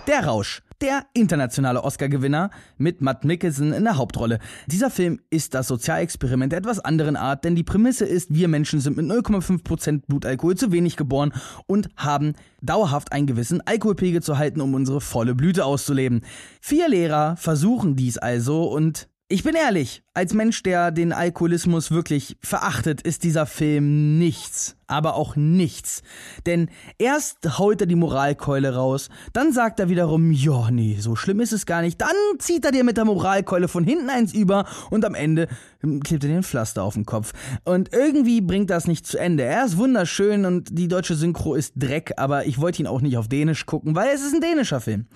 Der 0.07 0.23
Rausch. 0.23 0.61
Der 0.81 1.07
internationale 1.13 1.83
Oscar-Gewinner 1.83 2.51
mit 2.77 3.01
Matt 3.01 3.25
Mickelson 3.25 3.73
in 3.73 3.85
der 3.85 3.97
Hauptrolle. 3.97 4.37
Dieser 4.67 4.91
Film 4.91 5.19
ist 5.31 5.55
das 5.55 5.67
Sozialexperiment 5.67 6.51
der 6.51 6.59
etwas 6.59 6.79
anderen 6.79 7.15
Art, 7.15 7.43
denn 7.43 7.55
die 7.55 7.63
Prämisse 7.63 8.05
ist, 8.05 8.31
wir 8.31 8.47
Menschen 8.47 8.81
sind 8.81 8.97
mit 8.97 9.05
0,5% 9.07 10.03
Blutalkohol 10.05 10.55
zu 10.55 10.71
wenig 10.71 10.95
geboren 10.95 11.33
und 11.65 11.89
haben 11.97 12.33
dauerhaft 12.61 13.13
einen 13.13 13.25
gewissen 13.25 13.61
Alkoholpegel 13.65 14.21
zu 14.21 14.37
halten, 14.37 14.61
um 14.61 14.75
unsere 14.75 15.01
volle 15.01 15.33
Blüte 15.33 15.65
auszuleben. 15.65 16.21
Vier 16.61 16.87
Lehrer 16.87 17.35
versuchen 17.37 17.95
dies 17.95 18.19
also 18.19 18.65
und 18.65 19.07
ich 19.27 19.41
bin 19.41 19.55
ehrlich, 19.55 20.03
als 20.13 20.35
Mensch, 20.35 20.61
der 20.61 20.91
den 20.91 21.11
Alkoholismus 21.11 21.89
wirklich 21.89 22.37
verachtet, 22.43 23.01
ist 23.01 23.23
dieser 23.23 23.47
Film 23.47 24.19
nichts, 24.19 24.77
aber 24.85 25.15
auch 25.15 25.35
nichts. 25.35 26.03
Denn 26.45 26.69
erst 26.99 27.57
haut 27.57 27.81
er 27.81 27.87
die 27.87 27.95
Moralkeule 27.95 28.75
raus, 28.75 29.09
dann 29.33 29.51
sagt 29.51 29.79
er 29.79 29.89
wiederum, 29.89 30.31
ja, 30.31 30.69
nee, 30.69 30.97
so 30.99 31.15
schlimm 31.15 31.39
ist 31.39 31.53
es 31.53 31.65
gar 31.65 31.81
nicht, 31.81 31.99
dann 32.01 32.15
zieht 32.37 32.65
er 32.65 32.71
dir 32.71 32.83
mit 32.83 32.97
der 32.97 33.05
Moralkeule 33.05 33.67
von 33.67 33.83
hinten 33.83 34.11
eins 34.11 34.31
über 34.31 34.67
und 34.91 35.03
am 35.05 35.15
Ende 35.15 35.47
klebt 35.81 36.23
er 36.23 36.29
dir 36.29 36.37
ein 36.37 36.43
Pflaster 36.43 36.83
auf 36.83 36.93
den 36.93 37.05
Kopf. 37.05 37.33
Und 37.63 37.93
irgendwie 37.93 38.41
bringt 38.41 38.69
das 38.69 38.85
nicht 38.85 39.07
zu 39.07 39.17
Ende. 39.17 39.41
Er 39.41 39.65
ist 39.65 39.77
wunderschön 39.77 40.45
und 40.45 40.69
die 40.77 40.87
deutsche 40.87 41.15
Synchro 41.15 41.55
ist 41.55 41.73
Dreck, 41.77 42.13
aber 42.17 42.45
ich 42.45 42.61
wollte 42.61 42.83
ihn 42.83 42.87
auch 42.87 43.01
nicht 43.01 43.17
auf 43.17 43.27
Dänisch 43.27 43.65
gucken, 43.65 43.95
weil 43.95 44.13
es 44.13 44.21
ist 44.21 44.35
ein 44.35 44.41
dänischer 44.41 44.81
Film. 44.81 45.07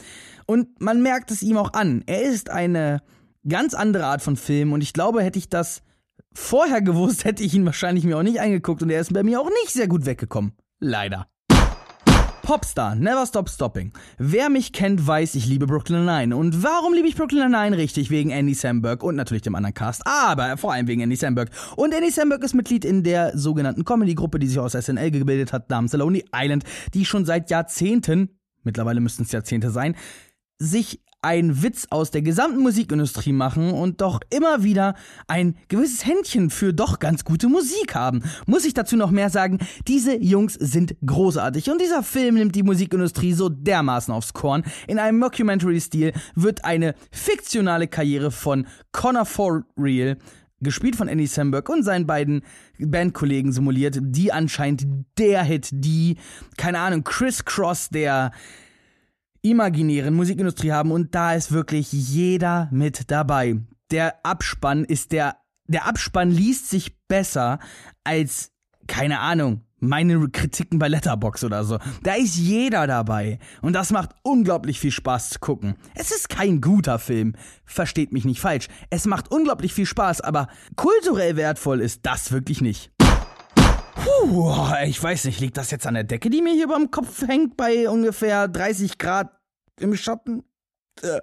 Und 0.48 0.82
man 0.82 1.04
merkt 1.04 1.30
es 1.30 1.44
ihm 1.44 1.58
auch 1.58 1.74
an. 1.74 2.04
Er 2.08 2.24
ist 2.24 2.50
eine 2.50 3.04
ganz 3.48 3.74
andere 3.74 4.06
Art 4.06 4.22
von 4.22 4.36
Film 4.36 4.74
und 4.74 4.82
ich 4.82 4.94
glaube, 4.94 5.24
hätte 5.24 5.40
ich 5.40 5.50
das 5.50 5.82
vorher 6.34 6.82
gewusst, 6.84 7.26
hätte 7.26 7.44
ich 7.44 7.54
ihn 7.54 7.66
wahrscheinlich 7.66 8.04
mir 8.04 8.18
auch 8.18 8.24
nicht 8.24 8.42
angeguckt 8.42 8.82
und 8.82 8.90
er 8.90 9.02
ist 9.02 9.14
bei 9.14 9.24
mir 9.24 9.40
auch 9.40 9.50
nicht 9.50 9.72
sehr 9.72 9.88
gut 9.88 10.06
weggekommen. 10.06 10.54
Leider. 10.80 11.28
Popstar, 12.50 12.96
Never 12.96 13.28
Stop 13.28 13.48
Stopping. 13.48 13.94
Wer 14.18 14.50
mich 14.50 14.74
kennt, 14.74 15.06
weiß, 15.06 15.36
ich 15.36 15.46
liebe 15.46 15.68
Brooklyn 15.68 16.04
Nine. 16.06 16.36
Und 16.36 16.64
warum 16.64 16.96
liebe 16.96 17.08
ich 17.08 17.16
Brooklyn 17.16 17.52
Nine? 17.52 17.78
Richtig, 17.78 18.10
wegen 18.10 18.32
Andy 18.32 18.56
Samberg 18.56 19.04
und 19.04 19.16
natürlich 19.16 19.44
dem 19.44 19.54
anderen 19.54 19.76
Cast, 19.76 20.02
aber 20.08 20.58
vor 20.58 20.74
allem 20.74 20.88
wegen 20.88 21.02
Andy 21.02 21.16
Samberg. 21.16 21.52
Und 21.76 21.94
Andy 21.94 22.10
Samberg 22.10 22.44
ist 22.44 22.56
Mitglied 22.56 22.86
in 22.86 23.04
der 23.04 23.38
sogenannten 23.38 23.86
Comedy-Gruppe, 23.86 24.40
die 24.40 24.48
sich 24.48 24.58
aus 24.58 24.72
SNL 24.72 25.12
gebildet 25.12 25.54
hat, 25.54 25.70
namens 25.70 25.92
The 25.92 25.98
Lonely 25.98 26.26
Island, 26.34 26.64
die 26.96 27.06
schon 27.06 27.24
seit 27.24 27.52
Jahrzehnten, 27.52 28.40
mittlerweile 28.64 29.00
müssten 29.00 29.22
es 29.22 29.32
Jahrzehnte 29.32 29.70
sein, 29.70 29.96
sich 30.58 31.04
einen 31.22 31.62
Witz 31.62 31.88
aus 31.90 32.12
der 32.12 32.22
gesamten 32.22 32.62
Musikindustrie 32.62 33.34
machen 33.34 33.72
und 33.72 34.02
doch 34.02 34.22
immer 34.30 34.64
wieder 34.64 34.96
ein 35.28 35.56
gewisses 35.68 36.06
Händchen 36.06 36.50
für 36.50 36.74
doch 36.74 37.00
ganz 37.00 37.26
gute 37.26 37.50
Musik 37.50 37.94
haben. 37.96 38.24
Muss 38.46 38.66
ich 38.66 38.74
dazu 38.74 38.96
noch 38.96 39.12
mehr 39.12 39.30
sagen, 39.30 39.60
diese 39.88 40.16
Jungs 40.16 40.54
sind 40.54 40.96
großartig 41.06 41.70
und 41.70 41.82
dieser 41.82 42.04
Film 42.04 42.36
nimmt 42.36 42.56
die 42.56 42.64
Musikindustrie 42.64 43.34
so 43.34 43.50
dermaßen 43.50 44.14
aufs 44.14 44.34
Korn. 44.34 44.64
In 44.88 44.98
einem 44.98 45.20
Mockumentary-Stil 45.20 46.14
wird 46.36 46.64
eine 46.64 46.96
fiktionale 47.12 47.88
Karriere 47.88 48.32
von 48.32 48.66
Connor 48.92 49.26
For 49.26 49.64
Real 49.78 50.18
gespielt 50.62 50.96
von 50.96 51.08
Andy 51.08 51.28
Samberg 51.28 51.70
und 51.70 51.84
seinen 51.84 52.06
beiden 52.06 52.44
Bandkollegen 52.80 53.52
simuliert, 53.52 53.98
die 54.02 54.32
anscheinend 54.32 54.86
der 55.18 55.44
Hit, 55.44 55.70
die, 55.72 56.18
keine 56.58 56.80
Ahnung, 56.80 57.04
Chris 57.04 57.46
Cross 57.46 57.90
der 57.90 58.32
imaginären 59.42 60.14
Musikindustrie 60.14 60.72
haben 60.72 60.92
und 60.92 61.16
da 61.16 61.34
ist 61.34 61.52
wirklich 61.52 61.92
jeder 61.92 62.70
mit 62.72 63.10
dabei. 63.12 63.58
Der 63.92 64.26
Abspann 64.26 64.84
ist 64.84 65.12
der, 65.12 65.38
der 65.66 65.86
Abspann 65.86 66.32
liest 66.32 66.70
sich 66.70 66.98
besser 67.08 67.60
als, 68.04 68.52
keine 68.88 69.20
Ahnung, 69.20 69.64
meine 69.80 70.30
Kritiken 70.30 70.80
bei 70.80 70.88
Letterbox 70.88 71.44
oder 71.44 71.64
so. 71.64 71.80
Da 72.04 72.16
ist 72.16 72.38
jeder 72.38 72.88
dabei. 72.88 73.40
Und 73.62 73.74
das 73.74 73.92
macht 73.92 74.12
unglaublich 74.24 74.80
viel 74.80 74.92
Spaß 74.92 75.30
zu 75.30 75.40
gucken. 75.40 75.76
Es 75.96 76.12
ist 76.12 76.30
kein 76.30 76.62
guter 76.62 77.00
Film. 77.00 77.34
Versteht 77.66 78.12
mich 78.12 78.26
nicht 78.26 78.42
falsch. 78.42 78.68
Es 78.90 79.06
macht 79.06 79.32
unglaublich 79.32 79.74
viel 79.74 79.86
Spaß, 79.86 80.22
aber 80.22 80.48
kulturell 80.76 81.38
wertvoll 81.38 81.82
ist 81.82 82.06
das 82.06 82.32
wirklich 82.32 82.62
nicht. 82.62 82.92
Puh, 84.04 84.56
ich 84.86 85.02
weiß 85.02 85.26
nicht, 85.26 85.40
liegt 85.40 85.58
das 85.58 85.72
jetzt 85.72 85.88
an 85.88 85.94
der 85.94 86.04
Decke, 86.04 86.30
die 86.30 86.42
mir 86.42 86.54
hier 86.54 86.68
beim 86.68 86.92
Kopf 86.92 87.28
hängt 87.28 87.58
bei 87.58 87.90
ungefähr 87.90 88.48
30 88.48 88.98
Grad 88.98 89.32
im 89.80 89.96
Schatten? 89.96 90.44
Äh, 91.02 91.20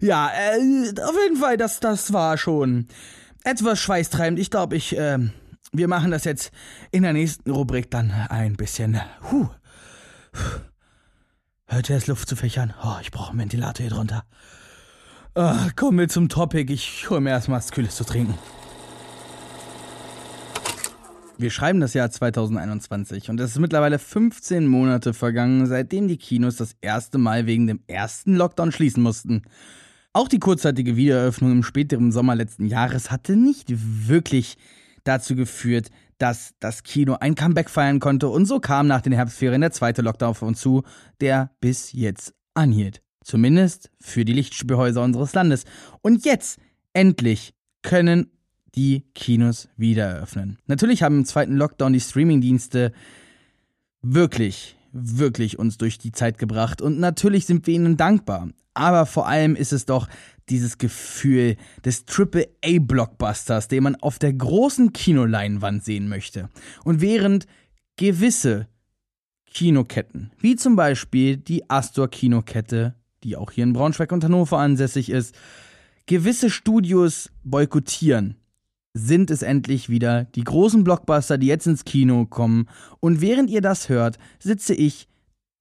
ja, 0.00 0.30
äh, 0.30 0.92
auf 1.02 1.16
jeden 1.22 1.36
Fall, 1.36 1.56
das, 1.56 1.80
das 1.80 2.12
war 2.12 2.38
schon 2.38 2.88
etwas 3.44 3.80
schweißtreibend. 3.80 4.38
Ich 4.38 4.50
glaube, 4.50 4.76
ich, 4.76 4.96
äh, 4.96 5.18
wir 5.72 5.88
machen 5.88 6.10
das 6.10 6.24
jetzt 6.24 6.50
in 6.90 7.02
der 7.02 7.12
nächsten 7.12 7.50
Rubrik 7.50 7.90
dann 7.90 8.10
ein 8.10 8.56
bisschen. 8.56 9.00
Huh. 9.30 9.48
Hört 11.66 11.90
ihr 11.90 11.96
es 11.96 12.06
Luft 12.06 12.28
zu 12.28 12.36
fächern? 12.36 12.74
Oh, 12.82 12.96
ich 13.02 13.10
brauche 13.10 13.30
einen 13.30 13.40
Ventilator 13.40 13.84
hier 13.84 13.94
drunter. 13.94 14.24
Oh, 15.34 15.54
kommen 15.76 15.98
wir 15.98 16.08
zum 16.08 16.28
Topic. 16.28 16.72
Ich 16.72 17.10
hole 17.10 17.20
mir 17.20 17.30
erstmal 17.30 17.58
was 17.58 17.70
Kühles 17.70 17.96
zu 17.96 18.04
trinken. 18.04 18.34
Wir 21.40 21.50
schreiben 21.50 21.78
das 21.78 21.94
Jahr 21.94 22.10
2021 22.10 23.30
und 23.30 23.38
es 23.38 23.52
ist 23.52 23.60
mittlerweile 23.60 24.00
15 24.00 24.66
Monate 24.66 25.14
vergangen, 25.14 25.66
seitdem 25.66 26.08
die 26.08 26.16
Kinos 26.16 26.56
das 26.56 26.74
erste 26.80 27.16
Mal 27.16 27.46
wegen 27.46 27.68
dem 27.68 27.78
ersten 27.86 28.34
Lockdown 28.34 28.72
schließen 28.72 29.04
mussten. 29.04 29.42
Auch 30.12 30.26
die 30.26 30.40
kurzzeitige 30.40 30.96
Wiedereröffnung 30.96 31.52
im 31.52 31.62
späteren 31.62 32.10
Sommer 32.10 32.34
letzten 32.34 32.66
Jahres 32.66 33.12
hatte 33.12 33.36
nicht 33.36 33.68
wirklich 33.68 34.56
dazu 35.04 35.36
geführt, 35.36 35.90
dass 36.18 36.54
das 36.58 36.82
Kino 36.82 37.16
ein 37.20 37.36
Comeback 37.36 37.70
feiern 37.70 38.00
konnte 38.00 38.28
und 38.28 38.46
so 38.46 38.58
kam 38.58 38.88
nach 38.88 39.02
den 39.02 39.12
Herbstferien 39.12 39.60
der 39.60 39.70
zweite 39.70 40.02
Lockdown 40.02 40.30
auf 40.30 40.42
uns 40.42 40.60
zu, 40.60 40.82
der 41.20 41.52
bis 41.60 41.92
jetzt 41.92 42.34
anhielt. 42.54 43.00
Zumindest 43.22 43.92
für 44.00 44.24
die 44.24 44.32
Lichtspielhäuser 44.32 45.04
unseres 45.04 45.34
Landes. 45.34 45.66
Und 46.02 46.24
jetzt, 46.24 46.58
endlich, 46.94 47.54
können 47.82 48.32
die 48.74 49.04
Kinos 49.14 49.68
wieder 49.76 50.04
eröffnen. 50.04 50.58
Natürlich 50.66 51.02
haben 51.02 51.18
im 51.18 51.24
zweiten 51.24 51.56
Lockdown 51.56 51.92
die 51.92 52.00
Streamingdienste 52.00 52.92
wirklich, 54.02 54.76
wirklich 54.92 55.58
uns 55.58 55.78
durch 55.78 55.98
die 55.98 56.12
Zeit 56.12 56.38
gebracht 56.38 56.82
und 56.82 56.98
natürlich 56.98 57.46
sind 57.46 57.66
wir 57.66 57.74
ihnen 57.74 57.96
dankbar. 57.96 58.48
Aber 58.74 59.06
vor 59.06 59.26
allem 59.26 59.56
ist 59.56 59.72
es 59.72 59.86
doch 59.86 60.08
dieses 60.48 60.78
Gefühl 60.78 61.56
des 61.84 62.04
Triple-A-Blockbusters, 62.04 63.68
den 63.68 63.82
man 63.82 63.96
auf 63.96 64.18
der 64.18 64.32
großen 64.32 64.92
Kinoleinwand 64.92 65.84
sehen 65.84 66.08
möchte. 66.08 66.48
Und 66.84 67.00
während 67.00 67.46
gewisse 67.96 68.68
Kinoketten, 69.52 70.30
wie 70.38 70.56
zum 70.56 70.76
Beispiel 70.76 71.36
die 71.36 71.68
Astor 71.68 72.08
Kinokette, 72.08 72.94
die 73.24 73.36
auch 73.36 73.50
hier 73.50 73.64
in 73.64 73.72
Braunschweig 73.72 74.12
und 74.12 74.22
Hannover 74.22 74.58
ansässig 74.58 75.10
ist, 75.10 75.34
gewisse 76.06 76.48
Studios 76.48 77.30
boykottieren, 77.42 78.36
sind 78.98 79.30
es 79.30 79.42
endlich 79.42 79.88
wieder 79.88 80.24
die 80.24 80.44
großen 80.44 80.84
Blockbuster, 80.84 81.38
die 81.38 81.46
jetzt 81.46 81.66
ins 81.66 81.84
Kino 81.84 82.26
kommen. 82.26 82.68
Und 83.00 83.20
während 83.20 83.50
ihr 83.50 83.60
das 83.60 83.88
hört, 83.88 84.18
sitze 84.38 84.74
ich 84.74 85.08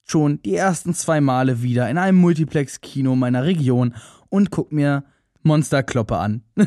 schon 0.04 0.41
die 0.41 0.56
ersten 0.56 0.93
zwei 0.93 1.21
Male 1.21 1.62
wieder 1.62 1.89
in 1.89 1.97
einem 1.97 2.17
Multiplex-Kino 2.17 3.15
meiner 3.15 3.43
Region 3.43 3.93
und 4.30 4.52
guck 4.52 4.71
mir 4.71 5.04
Monster 5.43 5.84
Kloppe 5.84 6.17
an. 6.17 6.43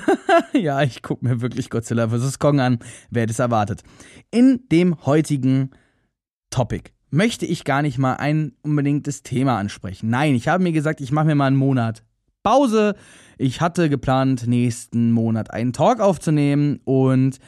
ja, 0.52 0.83
ich 0.83 1.02
guck 1.02 1.22
mir 1.22 1.40
wirklich 1.40 1.70
Godzilla 1.70 2.09
vs. 2.09 2.38
Kong 2.38 2.61
an. 2.61 2.78
Wer 3.11 3.28
es 3.28 3.38
erwartet? 3.38 3.83
In 4.30 4.68
dem 4.70 5.04
heutigen 5.04 5.70
Topic 6.50 6.90
möchte 7.11 7.46
ich 7.46 7.64
gar 7.64 7.83
nicht 7.83 7.98
mal 7.98 8.14
ein 8.14 8.52
unbedingtes 8.62 9.22
Thema 9.22 9.59
ansprechen. 9.59 10.11
Nein, 10.11 10.35
ich 10.35 10.48
habe 10.48 10.62
mir 10.62 10.72
gesagt, 10.72 11.00
ich 11.00 11.12
mache 11.12 11.26
mir 11.26 11.35
mal 11.35 11.46
einen 11.46 11.56
Monat 11.56 12.04
Pause. 12.42 12.94
Ich 13.38 13.61
hatte 13.61 13.88
geplant, 13.88 14.46
nächsten 14.46 15.12
Monat 15.12 15.50
einen 15.53 15.72
Talk 15.72 16.00
aufzunehmen 16.00 16.81
und 16.85 17.38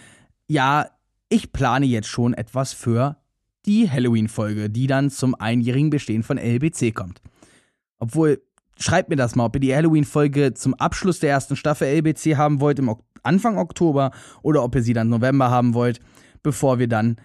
ja, 0.48 0.87
ich 1.28 1.52
plane 1.52 1.87
jetzt 1.87 2.09
schon 2.09 2.35
etwas 2.35 2.72
für 2.72 3.16
die 3.64 3.90
Halloween-Folge, 3.90 4.70
die 4.70 4.87
dann 4.87 5.11
zum 5.11 5.35
einjährigen 5.35 5.90
Bestehen 5.90 6.22
von 6.22 6.38
LBC 6.38 6.94
kommt. 6.94 7.22
Obwohl, 7.98 8.42
schreibt 8.78 9.09
mir 9.09 9.16
das 9.16 9.35
mal, 9.35 9.44
ob 9.44 9.57
ihr 9.57 9.61
die 9.61 9.74
Halloween-Folge 9.74 10.55
zum 10.55 10.74
Abschluss 10.74 11.20
der 11.20 11.31
ersten 11.31 11.57
Staffel 11.57 11.88
LBC 11.88 12.37
haben 12.37 12.61
wollt, 12.61 12.78
im 12.78 12.94
Anfang 13.22 13.59
Oktober, 13.59 14.11
oder 14.42 14.62
ob 14.64 14.74
ihr 14.74 14.83
sie 14.83 14.92
dann 14.92 15.09
November 15.09 15.50
haben 15.50 15.74
wollt, 15.74 16.00
bevor 16.42 16.78
wir 16.78 16.88
dann 16.88 17.16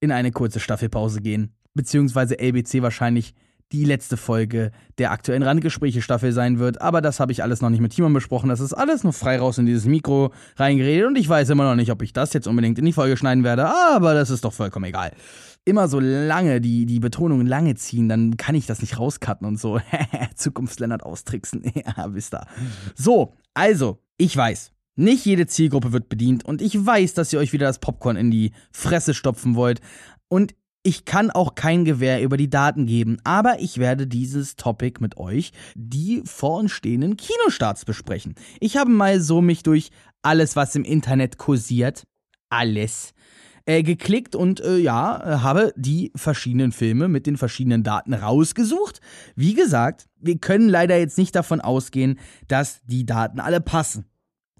in 0.00 0.10
eine 0.10 0.32
kurze 0.32 0.60
Staffelpause 0.60 1.20
gehen. 1.22 1.54
Beziehungsweise 1.74 2.38
LBC 2.38 2.82
wahrscheinlich 2.82 3.34
die 3.72 3.84
letzte 3.84 4.16
Folge 4.16 4.70
der 4.98 5.10
aktuellen 5.10 5.42
Randgespräche-Staffel 5.42 6.32
sein 6.32 6.58
wird. 6.58 6.80
Aber 6.80 7.00
das 7.00 7.18
habe 7.18 7.32
ich 7.32 7.42
alles 7.42 7.60
noch 7.60 7.70
nicht 7.70 7.80
mit 7.80 7.92
Timon 7.92 8.12
besprochen. 8.12 8.48
Das 8.48 8.60
ist 8.60 8.72
alles 8.72 9.02
nur 9.02 9.12
frei 9.12 9.38
raus 9.38 9.58
in 9.58 9.66
dieses 9.66 9.86
Mikro 9.86 10.32
reingeredet. 10.56 11.08
Und 11.08 11.18
ich 11.18 11.28
weiß 11.28 11.50
immer 11.50 11.64
noch 11.64 11.74
nicht, 11.74 11.90
ob 11.90 12.02
ich 12.02 12.12
das 12.12 12.32
jetzt 12.32 12.46
unbedingt 12.46 12.78
in 12.78 12.84
die 12.84 12.92
Folge 12.92 13.16
schneiden 13.16 13.42
werde. 13.42 13.66
Aber 13.66 14.14
das 14.14 14.30
ist 14.30 14.44
doch 14.44 14.52
vollkommen 14.52 14.84
egal. 14.84 15.12
Immer 15.64 15.88
so 15.88 15.98
lange 15.98 16.60
die, 16.60 16.86
die 16.86 17.00
Betonung 17.00 17.46
lange 17.46 17.74
ziehen, 17.74 18.08
dann 18.08 18.36
kann 18.36 18.54
ich 18.54 18.66
das 18.66 18.80
nicht 18.80 18.98
rauscutten 18.98 19.46
und 19.46 19.58
so. 19.58 19.80
Zukunftslennart 20.36 21.02
austricksen. 21.02 21.64
ja, 21.74 22.14
wisst 22.14 22.34
ihr. 22.34 22.46
So, 22.94 23.32
also, 23.54 23.98
ich 24.18 24.36
weiß. 24.36 24.70
Nicht 24.96 25.24
jede 25.24 25.48
Zielgruppe 25.48 25.92
wird 25.92 26.08
bedient 26.08 26.44
und 26.44 26.62
ich 26.62 26.86
weiß, 26.86 27.14
dass 27.14 27.32
ihr 27.32 27.40
euch 27.40 27.52
wieder 27.52 27.66
das 27.66 27.80
Popcorn 27.80 28.16
in 28.16 28.30
die 28.30 28.52
Fresse 28.70 29.12
stopfen 29.12 29.56
wollt. 29.56 29.80
Und 30.28 30.54
ich 30.86 31.06
kann 31.06 31.30
auch 31.30 31.54
kein 31.54 31.84
Gewehr 31.84 32.22
über 32.22 32.36
die 32.36 32.50
Daten 32.50 32.86
geben, 32.86 33.16
aber 33.24 33.58
ich 33.58 33.78
werde 33.78 34.06
dieses 34.06 34.54
Topic 34.54 35.00
mit 35.00 35.16
euch, 35.16 35.52
die 35.74 36.22
vor 36.26 36.58
uns 36.58 36.72
stehenden 36.72 37.16
Kinostarts 37.16 37.86
besprechen. 37.86 38.34
Ich 38.60 38.76
habe 38.76 38.90
mal 38.90 39.20
so 39.20 39.40
mich 39.40 39.62
durch 39.62 39.90
alles, 40.22 40.56
was 40.56 40.76
im 40.76 40.84
Internet 40.84 41.38
kursiert, 41.38 42.04
alles, 42.50 43.14
äh, 43.64 43.82
geklickt 43.82 44.36
und 44.36 44.60
äh, 44.60 44.76
ja, 44.76 45.42
habe 45.42 45.72
die 45.74 46.12
verschiedenen 46.14 46.70
Filme 46.70 47.08
mit 47.08 47.26
den 47.26 47.38
verschiedenen 47.38 47.82
Daten 47.82 48.12
rausgesucht. 48.12 49.00
Wie 49.36 49.54
gesagt, 49.54 50.06
wir 50.20 50.36
können 50.38 50.68
leider 50.68 50.98
jetzt 50.98 51.16
nicht 51.16 51.34
davon 51.34 51.62
ausgehen, 51.62 52.18
dass 52.46 52.82
die 52.84 53.06
Daten 53.06 53.40
alle 53.40 53.62
passen. 53.62 54.04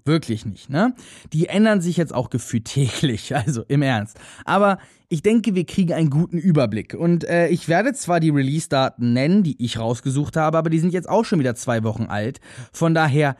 Wirklich 0.07 0.45
nicht, 0.45 0.69
ne? 0.69 0.93
Die 1.33 1.47
ändern 1.47 1.81
sich 1.81 1.97
jetzt 1.97 2.13
auch 2.13 2.29
gefühlt 2.29 2.65
täglich, 2.65 3.35
also 3.35 3.63
im 3.67 3.81
Ernst. 3.81 4.19
Aber 4.45 4.77
ich 5.09 5.23
denke, 5.23 5.55
wir 5.55 5.65
kriegen 5.65 5.93
einen 5.93 6.11
guten 6.11 6.37
Überblick. 6.37 6.93
Und 6.93 7.23
äh, 7.23 7.47
ich 7.47 7.67
werde 7.67 7.93
zwar 7.93 8.19
die 8.19 8.29
Release-Daten 8.29 9.13
nennen, 9.13 9.43
die 9.43 9.63
ich 9.63 9.79
rausgesucht 9.79 10.37
habe, 10.37 10.57
aber 10.59 10.69
die 10.69 10.79
sind 10.79 10.93
jetzt 10.93 11.09
auch 11.09 11.25
schon 11.25 11.39
wieder 11.39 11.55
zwei 11.55 11.83
Wochen 11.83 12.05
alt. 12.05 12.39
Von 12.71 12.93
daher, 12.93 13.35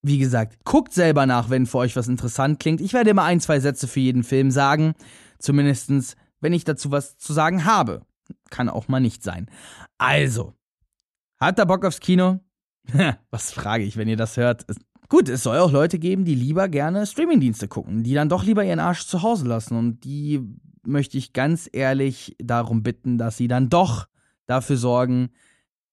wie 0.00 0.18
gesagt, 0.18 0.64
guckt 0.64 0.94
selber 0.94 1.26
nach, 1.26 1.50
wenn 1.50 1.66
für 1.66 1.78
euch 1.78 1.96
was 1.96 2.08
interessant 2.08 2.60
klingt. 2.60 2.80
Ich 2.80 2.94
werde 2.94 3.10
immer 3.10 3.24
ein, 3.24 3.40
zwei 3.40 3.60
Sätze 3.60 3.86
für 3.86 4.00
jeden 4.00 4.24
Film 4.24 4.50
sagen. 4.50 4.94
Zumindestens, 5.38 6.16
wenn 6.40 6.54
ich 6.54 6.64
dazu 6.64 6.90
was 6.90 7.18
zu 7.18 7.34
sagen 7.34 7.66
habe. 7.66 8.02
Kann 8.48 8.70
auch 8.70 8.88
mal 8.88 9.00
nicht 9.00 9.22
sein. 9.22 9.50
Also, 9.98 10.54
hat 11.38 11.58
er 11.58 11.66
Bock 11.66 11.84
aufs 11.84 12.00
Kino? 12.00 12.40
was 13.30 13.52
frage 13.52 13.84
ich, 13.84 13.96
wenn 13.96 14.08
ihr 14.08 14.16
das 14.16 14.36
hört? 14.36 14.64
Gut, 15.08 15.28
es 15.28 15.42
soll 15.42 15.58
auch 15.58 15.70
Leute 15.70 15.98
geben, 15.98 16.24
die 16.24 16.34
lieber 16.34 16.68
gerne 16.68 17.06
Streamingdienste 17.06 17.68
gucken, 17.68 18.02
die 18.02 18.14
dann 18.14 18.28
doch 18.28 18.44
lieber 18.44 18.64
ihren 18.64 18.80
Arsch 18.80 19.06
zu 19.06 19.22
Hause 19.22 19.46
lassen. 19.46 19.76
Und 19.76 20.04
die 20.04 20.40
möchte 20.84 21.18
ich 21.18 21.32
ganz 21.32 21.68
ehrlich 21.72 22.36
darum 22.38 22.82
bitten, 22.82 23.18
dass 23.18 23.36
sie 23.36 23.48
dann 23.48 23.68
doch 23.68 24.06
dafür 24.46 24.76
sorgen, 24.76 25.30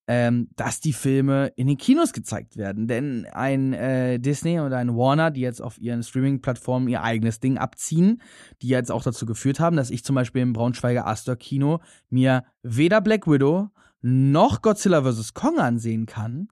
ähm, 0.08 0.49
dass 0.56 0.82
die 0.82 0.93
Filme 0.93 1.52
in 1.56 1.67
den 1.67 1.78
Kinos 1.78 2.12
gezeigt 2.12 2.58
werden. 2.58 2.88
Denn 2.88 3.26
ein 3.32 3.73
äh, 3.73 4.19
Disney 4.19 4.60
und 4.60 4.73
ein 4.73 4.95
Warner, 4.95 5.32
die 5.32 5.41
jetzt 5.41 5.62
auf 5.62 5.80
ihren 5.80 6.04
Streaming-Plattformen 6.04 6.88
ihr 6.89 7.04
eigenes 7.04 7.39
Ding 7.39 7.58
abziehen, 7.58 8.21
die 8.62 8.67
jetzt 8.67 8.91
auch 8.91 9.04
dazu 9.04 9.26
geführt 9.26 9.60
haben, 9.60 9.78
dass 9.78 9.91
ich 9.91 10.04
zum 10.04 10.15
Beispiel 10.15 10.41
im 10.41 10.54
Braunschweiger 10.54 11.08
Astor 11.08 11.36
Kino 11.36 11.80
mir 12.10 12.43
weder 12.63 12.99
Black 12.99 13.28
Widow 13.28 13.69
noch 14.02 14.62
Godzilla 14.62 15.04
vs. 15.04 15.34
Kong 15.34 15.60
ansehen 15.60 16.06
kann, 16.06 16.49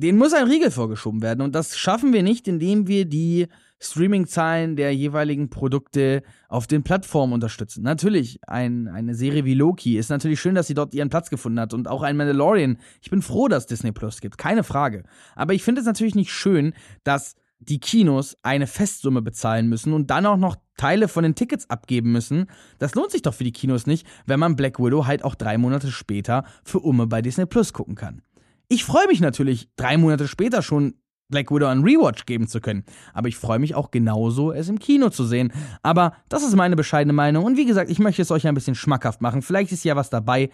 den 0.00 0.16
muss 0.16 0.32
ein 0.32 0.48
Riegel 0.48 0.70
vorgeschoben 0.70 1.22
werden. 1.22 1.42
Und 1.42 1.54
das 1.54 1.76
schaffen 1.76 2.12
wir 2.12 2.22
nicht, 2.22 2.48
indem 2.48 2.86
wir 2.88 3.04
die 3.04 3.48
Streaming-Zahlen 3.80 4.76
der 4.76 4.94
jeweiligen 4.94 5.50
Produkte 5.50 6.22
auf 6.48 6.66
den 6.66 6.82
Plattformen 6.82 7.32
unterstützen. 7.32 7.82
Natürlich, 7.82 8.40
ein, 8.46 8.88
eine 8.88 9.14
Serie 9.14 9.44
wie 9.44 9.54
Loki 9.54 9.98
ist 9.98 10.10
natürlich 10.10 10.40
schön, 10.40 10.54
dass 10.54 10.66
sie 10.66 10.74
dort 10.74 10.94
ihren 10.94 11.10
Platz 11.10 11.30
gefunden 11.30 11.60
hat. 11.60 11.74
Und 11.74 11.88
auch 11.88 12.02
ein 12.02 12.16
Mandalorian. 12.16 12.78
Ich 13.02 13.10
bin 13.10 13.22
froh, 13.22 13.48
dass 13.48 13.66
Disney 13.66 13.92
Plus 13.92 14.20
gibt, 14.20 14.38
keine 14.38 14.64
Frage. 14.64 15.04
Aber 15.34 15.54
ich 15.54 15.62
finde 15.62 15.80
es 15.80 15.86
natürlich 15.86 16.14
nicht 16.14 16.32
schön, 16.32 16.74
dass 17.04 17.36
die 17.58 17.78
Kinos 17.78 18.38
eine 18.42 18.66
Festsumme 18.66 19.20
bezahlen 19.20 19.68
müssen 19.68 19.92
und 19.92 20.10
dann 20.10 20.24
auch 20.24 20.38
noch 20.38 20.56
Teile 20.78 21.08
von 21.08 21.22
den 21.22 21.34
Tickets 21.34 21.68
abgeben 21.68 22.10
müssen. 22.10 22.46
Das 22.78 22.94
lohnt 22.94 23.10
sich 23.10 23.20
doch 23.20 23.34
für 23.34 23.44
die 23.44 23.52
Kinos 23.52 23.86
nicht, 23.86 24.06
wenn 24.24 24.40
man 24.40 24.56
Black 24.56 24.78
Widow 24.78 25.06
halt 25.06 25.24
auch 25.24 25.34
drei 25.34 25.58
Monate 25.58 25.90
später 25.90 26.44
für 26.64 26.80
Umme 26.80 27.06
bei 27.06 27.20
Disney 27.20 27.44
Plus 27.44 27.74
gucken 27.74 27.96
kann. 27.96 28.22
Ich 28.72 28.84
freue 28.84 29.08
mich 29.08 29.20
natürlich, 29.20 29.68
drei 29.74 29.96
Monate 29.96 30.28
später 30.28 30.62
schon 30.62 30.94
Black 31.28 31.50
Widow 31.50 31.66
einen 31.66 31.82
Rewatch 31.82 32.24
geben 32.24 32.46
zu 32.46 32.60
können. 32.60 32.84
Aber 33.12 33.26
ich 33.26 33.36
freue 33.36 33.58
mich 33.58 33.74
auch 33.74 33.90
genauso, 33.90 34.52
es 34.52 34.68
im 34.68 34.78
Kino 34.78 35.10
zu 35.10 35.24
sehen. 35.24 35.52
Aber 35.82 36.14
das 36.28 36.44
ist 36.44 36.54
meine 36.54 36.76
bescheidene 36.76 37.12
Meinung. 37.12 37.44
Und 37.44 37.56
wie 37.56 37.64
gesagt, 37.64 37.90
ich 37.90 37.98
möchte 37.98 38.22
es 38.22 38.30
euch 38.30 38.46
ein 38.46 38.54
bisschen 38.54 38.76
schmackhaft 38.76 39.22
machen. 39.22 39.42
Vielleicht 39.42 39.72
ist 39.72 39.84
ja 39.84 39.96
was 39.96 40.08
dabei, 40.08 40.50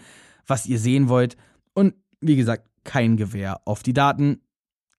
was 0.46 0.64
ihr 0.64 0.78
sehen 0.78 1.10
wollt. 1.10 1.36
Und 1.74 1.92
wie 2.22 2.36
gesagt, 2.36 2.66
kein 2.84 3.18
Gewehr 3.18 3.60
auf 3.66 3.82
die 3.82 3.92
Daten. 3.92 4.40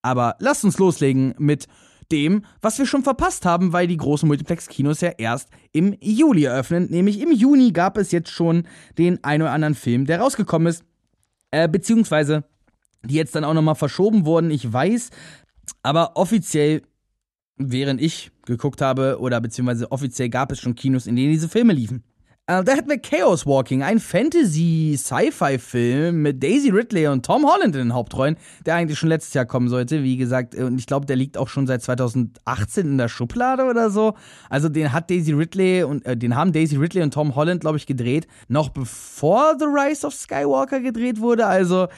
Aber 0.03 0.35
lasst 0.37 0.63
uns 0.63 0.77
loslegen 0.77 1.33
mit 1.39 1.65
dem, 2.11 2.45
was 2.61 2.77
wir 2.77 2.85
schon 2.85 3.03
verpasst 3.03 3.45
haben, 3.45 3.73
weil 3.73 3.87
die 3.87 3.97
großen 3.97 4.27
Multiplex-Kinos 4.27 5.01
ja 5.01 5.09
erst 5.17 5.49
im 5.71 5.95
Juli 6.01 6.43
eröffnen. 6.43 6.87
Nämlich 6.91 7.19
im 7.19 7.31
Juni 7.31 7.71
gab 7.71 7.97
es 7.97 8.11
jetzt 8.11 8.29
schon 8.29 8.67
den 8.99 9.23
ein 9.23 9.41
oder 9.41 9.53
anderen 9.53 9.73
Film, 9.73 10.05
der 10.05 10.19
rausgekommen 10.19 10.67
ist. 10.67 10.83
Äh, 11.49 11.67
beziehungsweise 11.67 12.43
die 13.03 13.15
jetzt 13.15 13.35
dann 13.35 13.43
auch 13.43 13.53
nochmal 13.53 13.75
verschoben 13.75 14.25
wurden, 14.25 14.51
ich 14.51 14.71
weiß. 14.71 15.09
Aber 15.83 16.15
offiziell, 16.15 16.81
während 17.57 18.01
ich 18.01 18.31
geguckt 18.45 18.81
habe, 18.81 19.19
oder 19.19 19.41
beziehungsweise 19.41 19.91
offiziell 19.91 20.29
gab 20.29 20.51
es 20.51 20.59
schon 20.59 20.75
Kinos, 20.75 21.07
in 21.07 21.15
denen 21.15 21.31
diese 21.31 21.49
Filme 21.49 21.73
liefen. 21.73 22.03
Äh, 22.49 22.63
da 22.63 22.77
hatten 22.77 22.89
wir 22.89 22.97
Chaos 22.97 23.45
Walking, 23.45 23.83
ein 23.83 23.99
Fantasy-Sci-Fi-Film 23.99 26.21
mit 26.21 26.41
Daisy 26.41 26.69
Ridley 26.69 27.07
und 27.07 27.25
Tom 27.25 27.45
Holland 27.45 27.75
in 27.75 27.89
den 27.89 27.93
Hauptrollen, 27.93 28.37
der 28.65 28.75
eigentlich 28.75 28.97
schon 28.97 29.09
letztes 29.09 29.33
Jahr 29.33 29.45
kommen 29.45 29.67
sollte. 29.67 30.01
Wie 30.01 30.15
gesagt, 30.15 30.55
äh, 30.55 30.63
und 30.63 30.79
ich 30.79 30.85
glaube, 30.85 31.05
der 31.05 31.17
liegt 31.17 31.37
auch 31.37 31.49
schon 31.49 31.67
seit 31.67 31.83
2018 31.83 32.87
in 32.87 32.97
der 32.97 33.09
Schublade 33.09 33.65
oder 33.65 33.89
so. 33.89 34.13
Also 34.49 34.69
den 34.69 34.93
hat 34.93 35.09
Daisy 35.09 35.33
Ridley 35.33 35.83
und 35.83 36.05
äh, 36.05 36.15
den 36.15 36.37
haben 36.37 36.53
Daisy 36.53 36.77
Ridley 36.77 37.03
und 37.03 37.13
Tom 37.13 37.35
Holland, 37.35 37.59
glaube 37.59 37.75
ich, 37.75 37.85
gedreht, 37.85 38.27
noch 38.47 38.69
bevor 38.69 39.57
The 39.59 39.65
Rise 39.65 40.07
of 40.07 40.13
Skywalker 40.13 40.79
gedreht 40.79 41.19
wurde. 41.19 41.47
Also 41.47 41.89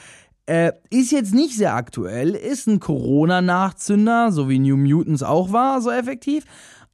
äh, 0.50 0.72
ist 0.90 1.12
jetzt 1.12 1.32
nicht 1.32 1.56
sehr 1.56 1.76
aktuell, 1.76 2.34
ist 2.34 2.66
ein 2.66 2.80
Corona-Nachzünder, 2.80 4.32
so 4.32 4.48
wie 4.48 4.58
New 4.58 4.76
Mutants 4.76 5.22
auch 5.22 5.52
war, 5.52 5.80
so 5.80 5.92
effektiv. 5.92 6.44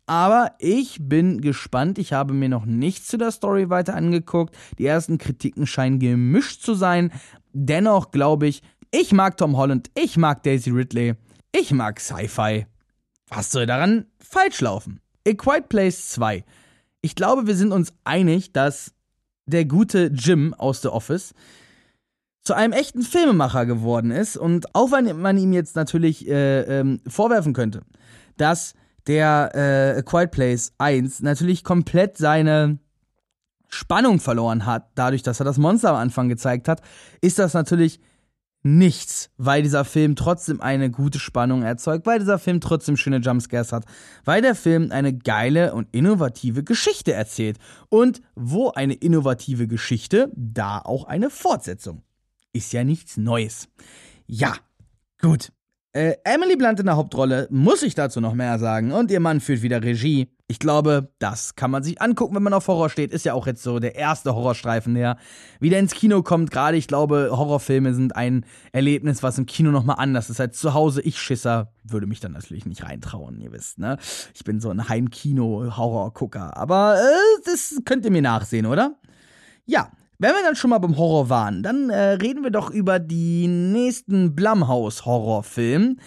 Aber 0.05 0.53
ich 0.59 0.99
bin 1.01 1.41
gespannt. 1.41 1.99
Ich 1.99 2.13
habe 2.13 2.35
mir 2.35 2.51
noch 2.51 2.67
nichts 2.67 3.09
zu 3.09 3.17
der 3.17 3.31
Story 3.31 3.71
weiter 3.71 3.95
angeguckt. 3.95 4.55
Die 4.79 4.85
ersten 4.85 5.17
Kritiken 5.17 5.67
scheinen 5.67 5.99
gemischt 5.99 6.63
zu 6.63 6.75
sein. 6.75 7.11
Dennoch 7.55 8.11
glaube 8.11 8.47
ich, 8.47 8.63
ich 8.91 9.13
mag 9.13 9.39
Tom 9.39 9.57
Holland, 9.57 9.91
ich 9.95 10.19
mag 10.19 10.43
Daisy 10.43 10.71
Ridley, 10.71 11.15
ich 11.51 11.73
mag 11.73 11.99
Sci-Fi. 11.99 12.67
Was 13.29 13.51
soll 13.51 13.65
daran 13.65 14.05
falsch 14.21 14.61
laufen? 14.61 15.01
A 15.27 15.33
Quiet 15.33 15.71
Place 15.71 16.11
2. 16.11 16.45
Ich 17.01 17.15
glaube, 17.15 17.47
wir 17.47 17.57
sind 17.57 17.73
uns 17.73 17.95
einig, 18.05 18.53
dass 18.53 18.93
der 19.47 19.65
gute 19.65 20.11
Jim 20.15 20.53
aus 20.53 20.83
The 20.83 20.89
Office 20.89 21.33
zu 22.47 22.55
einem 22.55 22.73
echten 22.73 23.03
Filmemacher 23.03 23.67
geworden 23.67 24.13
ist 24.13 24.37
und 24.37 24.73
auch 24.73 24.93
wenn 24.93 25.21
man 25.21 25.37
ihm 25.37 25.53
jetzt 25.53 25.75
natürlich 25.75 26.29
äh, 26.29 26.61
ähm, 26.61 27.01
vorwerfen 27.07 27.53
könnte, 27.53 27.83
dass 28.37 28.75
der 29.09 29.97
äh, 29.97 30.03
Quiet 30.05 30.31
Place 30.31 30.73
1 30.79 31.23
natürlich 31.23 31.65
komplett 31.65 32.17
seine 32.17 32.79
Spannung 33.69 34.21
verloren 34.21 34.65
hat, 34.65 34.91
dadurch, 34.95 35.25
dass 35.25 35.41
er 35.41 35.45
das 35.45 35.59
Monster 35.59 35.91
am 35.91 35.97
Anfang 35.97 36.29
gezeigt 36.29 36.69
hat, 36.69 36.83
ist 37.21 37.41
das 37.41 37.53
natürlich 37.53 37.99
nichts, 38.63 39.31
weil 39.39 39.63
dieser 39.63 39.85
Film 39.85 40.15
trotzdem 40.15 40.61
eine 40.61 40.89
gute 40.89 41.19
Spannung 41.19 41.65
erzeugt, 41.65 42.07
weil 42.07 42.21
dieser 42.21 42.39
Film 42.39 42.61
trotzdem 42.61 42.97
schöne 42.97 43.19
Jumpscares 43.19 43.73
hat, 43.73 43.87
weil 44.25 44.41
der 44.41 44.55
Film 44.55 44.93
eine 44.93 45.13
geile 45.13 45.75
und 45.75 45.89
innovative 45.91 46.63
Geschichte 46.63 47.13
erzählt. 47.13 47.59
Und 47.89 48.23
wo 48.37 48.71
eine 48.71 48.95
innovative 48.95 49.67
Geschichte, 49.67 50.31
da 50.37 50.79
auch 50.79 51.05
eine 51.05 51.31
Fortsetzung. 51.31 52.03
Ist 52.57 52.73
ja 52.73 52.85
nichts 52.85 53.19
Neues. 53.19 53.69
Ja, 54.27 54.55
gut. 55.21 55.53
Äh, 55.93 56.17
Emily 56.25 56.57
Blunt 56.57 56.81
in 56.81 56.87
der 56.87 56.97
Hauptrolle, 56.97 57.49
muss 57.51 57.83
ich 57.83 57.95
dazu 57.95 58.21
noch 58.23 58.33
mehr 58.33 58.59
sagen. 58.59 58.93
Und 58.93 59.11
ihr 59.11 59.21
Mann 59.21 59.41
führt 59.41 59.61
wieder 59.61 59.83
Regie. 59.83 60.31
Ich 60.49 60.59
glaube, 60.59 61.13
das 61.19 61.55
kann 61.55 61.71
man 61.71 61.83
sich 61.83 62.01
angucken, 62.01 62.35
wenn 62.35 62.43
man 62.43 62.55
auf 62.55 62.67
Horror 62.69 62.89
steht. 62.89 63.13
Ist 63.13 63.27
ja 63.27 63.35
auch 63.35 63.47
jetzt 63.47 63.63
so 63.63 63.79
der 63.79 63.95
erste 63.95 64.35
Horrorstreifen, 64.35 64.95
der 64.95 65.19
wieder 65.61 65.79
ins 65.79 65.93
Kino 65.93 66.23
kommt. 66.23 66.51
Gerade, 66.51 66.79
ich 66.79 66.89
glaube, 66.89 67.29
Horrorfilme 67.31 67.93
sind 67.93 68.17
ein 68.17 68.47
Erlebnis, 68.73 69.23
was 69.23 69.37
im 69.37 69.45
Kino 69.45 69.71
nochmal 69.71 69.97
anders 69.99 70.31
ist. 70.31 70.41
Als 70.41 70.59
zu 70.59 70.73
Hause, 70.73 71.03
ich 71.03 71.19
Schisser, 71.19 71.73
würde 71.85 72.07
mich 72.07 72.21
dann 72.21 72.33
natürlich 72.33 72.65
nicht 72.65 72.85
reintrauen, 72.85 73.39
ihr 73.41 73.53
wisst, 73.53 73.79
ne? 73.79 73.99
Ich 74.35 74.45
bin 74.45 74.61
so 74.61 74.71
ein 74.71 74.89
Heimkino-Horror-Gucker. 74.89 76.57
Aber 76.57 76.97
äh, 77.01 77.43
das 77.45 77.83
könnt 77.85 78.07
ihr 78.07 78.11
mir 78.11 78.23
nachsehen, 78.23 78.65
oder? 78.65 78.97
Ja, 79.67 79.91
wenn 80.19 80.33
wir 80.33 80.43
dann 80.43 80.57
schon 80.57 80.71
mal 80.71 80.79
beim 80.79 80.97
Horror 80.97 81.29
waren, 81.29 81.62
dann 81.62 81.91
äh, 81.91 82.12
reden 82.12 82.43
wir 82.43 82.51
doch 82.51 82.71
über 82.71 82.99
die 82.99 83.47
nächsten 83.47 84.35
Blumhouse-Horrorfilm. 84.35 85.99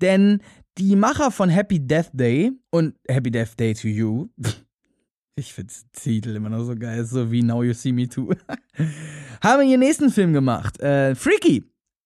Denn 0.00 0.40
die 0.78 0.96
Macher 0.96 1.30
von 1.30 1.48
Happy 1.48 1.80
Death 1.80 2.10
Day 2.12 2.52
und 2.70 2.94
Happy 3.08 3.30
Death 3.30 3.58
Day 3.58 3.74
to 3.74 3.88
You, 3.88 4.28
ich 5.36 5.52
finde 5.52 5.72
den 5.72 5.92
Titel 5.92 6.36
immer 6.36 6.48
noch 6.48 6.64
so 6.64 6.74
geil, 6.74 7.04
so 7.04 7.30
wie 7.30 7.42
Now 7.42 7.62
You 7.62 7.72
See 7.72 7.92
Me 7.92 8.08
Too, 8.08 8.32
haben 9.42 9.68
ihren 9.68 9.80
nächsten 9.80 10.10
Film 10.10 10.32
gemacht. 10.32 10.80
Äh, 10.80 11.14
Freaky, 11.14 11.64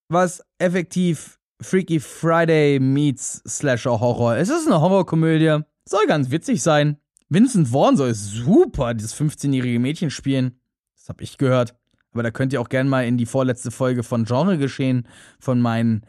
was 0.09 0.43
effektiv 0.59 1.39
Freaky 1.61 2.01
Friday 2.01 2.81
meets 2.81 3.43
Slasher 3.47 4.01
Horror. 4.01 4.37
Es 4.37 4.49
ist 4.49 4.67
eine 4.67 4.81
Horrorkomödie, 4.81 5.59
soll 5.85 6.07
ganz 6.07 6.31
witzig 6.31 6.63
sein. 6.63 6.97
Vincent 7.29 7.69
Vaughn 7.69 7.97
soll 7.97 8.15
super 8.15 8.95
dieses 8.95 9.15
15-jährige 9.15 9.79
Mädchen 9.79 10.11
spielen. 10.11 10.60
Das 11.01 11.09
habe 11.09 11.25
ich 11.25 11.39
gehört. 11.39 11.75
Aber 12.13 12.23
da 12.23 12.31
könnt 12.31 12.53
ihr 12.53 12.61
auch 12.61 12.69
gerne 12.69 12.91
mal 12.91 13.07
in 13.07 13.17
die 13.17 13.27
vorletzte 13.27 13.71
Folge 13.71 14.03
von 14.03 14.25
Genre 14.25 14.59
geschehen, 14.59 15.09
von 15.39 15.61
meinen. 15.61 16.03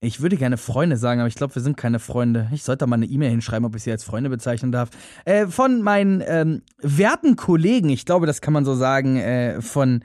Ich 0.00 0.20
würde 0.20 0.36
gerne 0.36 0.56
Freunde 0.56 0.96
sagen, 0.96 1.20
aber 1.20 1.28
ich 1.28 1.34
glaube, 1.34 1.54
wir 1.54 1.62
sind 1.62 1.76
keine 1.76 1.98
Freunde. 1.98 2.48
Ich 2.52 2.62
sollte 2.62 2.86
mal 2.86 2.96
eine 2.96 3.06
E-Mail 3.06 3.30
hinschreiben, 3.30 3.64
ob 3.66 3.74
ich 3.74 3.82
sie 3.82 3.90
als 3.90 4.04
Freunde 4.04 4.30
bezeichnen 4.30 4.70
darf. 4.70 4.90
Äh, 5.24 5.46
von 5.46 5.82
meinen 5.82 6.22
ähm, 6.26 6.62
werten 6.78 7.36
Kollegen, 7.36 7.88
ich 7.88 8.04
glaube, 8.04 8.26
das 8.26 8.40
kann 8.40 8.52
man 8.52 8.64
so 8.64 8.74
sagen, 8.74 9.16
äh, 9.16 9.62
von 9.62 10.04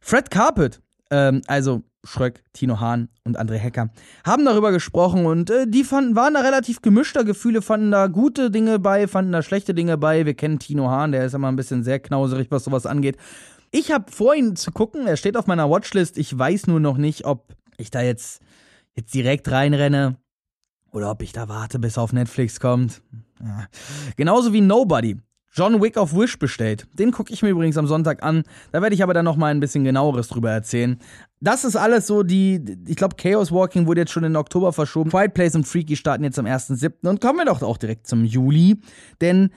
Fred 0.00 0.30
Carpet, 0.30 0.80
ähm, 1.10 1.40
also 1.46 1.82
Schröck, 2.04 2.42
Tino 2.52 2.80
Hahn 2.80 3.08
und 3.24 3.38
André 3.38 3.56
Hecker, 3.56 3.90
haben 4.24 4.44
darüber 4.44 4.72
gesprochen 4.72 5.26
und 5.26 5.50
äh, 5.50 5.66
die 5.66 5.84
fanden, 5.84 6.16
waren 6.16 6.34
da 6.34 6.40
relativ 6.40 6.80
gemischter 6.82 7.24
Gefühle, 7.24 7.62
fanden 7.62 7.90
da 7.90 8.06
gute 8.06 8.50
Dinge 8.50 8.78
bei, 8.78 9.06
fanden 9.06 9.32
da 9.32 9.42
schlechte 9.42 9.74
Dinge 9.74 9.98
bei. 9.98 10.24
Wir 10.24 10.34
kennen 10.34 10.58
Tino 10.58 10.88
Hahn, 10.88 11.12
der 11.12 11.24
ist 11.24 11.34
immer 11.34 11.48
ein 11.48 11.56
bisschen 11.56 11.84
sehr 11.84 11.98
knauserig, 11.98 12.50
was 12.50 12.64
sowas 12.64 12.86
angeht. 12.86 13.16
Ich 13.70 13.92
habe 13.92 14.10
vor, 14.10 14.34
ihn 14.34 14.56
zu 14.56 14.72
gucken, 14.72 15.06
er 15.06 15.16
steht 15.16 15.36
auf 15.36 15.46
meiner 15.46 15.70
Watchlist. 15.70 16.18
Ich 16.18 16.36
weiß 16.36 16.66
nur 16.66 16.80
noch 16.80 16.96
nicht, 16.96 17.24
ob 17.24 17.54
ich 17.76 17.90
da 17.90 18.00
jetzt, 18.00 18.42
jetzt 18.94 19.14
direkt 19.14 19.50
reinrenne 19.50 20.16
oder 20.90 21.10
ob 21.10 21.22
ich 21.22 21.32
da 21.32 21.48
warte, 21.48 21.78
bis 21.78 21.96
er 21.96 22.02
auf 22.02 22.12
Netflix 22.12 22.58
kommt. 22.58 23.02
Ja. 23.40 23.66
Genauso 24.16 24.52
wie 24.52 24.60
Nobody. 24.60 25.18
John 25.52 25.82
Wick 25.82 25.96
auf 25.96 26.14
Wish 26.14 26.38
bestellt. 26.38 26.86
Den 26.92 27.10
gucke 27.10 27.32
ich 27.32 27.42
mir 27.42 27.48
übrigens 27.48 27.76
am 27.76 27.88
Sonntag 27.88 28.22
an. 28.22 28.44
Da 28.70 28.82
werde 28.82 28.94
ich 28.94 29.02
aber 29.02 29.14
dann 29.14 29.24
noch 29.24 29.36
mal 29.36 29.48
ein 29.48 29.58
bisschen 29.58 29.82
genaueres 29.82 30.28
drüber 30.28 30.50
erzählen. 30.50 31.00
Das 31.42 31.64
ist 31.64 31.74
alles 31.74 32.06
so 32.06 32.22
die, 32.22 32.62
ich 32.86 32.96
glaube, 32.96 33.16
Chaos 33.16 33.50
Walking 33.50 33.86
wurde 33.86 34.02
jetzt 34.02 34.12
schon 34.12 34.24
in 34.24 34.36
Oktober 34.36 34.74
verschoben. 34.74 35.10
Quiet 35.10 35.32
Place 35.32 35.54
und 35.54 35.66
Freaky 35.66 35.96
starten 35.96 36.22
jetzt 36.22 36.38
am 36.38 36.44
1.7. 36.44 37.08
Und 37.08 37.20
kommen 37.20 37.38
wir 37.38 37.46
doch 37.46 37.62
auch 37.62 37.78
direkt 37.78 38.06
zum 38.06 38.24
Juli. 38.26 38.78
Denn 39.22 39.50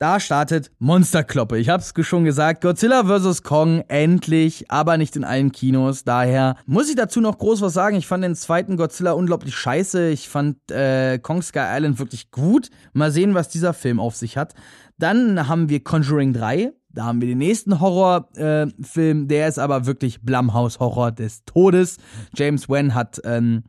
da 0.00 0.18
startet 0.18 0.72
Monsterkloppe. 0.78 1.58
Ich 1.58 1.68
hab's 1.68 1.92
schon 2.00 2.24
gesagt, 2.24 2.62
Godzilla 2.62 3.04
vs. 3.04 3.42
Kong 3.42 3.84
endlich, 3.86 4.70
aber 4.70 4.96
nicht 4.96 5.14
in 5.14 5.24
allen 5.24 5.52
Kinos. 5.52 6.04
Daher 6.04 6.56
muss 6.64 6.88
ich 6.88 6.96
dazu 6.96 7.20
noch 7.20 7.36
groß 7.36 7.60
was 7.60 7.74
sagen. 7.74 7.96
Ich 7.96 8.06
fand 8.06 8.24
den 8.24 8.34
zweiten 8.34 8.76
Godzilla 8.78 9.12
unglaublich 9.12 9.54
scheiße. 9.54 10.08
Ich 10.08 10.28
fand 10.28 10.56
äh, 10.70 11.18
Kong 11.18 11.42
Sky 11.42 11.60
Island 11.76 11.98
wirklich 11.98 12.30
gut. 12.30 12.70
Mal 12.94 13.12
sehen, 13.12 13.34
was 13.34 13.50
dieser 13.50 13.74
Film 13.74 14.00
auf 14.00 14.16
sich 14.16 14.38
hat. 14.38 14.54
Dann 14.96 15.46
haben 15.46 15.68
wir 15.68 15.84
Conjuring 15.84 16.32
3. 16.32 16.72
Da 16.92 17.04
haben 17.04 17.20
wir 17.20 17.28
den 17.28 17.38
nächsten 17.38 17.80
Horrorfilm. 17.80 19.22
Äh, 19.22 19.26
der 19.26 19.48
ist 19.48 19.58
aber 19.58 19.86
wirklich 19.86 20.22
Blumhouse 20.22 20.80
Horror 20.80 21.12
des 21.12 21.44
Todes. 21.44 21.98
James 22.34 22.68
Wan 22.68 22.94
hat 22.94 23.20
ähm, 23.24 23.64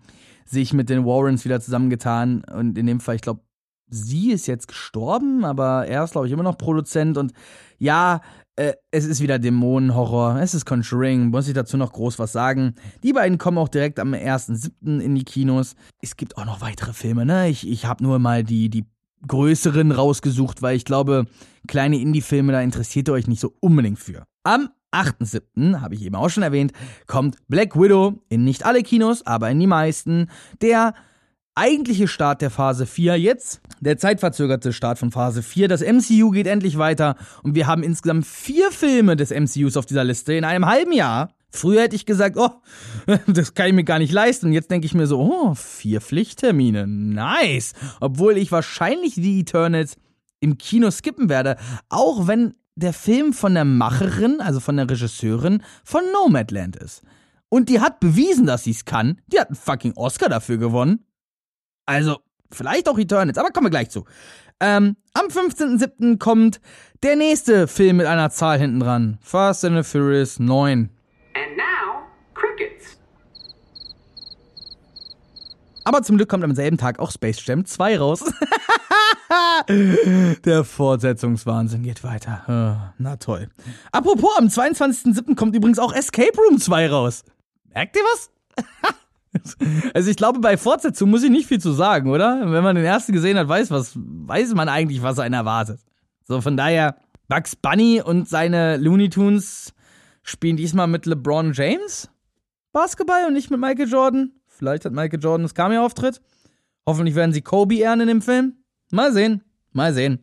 sich 0.46 0.74
mit 0.74 0.90
den 0.90 1.06
Warrens 1.06 1.46
wieder 1.46 1.62
zusammengetan 1.62 2.44
und 2.44 2.78
in 2.78 2.88
dem 2.88 3.00
Fall, 3.00 3.16
ich 3.16 3.22
glaube, 3.22 3.42
sie 3.92 4.32
ist 4.32 4.48
jetzt 4.48 4.68
gestorben, 4.68 5.46
aber 5.46 5.86
er 5.86 6.04
ist, 6.04 6.12
glaube 6.12 6.28
ich, 6.28 6.34
immer 6.34 6.44
noch 6.44 6.58
Produzent. 6.58 7.18
Und 7.18 7.34
ja, 7.78 8.22
äh, 8.56 8.74
es 8.90 9.06
ist 9.06 9.22
wieder 9.22 9.38
Dämonenhorror. 9.38 10.38
Es 10.40 10.54
ist 10.54 10.66
Conjuring. 10.66 11.30
Muss 11.30 11.48
ich 11.48 11.54
dazu 11.54 11.78
noch 11.78 11.94
groß 11.94 12.20
was 12.20 12.32
sagen? 12.32 12.76
Die 13.04 13.14
beiden 13.14 13.38
kommen 13.38 13.58
auch 13.58 13.70
direkt 13.70 14.00
am 14.00 14.14
1.7. 14.14 15.00
in 15.00 15.16
die 15.16 15.24
Kinos. 15.24 15.76
Es 16.02 16.16
gibt 16.16 16.38
auch 16.38 16.46
noch 16.46 16.62
weitere 16.62 16.94
Filme, 16.94 17.26
ne? 17.26 17.50
Ich, 17.50 17.68
ich 17.68 17.86
habe 17.86 18.04
nur 18.04 18.20
mal 18.20 18.44
die, 18.44 18.70
die 18.70 18.86
größeren 19.28 19.92
rausgesucht, 19.92 20.62
weil 20.62 20.76
ich 20.76 20.86
glaube, 20.86 21.26
kleine 21.68 22.00
Indie-Filme, 22.00 22.52
da 22.52 22.62
interessiert 22.62 23.08
ihr 23.08 23.14
euch 23.14 23.28
nicht 23.28 23.40
so 23.40 23.54
unbedingt 23.60 24.00
für. 24.00 24.24
Am 24.44 24.70
8.7., 24.92 25.80
habe 25.82 25.96
ich 25.96 26.04
eben 26.04 26.16
auch 26.16 26.30
schon 26.30 26.44
erwähnt, 26.44 26.74
kommt 27.08 27.38
Black 27.48 27.76
Widow 27.76 28.22
in 28.30 28.44
nicht 28.44 28.66
alle 28.66 28.84
Kinos, 28.84 29.26
aber 29.26 29.50
in 29.50 29.60
die 29.60 29.68
meisten. 29.68 30.28
Der 30.62 30.94
eigentliche 31.56 32.08
Start 32.08 32.42
der 32.42 32.50
Phase 32.50 32.86
4 32.86 33.20
jetzt, 33.20 33.62
der 33.80 33.98
zeitverzögerte 33.98 34.74
Start 34.74 35.00
von 35.00 35.12
Phase 35.12 35.44
4. 35.44 35.68
Das 35.68 35.82
MCU 35.82 36.32
geht 36.32 36.48
endlich 36.48 36.78
weiter 36.78 37.16
und 37.44 37.56
wir 37.56 37.68
haben 37.68 37.84
insgesamt 37.84 38.26
vier 38.26 38.72
Filme 38.72 39.16
des 39.16 39.32
MCUs 39.32 39.78
auf 39.78 39.86
dieser 39.86 40.04
Liste 40.04 40.34
in 40.34 40.44
einem 40.44 40.66
halben 40.66 40.94
Jahr. 40.94 41.34
Früher 41.52 41.82
hätte 41.82 41.96
ich 41.96 42.06
gesagt, 42.06 42.38
oh, 42.38 42.50
das 43.28 43.54
kann 43.54 43.68
ich 43.68 43.74
mir 43.74 43.84
gar 43.84 44.00
nicht 44.00 44.14
leisten. 44.14 44.54
Jetzt 44.54 44.72
denke 44.72 44.86
ich 44.86 44.94
mir 44.94 45.06
so, 45.06 45.20
oh, 45.20 45.54
vier 45.54 46.02
Pflichttermine, 46.02 46.88
nice. 46.88 47.74
Obwohl 48.00 48.38
ich 48.38 48.52
wahrscheinlich 48.52 49.16
die 49.16 49.42
Eternals 49.42 49.98
im 50.40 50.58
Kino 50.58 50.90
skippen 50.90 51.30
werde, 51.30 51.58
auch 51.90 52.28
wenn 52.28 52.56
der 52.76 52.94
Film 52.94 53.34
von 53.34 53.54
der 53.54 53.66
Macherin, 53.66 54.40
also 54.40 54.60
von 54.60 54.78
der 54.78 54.90
Regisseurin 54.90 55.62
von 55.84 56.02
Nomadland 56.14 56.78
ist. 56.78 57.04
Und 57.50 57.68
die 57.68 57.82
hat 57.82 58.00
bewiesen, 58.00 58.46
dass 58.46 58.64
sie 58.64 58.72
es 58.72 58.86
kann. 58.86 59.20
Die 59.28 59.40
hat 59.40 59.50
einen 59.50 59.58
fucking 59.58 59.94
Oscar 59.98 60.30
dafür 60.30 60.58
gewonnen. 60.58 61.06
Also, 61.86 62.20
vielleicht 62.50 62.88
auch 62.88 62.98
Eternals, 62.98 63.38
aber 63.38 63.50
kommen 63.50 63.66
wir 63.66 63.72
gleich 63.72 63.90
zu. 63.90 64.06
Ähm, 64.62 64.96
am 65.14 65.26
15.07. 65.28 66.18
kommt 66.18 66.62
der 67.04 67.18
nächste 67.18 67.68
Film 67.68 67.98
mit 67.98 68.06
einer 68.06 68.30
Zahl 68.30 68.60
hinten 68.60 68.80
dran. 68.80 69.18
Fast 69.22 69.66
and 69.66 69.76
the 69.76 69.84
Furious 69.84 70.40
9. 70.40 70.90
And 71.34 71.58
now, 71.58 72.04
Crickets. 72.34 72.98
Aber 75.84 76.04
zum 76.04 76.18
Glück 76.18 76.30
kommt 76.30 76.44
am 76.44 76.54
selben 76.54 76.78
Tag 76.78 77.00
auch 77.00 77.12
Space 77.12 77.46
Jam 77.46 77.66
2 77.66 77.98
raus. 77.98 78.24
Der 80.46 80.64
Fortsetzungswahnsinn 80.64 81.84
geht 81.84 82.04
weiter. 82.04 82.94
Na 82.98 83.16
toll. 83.18 83.50
Apropos, 83.92 84.32
am 84.38 84.48
22.07. 84.48 85.36
kommt 85.36 85.56
übrigens 85.56 85.80
auch 85.80 85.94
Escape 85.94 86.38
Room 86.38 86.60
2 86.60 86.90
raus. 86.90 87.24
Merkt 87.74 87.96
ihr 87.96 88.04
was? 88.04 88.30
Also 89.94 90.12
ich 90.12 90.18
glaube, 90.18 90.40
bei 90.40 90.58
Fortsetzung 90.58 91.10
muss 91.10 91.24
ich 91.24 91.30
nicht 91.30 91.48
viel 91.48 91.62
zu 91.62 91.72
sagen, 91.72 92.12
oder? 92.12 92.42
Wenn 92.52 92.66
man 92.66 92.76
den 92.76 92.84
ersten 92.84 93.14
gesehen 93.14 93.38
hat, 93.38 93.48
weiß, 93.48 93.72
was, 93.72 93.94
weiß 93.96 94.54
man 94.56 94.68
eigentlich, 94.68 95.02
was 95.02 95.20
einen 95.20 95.34
erwartet. 95.34 95.80
So, 96.28 96.42
von 96.42 96.58
daher, 96.58 96.98
Bugs 97.30 97.56
Bunny 97.56 98.02
und 98.04 98.28
seine 98.28 98.76
Looney 98.76 99.10
Tunes 99.10 99.74
spielen 100.24 100.58
diesmal 100.58 100.88
mit 100.88 101.06
LeBron 101.06 101.54
James 101.54 102.10
Basketball 102.72 103.26
und 103.28 103.34
nicht 103.34 103.52
mit 103.52 103.60
Michael 103.60 103.90
Jordan. 103.90 104.32
Vielleicht 104.48 104.86
hat 104.86 104.94
Michael 104.94 105.22
Jordan 105.22 105.44
das 105.44 105.54
Cameo-Auftritt. 105.54 106.22
Hoffentlich 106.86 107.16
werden 107.16 107.34
sie 107.34 107.42
Kobe 107.42 107.76
ehren 107.76 108.02
in 108.02 108.08
dem 108.08 108.22
Film. 108.22 108.64
Mal 108.92 109.14
sehen. 109.14 109.44
Mal 109.74 109.94
sehen. 109.94 110.20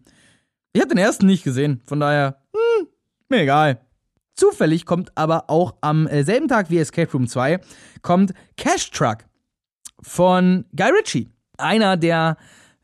Ich 0.73 0.81
habe 0.81 0.95
den 0.95 0.99
ersten 0.99 1.27
nicht 1.27 1.45
gesehen, 1.45 1.81
von 1.85 2.01
daher, 2.01 2.43
hm, 2.53 2.87
mir 3.29 3.41
egal. 3.41 3.81
Zufällig 4.35 4.87
kommt 4.87 5.11
aber 5.17 5.51
auch 5.51 5.75
am 5.81 6.07
äh, 6.07 6.23
selben 6.23 6.47
Tag 6.47 6.71
wie 6.71 6.79
Escape 6.79 7.11
Room 7.11 7.27
2 7.27 7.61
kommt 8.03 8.33
Cash 8.57 8.91
Truck 8.91 9.25
von 10.01 10.65
Guy 10.77 10.91
Ritchie. 10.91 11.29
Einer 11.57 11.97
der 11.97 12.37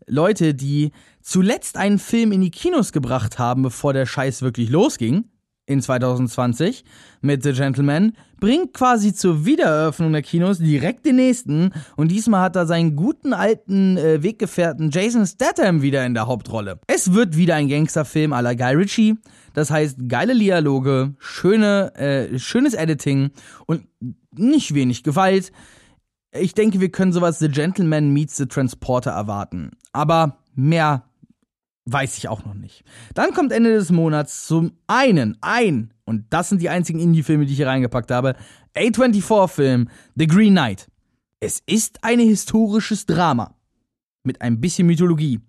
Leute, 0.07 0.55
die 0.55 0.91
zuletzt 1.23 1.77
einen 1.77 1.99
Film 1.99 2.33
in 2.33 2.41
die 2.41 2.51
Kinos 2.51 2.91
gebracht 2.91 3.39
haben, 3.39 3.62
bevor 3.62 3.93
der 3.93 4.07
Scheiß 4.07 4.43
wirklich 4.43 4.69
losging. 4.69 5.31
In 5.67 5.81
2020 5.81 6.85
mit 7.21 7.43
The 7.43 7.53
Gentleman, 7.53 8.12
bringt 8.39 8.75
quasi 8.75 9.15
zur 9.15 9.47
Wiedereröffnung 9.47 10.12
der 10.12 10.23
Kinos 10.23 10.59
direkt 10.59 11.07
den 11.07 11.17
nächsten 11.17 11.73
und 11.97 12.09
diesmal 12.11 12.43
hat 12.43 12.57
er 12.57 12.67
seinen 12.67 12.97
guten 12.97 13.33
alten 13.33 13.97
äh, 13.97 14.23
Weggefährten 14.23 14.91
Jason 14.91 15.27
Statham 15.27 15.81
wieder 15.81 16.05
in 16.05 16.15
der 16.15 16.27
Hauptrolle. 16.27 16.79
Es 16.87 17.15
wird 17.15 17.37
wieder 17.37 17.55
ein 17.55 17.69
Gangsterfilm 17.69 18.33
à 18.33 18.43
la 18.43 18.55
Guy 18.55 18.75
Ritchie, 18.75 19.15
das 19.55 19.71
heißt 19.71 20.09
geile 20.09 20.39
Dialoge, 20.39 21.15
schöne, 21.19 21.95
äh, 21.95 22.39
schönes 22.39 22.75
Editing 22.75 23.31
und 23.67 23.87
nicht 24.37 24.75
wenig 24.75 25.03
Gewalt. 25.03 25.53
Ich 26.33 26.53
denke, 26.53 26.81
wir 26.81 26.91
können 26.91 27.12
sowas 27.12 27.39
The 27.39 27.49
Gentleman 27.49 28.12
meets 28.12 28.37
The 28.37 28.47
Transporter 28.47 29.12
erwarten, 29.12 29.71
aber 29.93 30.39
mehr 30.55 31.05
Weiß 31.87 32.16
ich 32.16 32.28
auch 32.28 32.45
noch 32.45 32.55
nicht. 32.55 32.82
Dann 33.12 33.32
kommt 33.35 33.53
Ende 33.53 33.74
des 33.74 33.91
Monats 33.91 34.47
zum 34.47 34.72
einen 34.87 35.37
ein, 35.43 35.93
und 36.05 36.24
das 36.30 36.49
sind 36.49 36.62
die 36.62 36.70
einzigen 36.70 36.99
Indie-Filme, 36.99 37.45
die 37.45 37.53
ich 37.53 37.59
hier 37.59 37.66
reingepackt 37.66 38.11
habe, 38.11 38.37
A24-Film 38.74 39.89
The 40.14 40.26
Green 40.26 40.53
Knight. 40.53 40.89
Es 41.41 41.62
ist 41.66 42.03
ein 42.03 42.18
historisches 42.20 43.05
Drama 43.05 43.55
mit 44.22 44.41
ein 44.41 44.61
bisschen 44.61 44.87
Mythologie. 44.87 45.41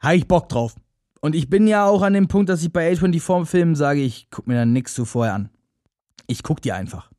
Habe 0.00 0.16
ich 0.16 0.26
Bock 0.26 0.48
drauf. 0.48 0.74
Und 1.20 1.36
ich 1.36 1.48
bin 1.48 1.68
ja 1.68 1.86
auch 1.86 2.02
an 2.02 2.14
dem 2.14 2.26
Punkt, 2.26 2.48
dass 2.48 2.62
ich 2.62 2.72
bei 2.72 2.92
A24-Filmen 2.92 3.76
sage, 3.76 4.00
ich 4.00 4.26
guck 4.30 4.48
mir 4.48 4.54
da 4.54 4.64
nichts 4.64 4.94
zu 4.94 5.04
vorher 5.04 5.34
an. 5.34 5.50
Ich 6.26 6.42
guck 6.42 6.60
die 6.60 6.72
einfach. 6.72 7.12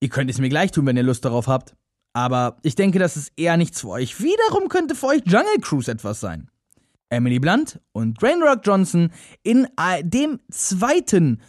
Ihr 0.00 0.08
könnt 0.08 0.30
es 0.30 0.38
mir 0.38 0.48
gleich 0.48 0.72
tun, 0.72 0.86
wenn 0.86 0.96
ihr 0.96 1.04
Lust 1.04 1.24
darauf 1.24 1.46
habt. 1.46 1.76
Aber 2.12 2.56
ich 2.62 2.74
denke, 2.74 2.98
das 2.98 3.16
ist 3.16 3.32
eher 3.36 3.56
nichts 3.56 3.82
für 3.82 3.90
euch. 3.90 4.20
Wiederum 4.20 4.68
könnte 4.68 4.96
für 4.96 5.06
euch 5.06 5.22
Jungle 5.24 5.60
Cruise 5.60 5.90
etwas 5.90 6.18
sein. 6.18 6.50
Emily 7.08 7.38
Blunt 7.38 7.80
und 7.92 8.20
Dwayne 8.20 8.44
Rock 8.44 8.60
Johnson 8.64 9.10
in 9.42 9.66
dem 10.02 10.40
zweiten 10.50 11.40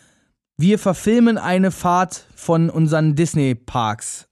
Wir 0.57 0.79
verfilmen 0.79 1.37
eine 1.37 1.71
Fahrt 1.71 2.27
von 2.35 2.69
unseren 2.69 3.15
Disney 3.15 3.55
Parks 3.55 4.27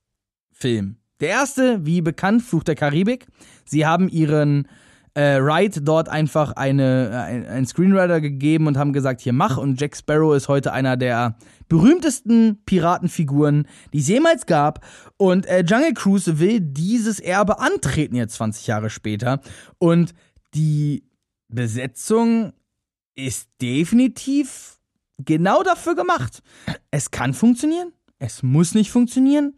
Film. 0.51 0.97
Der 1.19 1.29
erste, 1.29 1.85
wie 1.85 2.01
bekannt, 2.01 2.41
Fluch 2.41 2.63
der 2.63 2.75
Karibik. 2.75 3.27
Sie 3.65 3.85
haben 3.85 4.09
ihren 4.09 4.67
äh, 5.15 5.39
Wright 5.41 5.79
dort 5.81 6.09
einfach 6.09 6.51
eine, 6.51 7.09
äh, 7.09 7.15
ein, 7.15 7.45
ein 7.47 7.65
Screenwriter 7.65 8.19
gegeben 8.21 8.67
und 8.67 8.77
haben 8.77 8.93
gesagt, 8.93 9.21
hier 9.21 9.33
mach. 9.33 9.57
Und 9.57 9.79
Jack 9.79 9.95
Sparrow 9.95 10.35
ist 10.35 10.49
heute 10.49 10.73
einer 10.73 10.97
der 10.97 11.37
berühmtesten 11.69 12.61
Piratenfiguren, 12.65 13.67
die 13.93 13.99
es 13.99 14.07
jemals 14.07 14.45
gab. 14.45 14.85
Und 15.17 15.45
äh, 15.47 15.63
Jungle 15.65 15.93
Cruise 15.93 16.39
will 16.39 16.59
dieses 16.59 17.19
Erbe 17.19 17.59
antreten 17.59 18.15
jetzt 18.15 18.35
20 18.35 18.67
Jahre 18.67 18.89
später. 18.89 19.39
Und 19.77 20.13
die 20.53 21.03
Besetzung 21.47 22.53
ist 23.15 23.49
definitiv 23.61 24.79
genau 25.17 25.63
dafür 25.63 25.95
gemacht. 25.95 26.41
Es 26.91 27.11
kann 27.11 27.33
funktionieren, 27.33 27.93
es 28.19 28.43
muss 28.43 28.73
nicht 28.73 28.91
funktionieren, 28.91 29.55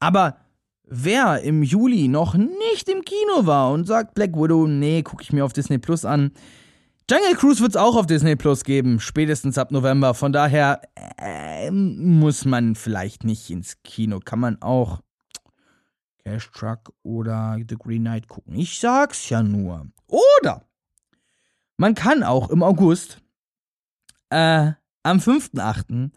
aber 0.00 0.38
wer 0.84 1.42
im 1.42 1.62
Juli 1.62 2.08
noch 2.08 2.34
nicht 2.34 2.88
im 2.88 3.04
Kino 3.04 3.46
war 3.46 3.72
und 3.72 3.86
sagt 3.86 4.14
Black 4.14 4.34
Widow, 4.34 4.66
nee, 4.66 5.02
gucke 5.02 5.22
ich 5.22 5.32
mir 5.32 5.44
auf 5.44 5.52
Disney 5.52 5.78
Plus 5.78 6.04
an. 6.04 6.32
Jungle 7.10 7.36
Cruise 7.36 7.60
wird 7.60 7.70
es 7.70 7.76
auch 7.76 7.96
auf 7.96 8.06
Disney 8.06 8.36
Plus 8.36 8.64
geben, 8.64 9.00
spätestens 9.00 9.56
ab 9.56 9.70
November. 9.70 10.12
Von 10.12 10.32
daher 10.32 10.82
äh, 11.16 11.70
muss 11.70 12.44
man 12.44 12.74
vielleicht 12.74 13.24
nicht 13.24 13.48
ins 13.48 13.82
Kino. 13.82 14.20
Kann 14.22 14.40
man 14.40 14.60
auch 14.60 15.00
Cash 16.22 16.50
Truck 16.50 16.92
oder 17.02 17.56
The 17.66 17.76
Green 17.76 18.02
Knight 18.02 18.28
gucken. 18.28 18.54
Ich 18.54 18.78
sag's 18.78 19.30
ja 19.30 19.42
nur. 19.42 19.86
Oder 20.06 20.67
man 21.78 21.94
kann 21.94 22.22
auch 22.22 22.50
im 22.50 22.62
August, 22.62 23.22
äh, 24.30 24.72
am 25.02 25.18
5.8. 25.18 26.10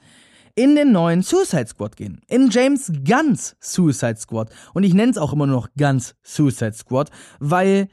in 0.55 0.75
den 0.75 0.91
neuen 0.91 1.21
Suicide 1.21 1.67
Squad 1.67 1.95
gehen. 1.95 2.19
In 2.27 2.49
James 2.49 2.91
Gunn's 3.07 3.55
Suicide 3.61 4.17
Squad. 4.17 4.49
Und 4.73 4.83
ich 4.83 4.93
nenne 4.93 5.11
es 5.11 5.17
auch 5.17 5.31
immer 5.31 5.47
nur 5.47 5.55
noch 5.55 5.69
Gunn's 5.77 6.15
Suicide 6.23 6.73
Squad, 6.73 7.09
weil, 7.39 7.87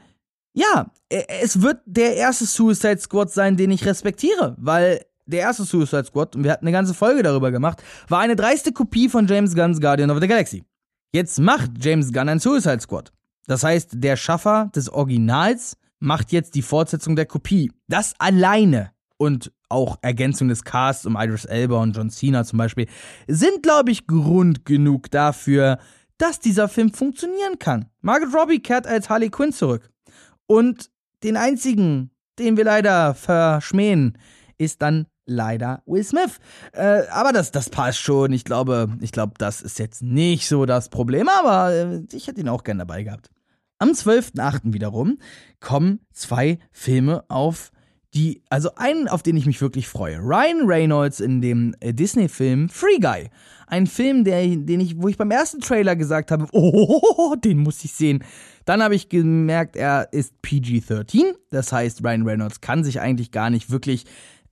ja, 0.55 0.91
e, 1.09 1.23
es 1.41 1.63
wird 1.63 1.81
der 1.85 2.17
erste 2.17 2.47
Suicide 2.47 2.99
Squad 2.99 3.31
sein, 3.31 3.57
den 3.57 3.71
ich 3.71 3.87
respektiere, 3.87 4.57
weil 4.59 5.05
der 5.27 5.41
erste 5.41 5.65
Suicide 5.65 6.07
Squad, 6.07 6.35
und 6.35 6.43
wir 6.43 6.51
hatten 6.51 6.65
eine 6.65 6.73
ganze 6.73 6.95
Folge 6.95 7.23
darüber 7.23 7.53
gemacht, 7.53 7.83
war 8.09 8.21
eine 8.21 8.35
dreiste 8.35 8.73
Kopie 8.73 9.09
von 9.09 9.27
James 9.27 9.55
Gunn's 9.55 9.81
Guardian 9.81 10.11
of 10.11 10.21
the 10.21 10.27
Galaxy. 10.27 10.65
Jetzt 11.13 11.39
macht 11.39 11.71
James 11.79 12.13
Gunn 12.13 12.29
ein 12.29 12.41
Suicide 12.41 12.81
Squad. 12.81 13.13
Das 13.47 13.63
heißt, 13.63 13.91
der 13.95 14.17
Schaffer 14.17 14.71
des 14.75 14.91
Originals 14.91 15.77
macht 15.99 16.33
jetzt 16.33 16.55
die 16.55 16.63
Fortsetzung 16.63 17.17
der 17.17 17.27
Kopie. 17.27 17.73
Das 17.89 18.15
alleine 18.19 18.93
und 19.17 19.53
auch 19.69 19.99
Ergänzung 20.03 20.49
des 20.49 20.65
Casts 20.65 21.07
um 21.07 21.17
Idris 21.17 21.45
Elba 21.45 21.83
und 21.83 21.97
John 21.97 22.11
Cena 22.11 22.45
zum 22.45 22.59
Beispiel 22.59 22.87
sind, 23.27 23.63
glaube 23.63 23.91
ich, 23.91 24.07
Grund 24.07 24.65
genug 24.65 25.11
dafür, 25.11 25.79
dass 26.17 26.41
dieser 26.41 26.69
Film 26.69 26.93
funktionieren 26.93 27.59
kann. 27.59 27.87
Margaret 28.01 28.35
Robbie 28.35 28.61
kehrt 28.61 28.87
als 28.87 29.09
Harley 29.09 29.31
Quinn 29.31 29.53
zurück. 29.53 29.91
Und 30.47 30.91
den 31.23 31.37
einzigen, 31.37 32.11
den 32.39 32.57
wir 32.57 32.65
leider 32.65 33.15
verschmähen, 33.15 34.19
ist 34.57 34.83
dann 34.83 35.07
leider 35.27 35.83
Will 35.87 36.03
Smith. 36.03 36.39
Äh, 36.73 37.03
aber 37.11 37.33
das, 37.33 37.53
das 37.53 37.71
passt 37.71 38.01
schon. 38.01 38.33
Ich 38.33 38.45
glaube, 38.45 38.97
ich 39.01 39.13
glaube, 39.13 39.35
das 39.39 39.61
ist 39.61 39.79
jetzt 39.79 40.03
nicht 40.03 40.49
so 40.49 40.65
das 40.65 40.89
Problem, 40.89 41.29
aber 41.29 41.73
äh, 41.73 42.03
ich 42.13 42.27
hätte 42.27 42.41
ihn 42.41 42.49
auch 42.49 42.65
gern 42.65 42.79
dabei 42.79 43.03
gehabt. 43.03 43.31
Am 43.79 43.91
12.8. 43.91 44.73
wiederum 44.73 45.19
kommen 45.61 46.01
zwei 46.13 46.59
Filme 46.73 47.25
auf 47.29 47.71
die, 48.15 48.43
also 48.49 48.71
einen, 48.75 49.07
auf 49.07 49.23
den 49.23 49.37
ich 49.37 49.47
mich 49.47 49.61
wirklich 49.61 49.87
freue. 49.87 50.19
Ryan 50.19 50.67
Reynolds 50.67 51.21
in 51.21 51.41
dem 51.41 51.75
äh, 51.81 51.93
Disney-Film 51.93 52.69
Free 52.69 52.99
Guy. 53.01 53.29
Ein 53.67 53.87
Film, 53.87 54.25
der, 54.25 54.41
den 54.43 54.81
ich, 54.81 55.01
wo 55.01 55.09
ich 55.09 55.19
beim 55.19 55.31
ersten 55.31 55.61
Trailer 55.61 55.95
gesagt 55.95 56.31
habe, 56.31 56.47
oh, 56.53 57.37
den 57.37 57.59
muss 57.59 57.85
ich 57.85 57.93
sehen. 57.93 58.25
Dann 58.65 58.83
habe 58.83 58.95
ich 58.95 59.09
gemerkt, 59.09 59.77
er 59.77 60.09
ist 60.13 60.35
PG-13. 60.43 61.35
Das 61.51 61.71
heißt, 61.71 62.03
Ryan 62.03 62.27
Reynolds 62.27 62.61
kann 62.61 62.83
sich 62.83 63.01
eigentlich 63.01 63.31
gar 63.31 63.51
nicht 63.51 63.71
wirklich 63.71 64.07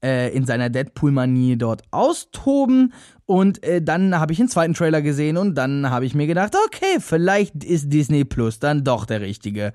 äh, 0.04 0.34
in 0.34 0.44
seiner 0.44 0.70
Deadpool-Manie 0.70 1.56
dort 1.56 1.82
austoben. 1.90 2.92
Und 3.26 3.62
äh, 3.64 3.82
dann 3.82 4.18
habe 4.18 4.32
ich 4.32 4.38
einen 4.38 4.48
zweiten 4.48 4.74
Trailer 4.74 5.02
gesehen 5.02 5.36
und 5.36 5.56
dann 5.56 5.90
habe 5.90 6.06
ich 6.06 6.14
mir 6.14 6.28
gedacht, 6.28 6.54
okay, 6.66 6.98
vielleicht 7.00 7.64
ist 7.64 7.92
Disney 7.92 8.24
Plus 8.24 8.60
dann 8.60 8.84
doch 8.84 9.04
der 9.04 9.20
richtige 9.20 9.72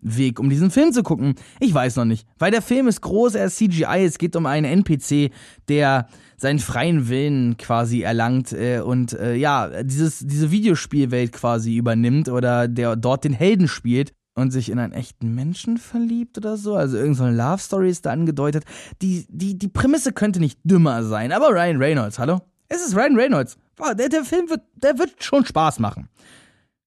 Weg, 0.00 0.40
um 0.40 0.48
diesen 0.48 0.70
Film 0.70 0.92
zu 0.92 1.02
gucken. 1.02 1.34
Ich 1.60 1.72
weiß 1.72 1.96
noch 1.96 2.04
nicht, 2.06 2.26
weil 2.38 2.50
der 2.50 2.62
Film 2.62 2.88
ist 2.88 3.02
groß, 3.02 3.34
er 3.34 3.46
ist 3.46 3.56
CGI, 3.56 4.04
es 4.04 4.18
geht 4.18 4.34
um 4.34 4.46
einen 4.46 4.64
NPC, 4.64 5.30
der 5.68 6.06
seinen 6.38 6.58
freien 6.58 7.08
Willen 7.08 7.56
quasi 7.56 8.02
erlangt 8.02 8.52
äh, 8.52 8.80
und 8.80 9.12
äh, 9.12 9.34
ja, 9.34 9.82
dieses, 9.82 10.20
diese 10.20 10.50
Videospielwelt 10.50 11.32
quasi 11.32 11.76
übernimmt 11.76 12.28
oder 12.28 12.68
der 12.68 12.96
dort 12.96 13.24
den 13.24 13.32
Helden 13.32 13.68
spielt 13.68 14.12
und 14.34 14.50
sich 14.50 14.70
in 14.70 14.78
einen 14.78 14.92
echten 14.92 15.34
Menschen 15.34 15.78
verliebt 15.78 16.36
oder 16.36 16.58
so. 16.58 16.76
Also 16.76 16.98
irgendeine 16.98 17.36
Love 17.36 17.58
Story 17.58 17.90
ist 17.90 18.04
da 18.04 18.10
angedeutet. 18.10 18.64
Die, 19.00 19.26
die, 19.28 19.58
die 19.58 19.68
Prämisse 19.68 20.12
könnte 20.12 20.40
nicht 20.40 20.60
dümmer 20.62 21.04
sein, 21.04 21.32
aber 21.32 21.50
Ryan 21.50 21.78
Reynolds, 21.78 22.18
hallo? 22.18 22.40
Es 22.68 22.84
ist 22.84 22.96
Ryan 22.96 23.16
Reynolds. 23.16 23.56
Der, 23.78 24.08
der 24.08 24.24
Film 24.24 24.48
wird, 24.48 24.62
der 24.74 24.98
wird 24.98 25.22
schon 25.22 25.44
Spaß 25.44 25.78
machen. 25.78 26.08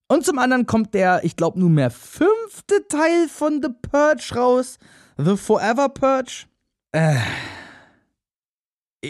Und 0.08 0.26
zum 0.26 0.40
anderen 0.40 0.66
kommt 0.66 0.94
der, 0.94 1.24
ich 1.24 1.36
glaube, 1.36 1.60
nunmehr 1.60 1.92
fünfte 1.92 2.88
Teil 2.88 3.30
von 3.30 3.62
The 3.62 3.70
Purge 3.70 4.34
raus. 4.36 4.80
The 5.18 5.38
Forever 5.38 5.90
Purge. 5.90 6.46
Äh. 6.92 7.20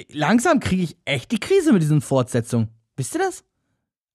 Langsam 0.10 0.60
kriege 0.60 0.84
ich 0.84 0.98
echt 1.06 1.32
die 1.32 1.40
Krise 1.40 1.72
mit 1.72 1.82
diesen 1.82 2.02
Fortsetzungen. 2.02 2.68
Wisst 2.98 3.16
ihr 3.16 3.22
das? 3.22 3.44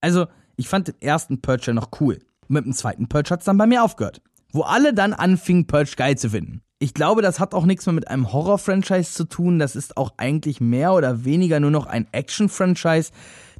Also, 0.01 0.27
ich 0.57 0.69
fand 0.69 0.89
den 0.89 1.01
ersten 1.01 1.41
Purge 1.41 1.65
ja 1.69 1.73
noch 1.73 1.89
cool. 2.01 2.21
Mit 2.49 2.67
dem 2.67 2.75
zweiten 2.75 3.09
Purge 3.09 3.31
hat 3.31 3.41
es 3.41 3.47
dann 3.47 3.57
bei 3.57 3.67
mir 3.67 3.83
aufgehört. 3.83 4.21
Wo 4.53 4.63
alle 4.63 4.93
dann 4.93 5.15
anfingen, 5.15 5.67
Purge 5.67 5.95
geil 5.97 6.19
zu 6.19 6.31
finden. 6.31 6.64
Ich 6.81 6.93
glaube, 6.93 7.23
das 7.23 7.41
hat 7.41 7.55
auch 7.55 7.65
nichts 7.65 7.87
mehr 7.87 7.95
mit 7.95 8.09
einem 8.09 8.33
Horror-Franchise 8.33 9.13
zu 9.13 9.25
tun. 9.25 9.59
Das 9.59 9.77
ist 9.77 9.97
auch 9.97 10.13
eigentlich 10.17 10.61
mehr 10.61 10.93
oder 10.93 11.25
weniger 11.25 11.61
nur 11.61 11.71
noch 11.71 11.87
ein 11.87 12.07
Action-Franchise. 12.13 13.11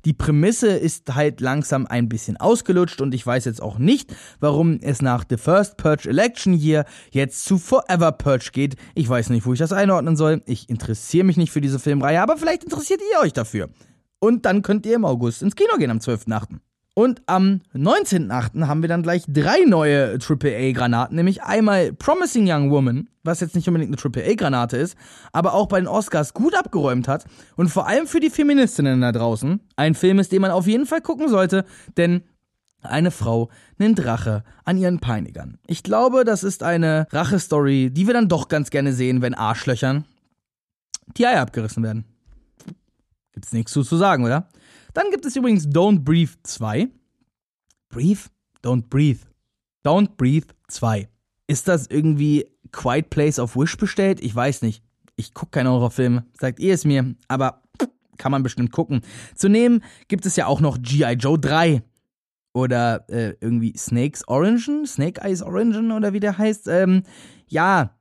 Die 0.05 0.13
Prämisse 0.13 0.69
ist 0.69 1.15
halt 1.15 1.41
langsam 1.41 1.87
ein 1.87 2.11
bisschen 2.11 2.37
ausgelutscht 2.37 3.01
und 3.01 3.15
ich 3.15 3.27
weiß 3.27 3.47
jetzt 3.47 3.63
auch 3.63 3.79
nicht, 3.79 4.15
warum 4.41 4.79
es 4.83 5.01
nach 5.01 5.25
The 5.29 5.39
First 5.39 5.79
Purge 5.79 6.11
Election 6.11 6.53
Year 6.53 6.85
jetzt 7.11 7.47
zu 7.47 7.57
Forever 7.57 8.13
Purge 8.13 8.51
geht. 8.53 8.77
Ich 8.95 9.09
weiß 9.09 9.31
nicht, 9.31 9.47
wo 9.47 9.55
ich 9.55 9.59
das 9.59 9.73
einordnen 9.73 10.17
soll. 10.17 10.43
Ich 10.45 10.69
interessiere 10.69 11.25
mich 11.25 11.39
nicht 11.39 11.53
für 11.53 11.63
diese 11.63 11.79
Filmreihe, 11.79 12.21
aber 12.21 12.37
vielleicht 12.37 12.65
interessiert 12.65 13.01
ihr 13.13 13.21
euch 13.21 13.33
dafür. 13.33 13.71
Und 14.19 14.45
dann 14.45 14.61
könnt 14.61 14.85
ihr 14.85 14.97
im 14.97 15.07
August 15.07 15.41
ins 15.41 15.57
Kino 15.57 15.77
gehen 15.79 15.91
am 15.91 15.99
12.8. 15.99 16.59
Und 16.97 17.23
am 17.27 17.61
19.8. 17.75 18.69
haben 18.69 18.83
wir 18.83 18.89
dann 18.89 19.03
gleich 19.03 19.25
drei 19.27 19.65
neue 19.67 20.17
AAA-Granaten, 20.21 21.17
nämlich 21.17 21.43
einmal 21.43 21.93
Promising 21.93 22.49
Young 22.49 22.71
Woman, 22.71 23.09
was 23.25 23.41
jetzt 23.41 23.57
nicht 23.57 23.67
unbedingt 23.67 23.93
eine 23.93 24.25
AAA-Granate 24.25 24.77
ist, 24.77 24.97
aber 25.33 25.55
auch 25.55 25.67
bei 25.67 25.81
den 25.81 25.89
Oscars 25.89 26.35
gut 26.35 26.55
abgeräumt 26.57 27.09
hat 27.09 27.25
und 27.57 27.69
vor 27.69 27.89
allem 27.89 28.07
für 28.07 28.21
die 28.21 28.31
Feministinnen 28.31 29.01
da 29.01 29.11
draußen 29.11 29.61
ein 29.75 29.97
Film 29.97 30.21
ist, 30.21 30.31
den 30.31 30.41
man 30.41 30.53
auf 30.53 30.69
jeden 30.69 30.87
Fall 30.87 31.01
gucken 31.01 31.29
sollte, 31.29 31.65
denn 31.97 32.23
eine 32.83 33.11
Frau 33.11 33.51
nennt 33.79 34.05
Rache 34.05 34.45
an 34.65 34.79
ihren 34.79 35.01
Peinigern. 35.01 35.59
Ich 35.67 35.83
glaube, 35.83 36.25
das 36.25 36.45
ist 36.45 36.63
eine 36.63 37.09
Rache-Story, 37.11 37.91
die 37.91 38.07
wir 38.07 38.15
dann 38.15 38.29
doch 38.29 38.47
ganz 38.47 38.71
gerne 38.71 38.93
sehen, 38.93 39.21
wenn 39.21 39.35
Arschlöchern 39.35 40.05
die 41.17 41.27
Eier 41.27 41.41
abgerissen 41.41 41.83
werden. 41.83 42.05
Gibt's 43.33 43.53
nichts 43.53 43.73
zu, 43.73 43.83
zu 43.83 43.97
sagen, 43.97 44.25
oder? 44.25 44.49
Dann 44.95 45.11
gibt 45.11 45.27
es 45.27 45.37
übrigens 45.37 45.69
Don't 45.69 46.01
Breathe 46.01 46.33
2. 46.45 46.89
Breathe? 47.91 48.21
Don't 48.63 48.89
Breathe. 48.89 49.21
Don't 49.85 50.17
Breathe 50.17 50.47
2. 50.69 51.09
Ist 51.47 51.69
das 51.69 51.89
irgendwie 51.89 52.47
Quiet 52.73 53.11
Place 53.11 53.39
of 53.39 53.57
Wish 53.57 53.77
bestellt? 53.77 54.21
Ich 54.23 54.35
weiß 54.35 54.63
nicht. 54.63 54.83
Ich 55.17 55.35
gucke 55.35 55.51
keine 55.51 55.71
Horrorfilme. 55.71 56.25
Sagt 56.39 56.59
ihr 56.61 56.75
es 56.75 56.85
mir. 56.85 57.15
Aber 57.29 57.63
kann 58.17 58.33
man 58.33 58.43
bestimmt 58.43 58.73
gucken. 58.73 59.03
Zu 59.35 59.49
nehmen 59.49 59.83
gibt 60.09 60.27
es 60.27 60.37
ja 60.37 60.47
auch 60.47 60.61
noch 60.61 60.81
G.I. 60.81 61.13
Joe 61.13 61.39
3. 61.39 61.83
Oder 62.53 63.09
äh, 63.11 63.35
irgendwie 63.41 63.77
Snakes 63.77 64.27
Orangen? 64.29 64.87
Snake 64.87 65.21
Eyes 65.21 65.43
Orangen 65.43 65.91
oder 65.91 66.13
wie 66.13 66.21
der 66.21 66.39
heißt. 66.39 66.69
Ähm, 66.69 67.03
ja, 67.49 67.97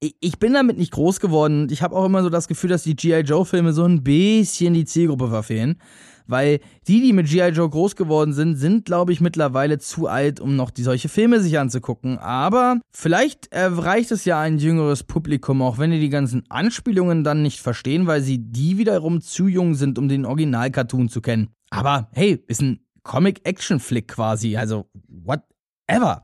ich 0.00 0.38
bin 0.38 0.52
damit 0.52 0.78
nicht 0.78 0.92
groß 0.92 1.18
geworden. 1.20 1.68
Ich 1.70 1.82
habe 1.82 1.96
auch 1.96 2.04
immer 2.04 2.22
so 2.22 2.30
das 2.30 2.46
Gefühl, 2.46 2.70
dass 2.70 2.84
die 2.84 2.94
G.I. 2.94 3.20
Joe-Filme 3.20 3.72
so 3.72 3.84
ein 3.84 4.04
bisschen 4.04 4.74
die 4.74 4.84
Zielgruppe 4.84 5.28
verfehlen. 5.28 5.80
Weil 6.28 6.60
die, 6.86 7.00
die 7.00 7.14
mit 7.14 7.26
G.I. 7.26 7.48
Joe 7.48 7.68
groß 7.68 7.96
geworden 7.96 8.34
sind, 8.34 8.56
sind, 8.56 8.84
glaube 8.84 9.12
ich, 9.12 9.20
mittlerweile 9.20 9.78
zu 9.78 10.06
alt, 10.06 10.40
um 10.40 10.56
noch 10.56 10.70
die 10.70 10.82
solche 10.82 11.08
Filme 11.08 11.40
sich 11.40 11.58
anzugucken. 11.58 12.18
Aber 12.18 12.80
vielleicht 12.90 13.50
erreicht 13.50 14.12
es 14.12 14.26
ja 14.26 14.38
ein 14.38 14.58
jüngeres 14.58 15.04
Publikum, 15.04 15.62
auch 15.62 15.78
wenn 15.78 15.90
die 15.90 16.00
die 16.00 16.10
ganzen 16.10 16.44
Anspielungen 16.50 17.24
dann 17.24 17.42
nicht 17.42 17.60
verstehen, 17.60 18.06
weil 18.06 18.20
sie 18.20 18.38
die 18.38 18.76
wiederum 18.76 19.22
zu 19.22 19.48
jung 19.48 19.74
sind, 19.74 19.98
um 19.98 20.08
den 20.08 20.26
Original-Cartoon 20.26 21.08
zu 21.08 21.22
kennen. 21.22 21.48
Aber 21.70 22.08
hey, 22.12 22.44
ist 22.46 22.60
ein 22.60 22.80
Comic-Action-Flick 23.04 24.08
quasi. 24.08 24.56
Also, 24.56 24.90
whatever. 25.08 26.22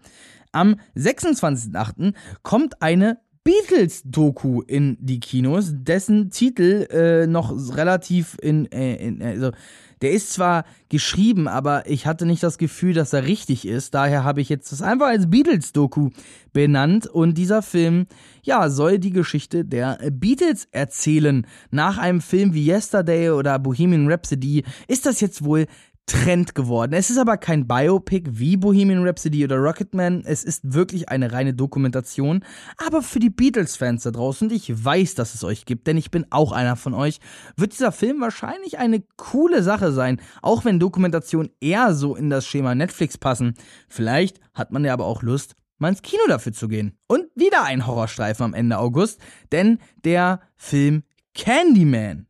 Am 0.53 0.77
26.08. 0.97 2.13
kommt 2.43 2.83
eine 2.83 3.19
Beatles-Doku 3.45 4.63
in 4.63 4.97
die 5.01 5.21
Kinos, 5.21 5.71
dessen 5.73 6.31
Titel 6.31 6.87
äh, 6.91 7.27
noch 7.27 7.77
relativ 7.77 8.37
in, 8.41 8.71
äh, 8.73 8.97
in, 8.97 9.23
also 9.23 9.53
der 10.01 10.13
ist 10.13 10.33
zwar 10.33 10.65
geschrieben, 10.89 11.49
aber 11.49 11.89
ich 11.89 12.07
hatte 12.07 12.27
nicht 12.27 12.43
das 12.43 12.59
Gefühl, 12.59 12.95
dass 12.95 13.13
er 13.13 13.27
richtig 13.27 13.67
ist. 13.67 13.95
Daher 13.95 14.25
habe 14.25 14.41
ich 14.41 14.49
jetzt 14.49 14.73
das 14.73 14.83
einfach 14.83 15.07
als 15.07 15.31
Beatles-Doku 15.31 16.11
benannt. 16.53 17.07
Und 17.07 17.39
dieser 17.39 17.63
Film, 17.63 18.07
ja, 18.43 18.69
soll 18.69 18.99
die 18.99 19.13
Geschichte 19.13 19.65
der 19.65 19.99
Beatles 20.11 20.69
erzählen. 20.73 21.47
Nach 21.71 21.97
einem 21.97 22.21
Film 22.21 22.55
wie 22.55 22.67
Yesterday 22.67 23.31
oder 23.31 23.59
Bohemian 23.59 24.11
Rhapsody 24.11 24.65
ist 24.89 25.07
das 25.07 25.21
jetzt 25.21 25.45
wohl 25.45 25.67
Trend 26.07 26.55
geworden. 26.55 26.93
Es 26.93 27.09
ist 27.09 27.17
aber 27.17 27.39
kein 27.39 27.67
Biopic 27.67 28.29
wie 28.33 28.57
Bohemian 28.57 29.07
Rhapsody 29.07 29.43
oder 29.45 29.57
Rocketman. 29.57 30.23
Es 30.27 30.45
ist 30.45 30.75
wirklich 30.75 31.09
eine 31.09 31.33
reine 31.33 31.55
Dokumentation. 31.55 32.45
Aber 32.77 33.03
für 33.03 33.21
die 33.21 33.31
Beatles-Fans 33.31 34.03
da 34.03 34.11
draußen, 34.11 34.49
und 34.49 34.55
ich 34.55 34.85
weiß, 34.85 35.15
dass 35.15 35.35
es 35.35 35.45
euch 35.45 35.65
gibt, 35.65 35.87
denn 35.87 35.97
ich 35.97 36.11
bin 36.11 36.27
auch 36.31 36.53
einer 36.53 36.77
von 36.77 36.93
euch, 36.93 37.21
wird 37.57 37.73
dieser 37.73 37.93
Film 37.93 38.21
wahrscheinlich 38.21 38.79
eine 38.79 39.03
coole 39.17 39.63
Sache 39.63 39.93
sein. 39.93 40.21
Auch 40.43 40.65
wenn 40.65 40.79
Dokumentationen 40.79 41.51
eher 41.61 41.95
so 41.95 42.17
in 42.17 42.29
das 42.29 42.47
Schema 42.47 42.75
Netflix 42.75 43.17
passen. 43.17 43.55
Vielleicht 43.89 44.41
hat 44.53 44.73
man 44.73 44.85
ja 44.85 44.93
aber 44.93 45.07
auch 45.07 45.23
Lust, 45.23 45.57
mal 45.79 45.89
ins 45.89 46.03
Kino 46.03 46.23
dafür 46.29 46.53
zu 46.53 46.69
gehen. 46.69 46.99
Und 47.07 47.25
wieder 47.35 47.65
ein 47.65 47.87
Horrorstreifen 47.87 48.45
am 48.45 48.55
Ende 48.55 48.79
August, 48.79 49.21
denn 49.53 49.79
der 50.05 50.41
Film 50.57 51.05
Candyman 51.35 52.27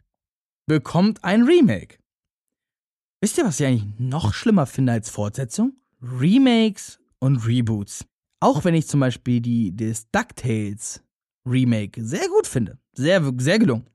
bekommt 0.66 1.24
ein 1.24 1.42
Remake. 1.42 1.98
Wisst 3.24 3.38
ihr, 3.38 3.46
was 3.46 3.58
ich 3.58 3.66
eigentlich 3.66 3.86
noch 3.96 4.34
schlimmer 4.34 4.66
finde 4.66 4.92
als 4.92 5.08
Fortsetzung? 5.08 5.72
Remakes 6.02 7.00
und 7.20 7.46
Reboots. 7.46 8.04
Auch 8.38 8.66
wenn 8.66 8.74
ich 8.74 8.86
zum 8.86 9.00
Beispiel 9.00 9.40
die, 9.40 9.74
das 9.74 10.10
DuckTales 10.10 11.02
Remake 11.46 12.04
sehr 12.04 12.28
gut 12.28 12.46
finde. 12.46 12.76
Sehr, 12.92 13.22
sehr 13.38 13.58
gelungen. 13.58 13.86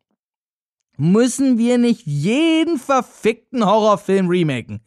Müssen 0.97 1.59
wir 1.59 1.77
nicht 1.77 2.07
jeden 2.07 2.79
verfickten 2.79 3.63
Horrorfilm 3.63 4.29
remaken? 4.29 4.79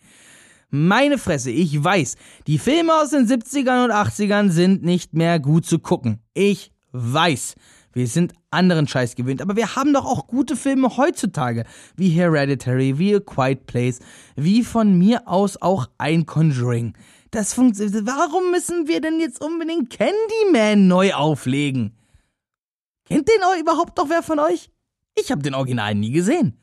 Meine 0.70 1.18
Fresse, 1.18 1.52
ich 1.52 1.84
weiß, 1.84 2.16
die 2.48 2.58
Filme 2.58 3.00
aus 3.00 3.10
den 3.10 3.28
70ern 3.28 3.84
und 3.84 3.92
80ern 3.92 4.50
sind 4.50 4.82
nicht 4.82 5.14
mehr 5.14 5.38
gut 5.38 5.66
zu 5.66 5.78
gucken. 5.78 6.18
Ich 6.34 6.72
weiß. 6.90 7.54
Wir 7.92 8.06
sind 8.06 8.32
anderen 8.50 8.88
Scheiß 8.88 9.16
gewöhnt, 9.16 9.42
aber 9.42 9.56
wir 9.56 9.76
haben 9.76 9.92
doch 9.92 10.04
auch 10.04 10.26
gute 10.26 10.56
Filme 10.56 10.96
heutzutage, 10.96 11.64
wie 11.96 12.08
Hereditary, 12.08 12.98
wie 12.98 13.16
A 13.16 13.20
Quiet 13.20 13.66
Place, 13.66 14.00
wie 14.36 14.64
von 14.64 14.98
mir 14.98 15.28
aus 15.28 15.60
auch 15.60 15.88
ein 15.98 16.26
Conjuring. 16.26 16.94
Das 17.30 17.54
funktioniert. 17.54 18.06
Warum 18.06 18.50
müssen 18.50 18.88
wir 18.88 19.00
denn 19.00 19.18
jetzt 19.20 19.42
unbedingt 19.42 19.90
Candyman 19.90 20.86
neu 20.86 21.14
auflegen? 21.14 21.96
Kennt 23.04 23.28
den 23.28 23.60
überhaupt 23.60 23.96
noch 23.98 24.08
wer 24.08 24.22
von 24.22 24.38
euch? 24.38 24.70
Ich 25.14 25.30
habe 25.30 25.42
den 25.42 25.54
Original 25.54 25.94
nie 25.94 26.12
gesehen. 26.12 26.58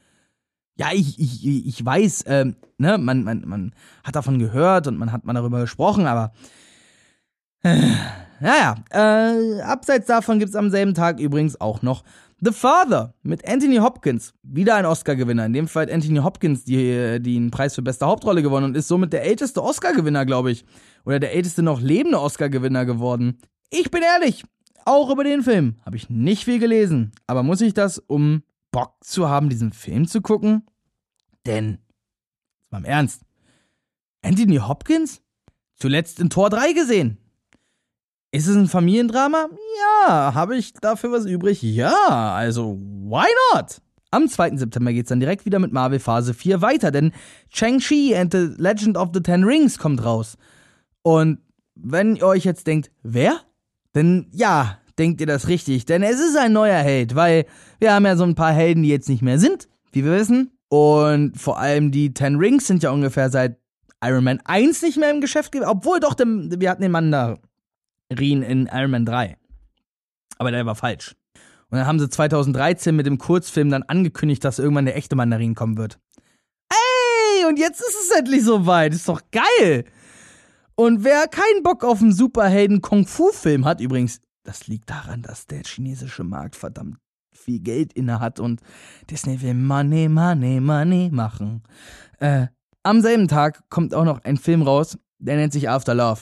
Ja, 0.75 0.91
ich, 0.93 1.19
ich, 1.19 1.45
ich 1.45 1.85
weiß, 1.85 2.23
ähm, 2.27 2.55
ne, 2.77 2.97
man, 2.97 3.23
man, 3.23 3.43
man 3.45 3.75
hat 4.03 4.15
davon 4.15 4.39
gehört 4.39 4.87
und 4.87 4.97
man 4.97 5.11
hat 5.11 5.25
mal 5.25 5.33
darüber 5.33 5.59
gesprochen, 5.59 6.07
aber 6.07 6.31
äh, 7.63 7.81
naja, 8.39 8.75
äh, 8.91 9.61
abseits 9.61 10.07
davon 10.07 10.39
gibt 10.39 10.49
es 10.49 10.55
am 10.55 10.69
selben 10.69 10.93
Tag 10.93 11.19
übrigens 11.19 11.59
auch 11.59 11.81
noch 11.81 12.03
The 12.41 12.53
Father 12.53 13.13
mit 13.21 13.45
Anthony 13.45 13.77
Hopkins. 13.77 14.33
Wieder 14.43 14.75
ein 14.75 14.85
Oscar-Gewinner. 14.85 15.45
In 15.45 15.53
dem 15.53 15.67
Fall 15.67 15.91
Anthony 15.91 16.19
Hopkins, 16.19 16.63
die, 16.63 17.19
die 17.19 17.35
einen 17.35 17.51
Preis 17.51 17.75
für 17.75 17.81
beste 17.81 18.05
Hauptrolle 18.05 18.41
gewonnen 18.41 18.67
und 18.67 18.77
ist 18.77 18.87
somit 18.87 19.11
der 19.11 19.23
älteste 19.23 19.61
Oscar-Gewinner, 19.61 20.25
glaube 20.25 20.51
ich. 20.51 20.63
Oder 21.05 21.19
der 21.19 21.33
älteste 21.33 21.63
noch 21.63 21.81
lebende 21.81 22.19
Oscar-Gewinner 22.21 22.85
geworden. 22.85 23.39
Ich 23.69 23.91
bin 23.91 24.03
ehrlich, 24.03 24.45
auch 24.85 25.09
über 25.09 25.25
den 25.25 25.43
Film 25.43 25.75
habe 25.85 25.97
ich 25.97 26.09
nicht 26.09 26.45
viel 26.45 26.59
gelesen. 26.59 27.11
Aber 27.27 27.43
muss 27.43 27.59
ich 27.59 27.73
das, 27.73 27.99
um 27.99 28.43
Bock 28.71 28.95
zu 29.01 29.27
haben, 29.27 29.49
diesen 29.49 29.73
Film 29.73 30.07
zu 30.07 30.21
gucken? 30.21 30.65
Denn, 31.45 31.79
mal 32.69 32.79
im 32.79 32.85
Ernst, 32.85 33.23
Anthony 34.21 34.57
Hopkins? 34.57 35.21
Zuletzt 35.75 36.19
in 36.19 36.29
Tor 36.29 36.49
3 36.49 36.73
gesehen. 36.73 37.17
Ist 38.31 38.47
es 38.47 38.55
ein 38.55 38.67
Familiendrama? 38.67 39.49
Ja. 39.79 40.33
Habe 40.35 40.55
ich 40.55 40.73
dafür 40.73 41.11
was 41.11 41.25
übrig? 41.25 41.61
Ja. 41.63 42.33
Also, 42.33 42.77
why 42.79 43.27
not? 43.53 43.81
Am 44.11 44.27
2. 44.27 44.57
September 44.57 44.91
geht's 44.93 45.09
dann 45.09 45.19
direkt 45.19 45.45
wieder 45.45 45.59
mit 45.59 45.71
Marvel 45.71 45.99
Phase 45.99 46.33
4 46.33 46.61
weiter, 46.61 46.91
denn 46.91 47.11
Shang-Chi 47.49 48.15
and 48.15 48.31
the 48.31 48.49
Legend 48.57 48.97
of 48.97 49.09
the 49.13 49.21
Ten 49.21 49.43
Rings 49.43 49.77
kommt 49.77 50.03
raus. 50.03 50.37
Und 51.03 51.39
wenn 51.75 52.15
ihr 52.15 52.25
euch 52.25 52.43
jetzt 52.43 52.65
denkt, 52.67 52.91
wer? 53.03 53.39
Denn 53.93 54.27
ja, 54.31 54.79
denkt 54.97 55.21
ihr 55.21 55.27
das 55.27 55.47
richtig, 55.47 55.85
denn 55.85 56.03
es 56.03 56.19
ist 56.19 56.37
ein 56.37 56.53
neuer 56.53 56.79
Held, 56.79 57.15
weil 57.15 57.45
wir 57.79 57.93
haben 57.93 58.05
ja 58.05 58.15
so 58.15 58.23
ein 58.23 58.35
paar 58.35 58.51
Helden, 58.51 58.83
die 58.83 58.89
jetzt 58.89 59.09
nicht 59.09 59.21
mehr 59.21 59.39
sind, 59.39 59.69
wie 59.91 60.03
wir 60.03 60.11
wissen. 60.11 60.51
Und 60.69 61.37
vor 61.39 61.59
allem 61.59 61.91
die 61.91 62.13
Ten 62.13 62.35
Rings 62.35 62.67
sind 62.67 62.83
ja 62.83 62.91
ungefähr 62.91 63.29
seit 63.29 63.59
Iron 64.03 64.23
Man 64.23 64.39
1 64.43 64.81
nicht 64.81 64.97
mehr 64.97 65.11
im 65.11 65.21
Geschäft, 65.21 65.55
obwohl 65.65 65.99
doch, 65.99 66.15
wir 66.17 66.69
hatten 66.69 66.81
den 66.81 66.91
Mann 66.91 67.11
da 67.11 67.37
Rien 68.11 68.41
in 68.41 68.69
Iron 68.71 68.91
Man 68.91 69.05
3. 69.05 69.37
Aber 70.37 70.51
der 70.51 70.65
war 70.65 70.75
falsch. 70.75 71.15
Und 71.69 71.77
dann 71.77 71.85
haben 71.85 71.99
sie 71.99 72.09
2013 72.09 72.95
mit 72.95 73.05
dem 73.05 73.17
Kurzfilm 73.17 73.69
dann 73.69 73.83
angekündigt, 73.83 74.43
dass 74.43 74.59
irgendwann 74.59 74.85
der 74.85 74.97
echte 74.97 75.15
Mandarin 75.15 75.53
kommen 75.53 75.77
wird. 75.77 75.99
Ey, 76.69 77.45
und 77.45 77.59
jetzt 77.59 77.79
ist 77.81 77.95
es 78.03 78.17
endlich 78.17 78.43
soweit. 78.43 78.93
Ist 78.93 79.07
doch 79.07 79.21
geil. 79.31 79.85
Und 80.75 81.03
wer 81.03 81.27
keinen 81.27 81.61
Bock 81.61 81.83
auf 81.83 82.01
einen 82.01 82.13
Superhelden-Kung-Fu-Film 82.13 83.65
hat, 83.65 83.81
übrigens, 83.81 84.21
das 84.43 84.67
liegt 84.67 84.89
daran, 84.89 85.21
dass 85.21 85.45
der 85.45 85.63
chinesische 85.63 86.23
Markt 86.23 86.55
verdammt 86.55 86.97
viel 87.39 87.59
Geld 87.59 87.93
inne 87.93 88.19
hat 88.19 88.39
und 88.39 88.61
Disney 89.09 89.41
will 89.41 89.53
Money, 89.53 90.09
Money, 90.09 90.59
Money 90.59 91.09
machen. 91.11 91.63
Äh, 92.19 92.47
am 92.83 93.01
selben 93.01 93.27
Tag 93.27 93.63
kommt 93.69 93.93
auch 93.93 94.05
noch 94.05 94.23
ein 94.23 94.37
Film 94.37 94.61
raus, 94.61 94.97
der 95.19 95.35
nennt 95.35 95.53
sich 95.53 95.69
After 95.69 95.93
Love. 95.93 96.21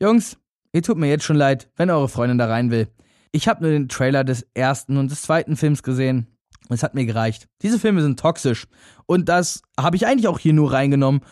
Jungs, 0.00 0.36
Ihr 0.72 0.82
tut 0.82 0.98
mir 0.98 1.08
jetzt 1.08 1.24
schon 1.24 1.36
leid, 1.36 1.70
wenn 1.76 1.90
eure 1.90 2.08
Freundin 2.08 2.38
da 2.38 2.46
rein 2.46 2.70
will. 2.70 2.88
Ich 3.32 3.48
habe 3.48 3.62
nur 3.62 3.70
den 3.70 3.88
Trailer 3.88 4.24
des 4.24 4.46
ersten 4.54 4.96
und 4.96 5.10
des 5.10 5.22
zweiten 5.22 5.56
Films 5.56 5.82
gesehen. 5.82 6.26
Es 6.68 6.82
hat 6.82 6.94
mir 6.94 7.06
gereicht. 7.06 7.48
Diese 7.62 7.78
Filme 7.78 8.02
sind 8.02 8.18
toxisch. 8.18 8.66
Und 9.06 9.28
das 9.28 9.62
habe 9.78 9.96
ich 9.96 10.06
eigentlich 10.06 10.28
auch 10.28 10.38
hier 10.38 10.52
nur 10.52 10.72
reingenommen, 10.72 11.22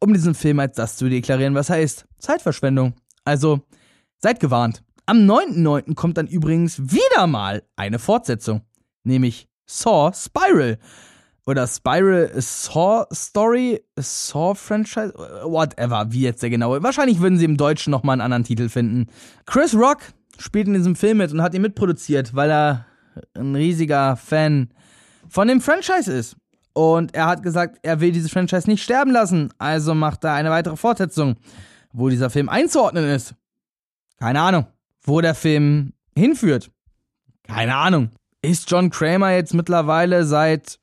um 0.00 0.12
diesen 0.12 0.34
Film 0.34 0.58
als 0.58 0.76
das 0.76 0.96
zu 0.96 1.08
deklarieren, 1.08 1.54
was 1.54 1.70
heißt 1.70 2.06
Zeitverschwendung. 2.18 2.94
Also, 3.24 3.60
seid 4.18 4.40
gewarnt. 4.40 4.82
Am 5.06 5.18
9.9. 5.18 5.94
kommt 5.94 6.16
dann 6.16 6.26
übrigens 6.26 6.80
wieder 6.80 7.26
mal 7.26 7.62
eine 7.76 7.98
Fortsetzung. 7.98 8.62
Nämlich 9.04 9.48
Saw 9.66 10.12
Spiral 10.14 10.78
oder 11.46 11.66
Spiral 11.66 12.30
Saw 12.36 13.04
Story, 13.12 13.82
Saw 13.98 14.54
Franchise, 14.54 15.12
whatever, 15.44 16.06
wie 16.10 16.22
jetzt 16.22 16.42
der 16.42 16.50
genaue. 16.50 16.82
Wahrscheinlich 16.82 17.20
würden 17.20 17.38
sie 17.38 17.44
im 17.44 17.56
Deutschen 17.56 17.90
nochmal 17.90 18.14
einen 18.14 18.22
anderen 18.22 18.44
Titel 18.44 18.68
finden. 18.68 19.08
Chris 19.46 19.74
Rock 19.74 19.98
spielt 20.38 20.68
in 20.68 20.74
diesem 20.74 20.96
Film 20.96 21.18
mit 21.18 21.32
und 21.32 21.42
hat 21.42 21.54
ihn 21.54 21.62
mitproduziert, 21.62 22.34
weil 22.34 22.50
er 22.50 22.86
ein 23.34 23.54
riesiger 23.54 24.16
Fan 24.16 24.68
von 25.28 25.48
dem 25.48 25.60
Franchise 25.60 26.12
ist. 26.12 26.36
Und 26.74 27.14
er 27.14 27.26
hat 27.26 27.42
gesagt, 27.42 27.78
er 27.82 28.00
will 28.00 28.12
dieses 28.12 28.32
Franchise 28.32 28.68
nicht 28.68 28.82
sterben 28.82 29.10
lassen, 29.10 29.52
also 29.58 29.94
macht 29.94 30.24
er 30.24 30.32
eine 30.34 30.50
weitere 30.50 30.76
Fortsetzung, 30.76 31.36
wo 31.92 32.08
dieser 32.08 32.30
Film 32.30 32.48
einzuordnen 32.48 33.04
ist. 33.04 33.34
Keine 34.18 34.40
Ahnung, 34.40 34.66
wo 35.02 35.20
der 35.20 35.34
Film 35.34 35.92
hinführt. 36.16 36.70
Keine 37.46 37.74
Ahnung. 37.74 38.10
Ist 38.40 38.70
John 38.70 38.90
Kramer 38.90 39.32
jetzt 39.32 39.52
mittlerweile 39.54 40.24
seit 40.24 40.78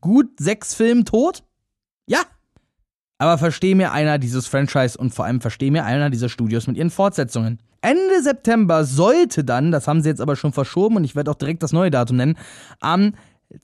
gut 0.00 0.28
sechs 0.38 0.74
Filmen 0.74 1.04
tot? 1.04 1.42
Ja. 2.06 2.20
Aber 3.18 3.38
versteh 3.38 3.74
mir 3.74 3.92
einer 3.92 4.18
dieses 4.18 4.46
Franchise 4.46 4.96
und 4.96 5.14
vor 5.14 5.26
allem 5.26 5.40
versteh 5.40 5.70
mir 5.70 5.84
einer 5.84 6.10
dieser 6.10 6.28
Studios 6.28 6.66
mit 6.66 6.76
ihren 6.76 6.90
Fortsetzungen. 6.90 7.58
Ende 7.82 8.22
September 8.22 8.84
sollte 8.84 9.44
dann, 9.44 9.72
das 9.72 9.88
haben 9.88 10.02
sie 10.02 10.08
jetzt 10.08 10.20
aber 10.20 10.36
schon 10.36 10.52
verschoben 10.52 10.96
und 10.96 11.04
ich 11.04 11.16
werde 11.16 11.30
auch 11.30 11.36
direkt 11.36 11.62
das 11.62 11.72
neue 11.72 11.90
Datum 11.90 12.16
nennen, 12.16 12.36
am 12.80 13.14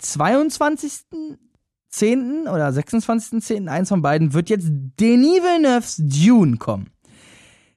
22.10. 0.00 2.42
oder 2.42 2.68
26.10., 2.68 3.68
eins 3.68 3.88
von 3.88 4.02
beiden, 4.02 4.32
wird 4.32 4.50
jetzt 4.50 4.68
Denis 4.70 5.42
Villeneuve's 5.42 5.96
Dune 5.98 6.56
kommen. 6.56 6.90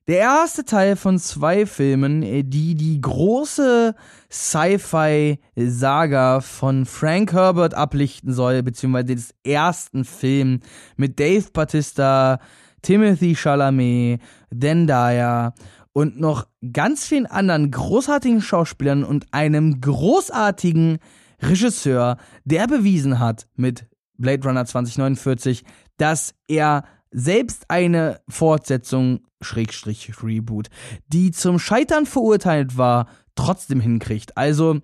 Der 0.10 0.18
erste 0.18 0.66
Teil 0.66 0.96
von 0.96 1.20
zwei 1.20 1.68
Filmen, 1.68 2.22
die 2.50 2.74
die 2.74 3.00
große 3.00 3.94
Sci-Fi-Saga 4.32 6.42
von 6.42 6.88
Frank 6.88 7.32
Herbert 7.32 7.76
ablichten 7.76 8.34
soll, 8.34 8.64
beziehungsweise 8.64 9.14
des 9.14 9.36
ersten 9.44 10.06
Film 10.06 10.62
mit 10.98 11.20
Dave 11.20 11.46
Batista, 11.54 12.40
Timothy 12.82 13.36
Chalamet, 13.36 14.20
Zendaya 14.50 15.54
und 15.94 16.20
noch 16.20 16.48
ganz 16.74 17.06
vielen 17.06 17.28
anderen 17.28 17.70
großartigen 17.70 18.42
Schauspielern 18.42 19.04
und 19.04 19.32
einem 19.32 19.80
großartigen 19.80 20.98
Regisseur, 21.40 22.18
der 22.46 22.66
bewiesen 22.66 23.20
hat 23.20 23.48
mit 23.56 23.86
Blade 24.18 24.48
Runner 24.48 24.66
2049, 24.66 25.64
dass 25.98 26.34
er 26.48 26.84
selbst 27.12 27.70
eine 27.70 28.22
Fortsetzung, 28.28 29.22
Schrägstrich 29.42 30.12
Reboot, 30.22 30.70
die 31.08 31.32
zum 31.32 31.60
Scheitern 31.60 32.06
verurteilt 32.06 32.78
war, 32.78 33.08
trotzdem 33.36 33.80
hinkriegt. 33.80 34.38
Also, 34.38 34.82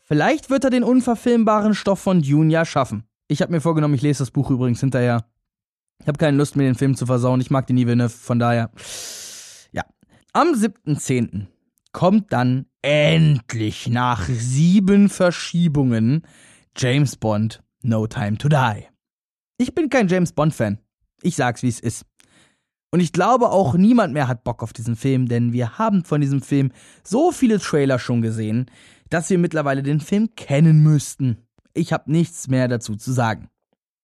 vielleicht 0.00 0.50
wird 0.50 0.64
er 0.64 0.70
den 0.70 0.84
unverfilmbaren 0.84 1.74
Stoff 1.74 2.00
von 2.00 2.22
Dune 2.22 2.64
schaffen. 2.64 3.04
Ich 3.28 3.42
habe 3.42 3.52
mir 3.52 3.60
vorgenommen, 3.60 3.94
ich 3.94 4.02
lese 4.02 4.20
das 4.20 4.30
Buch 4.30 4.50
übrigens 4.50 4.80
hinterher. 4.80 5.24
Ich 6.00 6.08
habe 6.08 6.18
keine 6.18 6.36
Lust, 6.36 6.56
mir 6.56 6.64
den 6.64 6.74
Film 6.74 6.96
zu 6.96 7.06
versauen. 7.06 7.40
Ich 7.40 7.50
mag 7.50 7.66
den 7.66 7.76
Villeneuve, 7.76 8.10
von 8.10 8.38
daher. 8.38 8.70
Ja. 9.72 9.84
Am 10.32 10.48
7.10. 10.48 11.46
kommt 11.92 12.32
dann 12.32 12.66
endlich 12.82 13.88
nach 13.88 14.26
sieben 14.26 15.08
Verschiebungen 15.08 16.26
James 16.76 17.16
Bond 17.16 17.62
No 17.82 18.06
Time 18.06 18.36
to 18.38 18.48
Die. 18.48 18.88
Ich 19.58 19.74
bin 19.74 19.88
kein 19.88 20.08
James 20.08 20.32
Bond-Fan. 20.32 20.78
Ich 21.22 21.36
sag's, 21.36 21.62
wie 21.62 21.68
es 21.68 21.80
ist. 21.80 22.04
Und 22.90 23.00
ich 23.00 23.12
glaube 23.12 23.50
auch 23.50 23.74
niemand 23.74 24.12
mehr 24.12 24.28
hat 24.28 24.44
Bock 24.44 24.62
auf 24.62 24.72
diesen 24.72 24.96
Film, 24.96 25.26
denn 25.26 25.52
wir 25.52 25.78
haben 25.78 26.04
von 26.04 26.20
diesem 26.20 26.42
Film 26.42 26.72
so 27.02 27.32
viele 27.32 27.58
Trailer 27.58 27.98
schon 27.98 28.20
gesehen, 28.20 28.66
dass 29.08 29.30
wir 29.30 29.38
mittlerweile 29.38 29.82
den 29.82 30.00
Film 30.00 30.34
kennen 30.36 30.82
müssten. 30.82 31.38
Ich 31.72 31.92
habe 31.92 32.12
nichts 32.12 32.48
mehr 32.48 32.68
dazu 32.68 32.96
zu 32.96 33.12
sagen. 33.12 33.48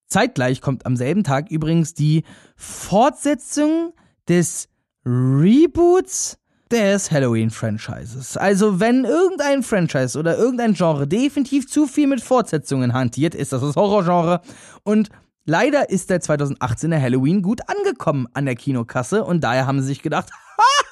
Zeitgleich 0.06 0.62
kommt 0.62 0.86
am 0.86 0.96
selben 0.96 1.22
Tag 1.22 1.50
übrigens 1.50 1.92
die 1.92 2.24
Fortsetzung 2.56 3.92
des 4.26 4.68
Reboots 5.04 6.38
des 6.70 7.10
Halloween-Franchises. 7.10 8.36
Also 8.36 8.80
wenn 8.80 9.04
irgendein 9.04 9.62
Franchise 9.62 10.18
oder 10.18 10.36
irgendein 10.38 10.74
Genre 10.74 11.06
definitiv 11.06 11.68
zu 11.68 11.86
viel 11.86 12.06
mit 12.06 12.20
Fortsetzungen 12.20 12.92
hantiert, 12.92 13.34
ist 13.34 13.52
das 13.52 13.60
das 13.60 13.76
Horrorgenre. 13.76 14.40
Und 14.82 15.10
leider 15.48 15.90
ist 15.90 16.10
der 16.10 16.20
2018er 16.20 17.00
Halloween 17.00 17.42
gut 17.42 17.62
angekommen 17.68 18.28
an 18.34 18.44
der 18.44 18.54
Kinokasse 18.54 19.24
und 19.24 19.42
daher 19.42 19.66
haben 19.66 19.80
sie 19.80 19.88
sich 19.88 20.02
gedacht, 20.02 20.30
ha, 20.30 20.84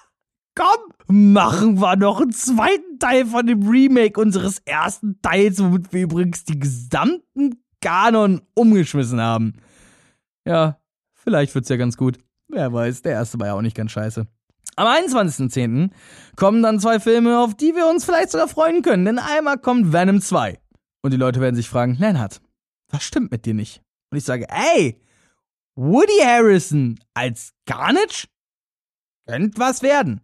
komm, 0.55 1.15
machen 1.15 1.81
wir 1.81 1.97
noch 1.97 2.21
einen 2.21 2.33
zweiten 2.33 2.99
Teil 2.99 3.27
von 3.27 3.47
dem 3.47 3.69
Remake 3.69 4.19
unseres 4.19 4.61
ersten 4.65 5.21
Teils, 5.21 5.63
womit 5.63 5.93
wir 5.93 6.03
übrigens 6.03 6.45
die 6.45 6.59
gesamten 6.59 7.63
Kanon 7.83 8.41
umgeschmissen 8.55 9.21
haben. 9.21 9.55
Ja, 10.47 10.79
vielleicht 11.15 11.55
wird's 11.55 11.69
ja 11.69 11.77
ganz 11.77 11.97
gut. 11.97 12.19
Wer 12.49 12.73
weiß, 12.73 13.03
der 13.03 13.13
erste 13.13 13.39
war 13.39 13.49
ja 13.49 13.55
auch 13.55 13.63
nicht 13.63 13.77
ganz 13.77 13.91
scheiße. 13.91 14.27
Am 14.77 14.87
21.10. 14.87 15.91
kommen 16.37 16.63
dann 16.63 16.81
zwei 16.81 16.99
Filme, 17.01 17.41
auf 17.41 17.55
die 17.55 17.75
wir 17.75 17.89
uns 17.89 18.05
vielleicht 18.05 18.31
sogar 18.31 18.49
freuen 18.49 18.83
können, 18.83 19.05
denn 19.05 19.19
einmal 19.19 19.59
kommt 19.59 19.93
Venom 19.93 20.21
2. 20.21 20.59
Und 21.03 21.13
die 21.13 21.17
Leute 21.19 21.41
werden 21.41 21.57
sich 21.57 21.69
fragen, 21.69 21.97
Lennart, 21.99 22.41
was 22.91 23.03
stimmt 23.03 23.31
mit 23.31 23.47
dir 23.47 23.55
nicht? 23.55 23.83
Und 24.17 24.21
ich 24.21 24.25
sage, 24.25 24.47
ey, 24.49 24.99
Woody 25.75 26.23
Harrison 26.25 26.99
als 27.13 27.53
Carnage? 27.67 28.29
Könnte 29.27 29.61
was 29.61 29.83
werden. 29.83 30.23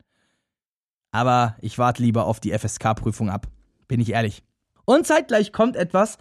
Aber 1.10 1.56
ich 1.60 1.76
warte 1.76 2.02
lieber 2.02 2.24
auf 2.24 2.40
die 2.40 2.58
FSK-Prüfung 2.58 3.28
ab. 3.28 3.48
Bin 3.88 4.00
ich 4.00 4.12
ehrlich. 4.12 4.42
Und 4.86 5.06
zeitgleich 5.06 5.52
kommt 5.52 5.76
etwas, 5.76 6.16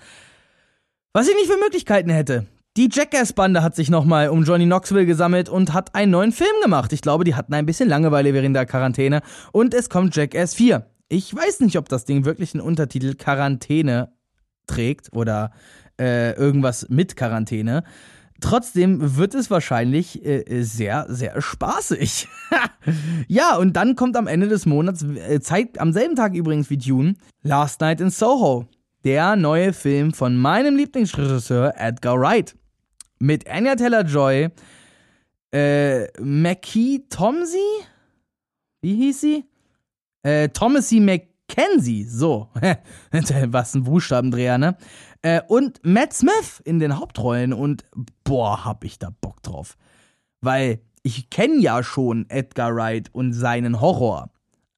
was 1.13 1.30
ich 1.30 1.36
nicht 1.36 1.49
für 1.49 1.57
Möglichkeiten 1.59 2.09
hätte. 2.09 2.45
Die 2.76 2.89
Jackass-Bande 2.91 3.63
hat 3.63 3.78
sich 3.78 3.89
nochmal 3.89 4.28
um 4.28 4.43
Johnny 4.43 4.65
Knoxville 4.65 5.05
gesammelt 5.05 5.47
und 5.47 5.72
hat 5.72 5.95
einen 5.95 6.11
neuen 6.11 6.34
Film 6.34 6.61
gemacht. 6.61 6.91
Ich 6.91 7.01
glaube, 7.01 7.24
die 7.24 7.36
hatten 7.36 7.53
ein 7.53 7.65
bisschen 7.65 7.88
Langeweile 7.88 8.34
während 8.34 8.53
der 8.53 8.65
Quarantäne. 8.65 9.22
Und 9.53 9.74
es 9.74 9.89
kommt 9.89 10.13
Jackass 10.13 10.55
4. 10.55 10.86
Ich 11.07 11.34
weiß 11.34 11.61
nicht, 11.61 11.78
ob 11.78 11.88
das 11.88 12.03
Ding 12.03 12.26
wirklich 12.26 12.53
einen 12.53 12.63
Untertitel 12.63 13.15
Quarantäne 13.15 14.11
trägt 14.67 15.13
oder 15.13 15.51
äh, 15.99 16.33
irgendwas 16.33 16.87
mit 16.89 17.15
Quarantäne. 17.15 17.83
Trotzdem 18.41 19.17
wird 19.17 19.35
es 19.35 19.51
wahrscheinlich 19.51 20.25
äh, 20.25 20.63
sehr, 20.63 21.05
sehr 21.09 21.39
spaßig. 21.41 22.27
ja, 23.27 23.55
und 23.55 23.73
dann 23.73 23.95
kommt 23.95 24.17
am 24.17 24.25
Ende 24.27 24.47
des 24.47 24.65
Monats, 24.65 25.03
äh, 25.03 25.39
Zeit, 25.39 25.79
am 25.79 25.93
selben 25.93 26.15
Tag 26.15 26.33
übrigens 26.33 26.69
wie 26.69 26.77
Dune, 26.77 27.15
Last 27.43 27.81
Night 27.81 28.01
in 28.01 28.09
Soho. 28.09 28.67
Der 29.03 29.35
neue 29.35 29.73
Film 29.73 30.13
von 30.13 30.37
meinem 30.37 30.75
Lieblingsregisseur 30.75 31.73
Edgar 31.77 32.19
Wright 32.19 32.55
mit 33.19 33.49
Anya 33.49 33.75
Taylor-Joy, 33.75 34.49
äh, 35.53 36.07
Mackie 36.19 37.05
Tomsey? 37.09 37.59
Wie 38.81 38.95
hieß 38.95 39.21
sie? 39.21 39.45
Äh, 40.23 40.49
Thomasy 40.49 40.99
McKenzie, 40.99 42.05
so. 42.05 42.49
Was 43.47 43.75
ein 43.75 43.83
Buchstabendreher, 43.83 44.57
ne? 44.57 44.77
Äh, 45.22 45.41
und 45.47 45.80
Matt 45.84 46.13
Smith 46.13 46.61
in 46.63 46.80
den 46.80 46.97
Hauptrollen 46.97 47.53
und 47.53 47.84
boah, 48.24 48.65
hab 48.65 48.84
ich 48.84 48.99
da 48.99 49.09
Bock 49.22 49.43
drauf. 49.43 49.78
Weil 50.41 50.82
ich 51.03 51.30
kenne 51.30 51.59
ja 51.59 51.84
schon 51.84 52.30
Edgar 52.30 52.76
Wright 52.76 53.09
und 53.13 53.34
seinen 53.34 53.82
Horror. 53.82 54.32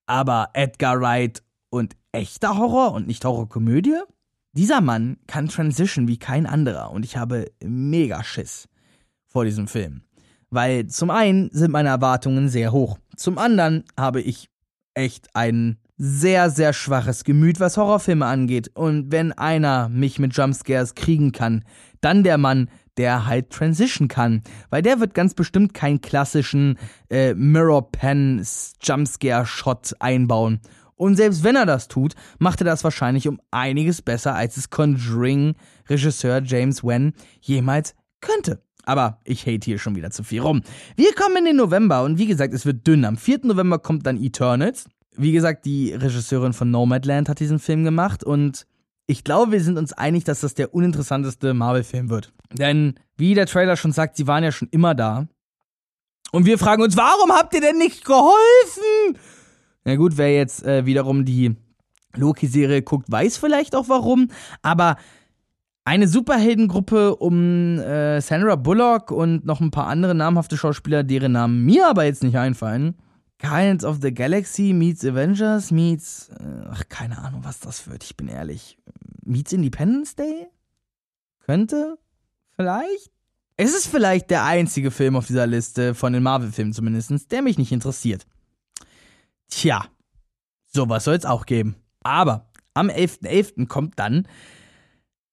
Aber 0.06 0.50
Edgar 0.54 1.00
Wright 1.00 1.44
und 1.70 1.96
echter 2.12 2.58
Horror 2.58 2.94
und 2.94 3.08
nicht 3.08 3.24
Horrorkomödie? 3.24 4.00
Dieser 4.52 4.82
Mann 4.82 5.18
kann 5.28 5.48
Transition 5.48 6.08
wie 6.08 6.18
kein 6.18 6.46
anderer 6.46 6.92
und 6.92 7.06
ich 7.06 7.18
habe 7.18 7.52
mega 7.64 8.24
Schiss 8.24 8.68
vor 9.26 9.46
diesem 9.46 9.68
Film. 9.68 10.04
Weil 10.52 10.88
zum 10.88 11.10
einen 11.10 11.50
sind 11.52 11.72
meine 11.72 11.90
Erwartungen 11.90 12.50
sehr 12.50 12.72
hoch. 12.72 13.00
Zum 13.16 13.40
anderen 13.40 13.86
habe 13.98 14.22
ich 14.22 14.50
echt 14.94 15.36
ein 15.36 15.80
sehr, 16.06 16.50
sehr 16.50 16.74
schwaches 16.74 17.24
Gemüt, 17.24 17.62
was 17.62 17.78
Horrorfilme 17.78 18.26
angeht. 18.26 18.70
Und 18.74 19.14
wenn 19.14 19.32
einer 19.32 19.88
mich 19.88 20.20
mit 20.20 20.36
Jumpscares 20.36 20.96
kriegen 20.96 21.32
kann, 21.32 21.64
dann 22.02 22.24
der 22.24 22.38
Mann, 22.38 22.70
der 22.98 23.26
halt 23.26 23.52
Transition 23.52 24.10
kann. 24.10 24.42
Weil 24.70 24.82
der 24.82 25.00
wird 25.00 25.14
ganz 25.14 25.34
bestimmt 25.34 25.74
keinen 25.74 26.02
klassischen 26.02 26.78
äh, 27.10 27.34
Mirror 27.36 27.90
Pen 27.94 28.46
Jumpscare 28.82 29.46
Shot 29.46 29.96
einbauen. 30.00 30.60
Und 30.96 31.16
selbst 31.16 31.42
wenn 31.46 31.56
er 31.56 31.66
das 31.66 31.88
tut, 31.88 32.16
macht 32.38 32.60
er 32.60 32.66
das 32.66 32.84
wahrscheinlich 32.84 33.30
um 33.30 33.40
einiges 33.52 34.02
besser, 34.02 34.36
als 34.36 34.58
es 34.58 34.70
Conjuring-Regisseur 34.70 36.42
James 36.44 36.84
Wan 36.84 37.14
jemals 37.40 37.96
könnte. 38.20 38.62
Aber 38.86 39.22
ich 39.24 39.48
hate 39.48 39.64
hier 39.64 39.80
schon 39.80 39.96
wieder 39.96 40.12
zu 40.12 40.24
viel 40.24 40.42
rum. 40.42 40.64
Wir 40.98 41.14
kommen 41.14 41.38
in 41.38 41.46
den 41.46 41.56
November 41.56 42.04
und 42.04 42.18
wie 42.18 42.26
gesagt, 42.26 42.54
es 42.54 42.66
wird 42.66 42.86
dünn. 42.86 43.06
Am 43.06 43.16
4. 43.16 43.40
November 43.44 43.80
kommt 43.80 44.06
dann 44.06 44.22
Eternals. 44.22 44.86
Wie 45.16 45.32
gesagt, 45.32 45.66
die 45.66 45.94
Regisseurin 45.94 46.54
von 46.54 46.72
Nomadland 46.72 47.30
hat 47.30 47.40
diesen 47.40 47.60
Film 47.60 47.84
gemacht 47.84 48.24
und 48.24 48.66
ich 49.06 49.24
glaube, 49.24 49.52
wir 49.52 49.62
sind 49.62 49.78
uns 49.78 49.94
einig, 49.94 50.24
dass 50.24 50.42
das 50.42 50.54
der 50.54 50.74
uninteressanteste 50.74 51.54
Marvel-Film 51.54 52.10
wird. 52.10 52.34
Denn, 52.54 52.96
wie 53.18 53.34
der 53.34 53.46
Trailer 53.46 53.76
schon 53.76 53.92
sagt, 53.92 54.16
sie 54.16 54.28
waren 54.28 54.44
ja 54.44 54.52
schon 54.52 54.70
immer 54.72 54.96
da. 54.96 55.28
Und 56.32 56.46
wir 56.46 56.58
fragen 56.58 56.82
uns, 56.82 56.98
warum 56.98 57.32
habt 57.32 57.54
ihr 57.54 57.62
denn 57.62 57.78
nicht 57.78 58.06
geholfen? 58.06 59.20
Na 59.84 59.96
gut, 59.96 60.18
wer 60.18 60.34
jetzt 60.34 60.64
äh, 60.66 60.86
wiederum 60.86 61.26
die 61.26 61.56
Loki-Serie 62.16 62.82
guckt, 62.82 63.12
weiß 63.12 63.38
vielleicht 63.38 63.76
auch 63.76 63.90
warum. 63.90 64.30
Aber 64.62 64.98
eine 65.86 66.08
Superheldengruppe 66.08 67.16
um 67.18 67.78
äh, 67.80 68.22
Sandra 68.22 68.56
Bullock 68.56 69.12
und 69.12 69.46
noch 69.46 69.60
ein 69.60 69.72
paar 69.72 69.88
andere 69.88 70.16
namhafte 70.16 70.58
Schauspieler, 70.58 71.04
deren 71.04 71.34
Namen 71.34 71.66
mir 71.66 71.88
aber 71.88 72.06
jetzt 72.06 72.24
nicht 72.24 72.38
einfallen. 72.38 72.96
Guardians 73.44 73.84
of 73.84 74.00
the 74.02 74.14
Galaxy 74.14 74.72
meets 74.72 75.04
Avengers 75.04 75.70
meets. 75.70 76.30
Äh, 76.30 76.66
ach, 76.72 76.88
keine 76.88 77.18
Ahnung, 77.18 77.44
was 77.44 77.60
das 77.60 77.88
wird, 77.88 78.04
ich 78.04 78.16
bin 78.16 78.30
ehrlich. 78.30 78.78
Meets 79.26 79.52
Independence 79.52 80.16
Day? 80.16 80.48
Könnte? 81.46 81.98
Vielleicht? 82.56 83.12
Es 83.58 83.76
ist 83.76 83.88
vielleicht 83.88 84.30
der 84.30 84.46
einzige 84.46 84.92
Film 84.92 85.18
auf 85.18 85.28
dieser 85.28 85.46
Liste, 85.46 85.94
von 85.94 86.14
den 86.14 86.24
Marvel-Filmen 86.24 86.72
zumindest, 86.72 87.32
der 87.32 87.42
mich 87.42 87.58
nicht 87.58 87.74
interessiert. 87.74 88.26
Tja, 89.50 89.86
sowas 90.68 91.04
soll 91.04 91.16
es 91.16 91.26
auch 91.26 91.46
geben. 91.46 91.76
Aber 92.02 92.50
am 92.74 92.88
11.11. 92.88 93.28
.11. 93.28 93.68
kommt 93.68 94.00
dann 94.00 94.26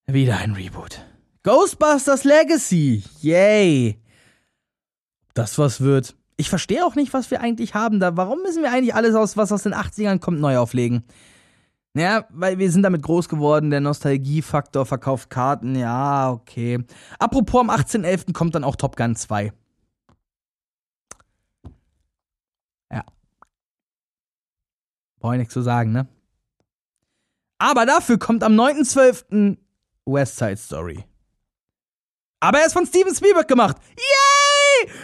wieder 0.06 0.38
ein 0.38 0.52
Reboot. 0.52 1.06
Ghostbusters 1.44 2.24
Legacy. 2.24 3.04
Yay. 3.20 4.02
Das 5.32 5.58
was 5.58 5.80
wird. 5.80 6.16
Ich 6.40 6.48
verstehe 6.48 6.86
auch 6.86 6.94
nicht, 6.94 7.12
was 7.12 7.30
wir 7.30 7.42
eigentlich 7.42 7.74
haben 7.74 8.00
da. 8.00 8.16
Warum 8.16 8.40
müssen 8.40 8.62
wir 8.62 8.72
eigentlich 8.72 8.94
alles 8.94 9.14
aus, 9.14 9.36
was 9.36 9.52
aus 9.52 9.64
den 9.64 9.74
80ern 9.74 10.20
kommt, 10.20 10.40
neu 10.40 10.56
auflegen? 10.56 11.04
Ja, 11.92 12.24
weil 12.30 12.56
wir 12.58 12.72
sind 12.72 12.82
damit 12.82 13.02
groß 13.02 13.28
geworden, 13.28 13.68
der 13.68 13.82
Nostalgiefaktor 13.82 14.86
verkauft 14.86 15.28
Karten, 15.28 15.74
ja, 15.74 16.30
okay. 16.30 16.82
Apropos, 17.18 17.60
am 17.60 17.68
18.11. 17.68 18.32
kommt 18.32 18.54
dann 18.54 18.64
auch 18.64 18.76
Top 18.76 18.96
Gun 18.96 19.16
2. 19.16 19.52
Ja. 22.90 23.04
Brauche 25.18 25.34
ich 25.34 25.40
nichts 25.40 25.52
zu 25.52 25.60
sagen, 25.60 25.92
ne? 25.92 26.08
Aber 27.58 27.84
dafür 27.84 28.18
kommt 28.18 28.42
am 28.42 28.58
9.12. 28.58 29.58
West 30.06 30.38
Side 30.38 30.56
Story. 30.56 31.04
Aber 32.40 32.60
er 32.60 32.66
ist 32.66 32.72
von 32.72 32.86
Steven 32.86 33.14
Spielberg 33.14 33.46
gemacht. 33.46 33.76
Yay! 33.94 34.49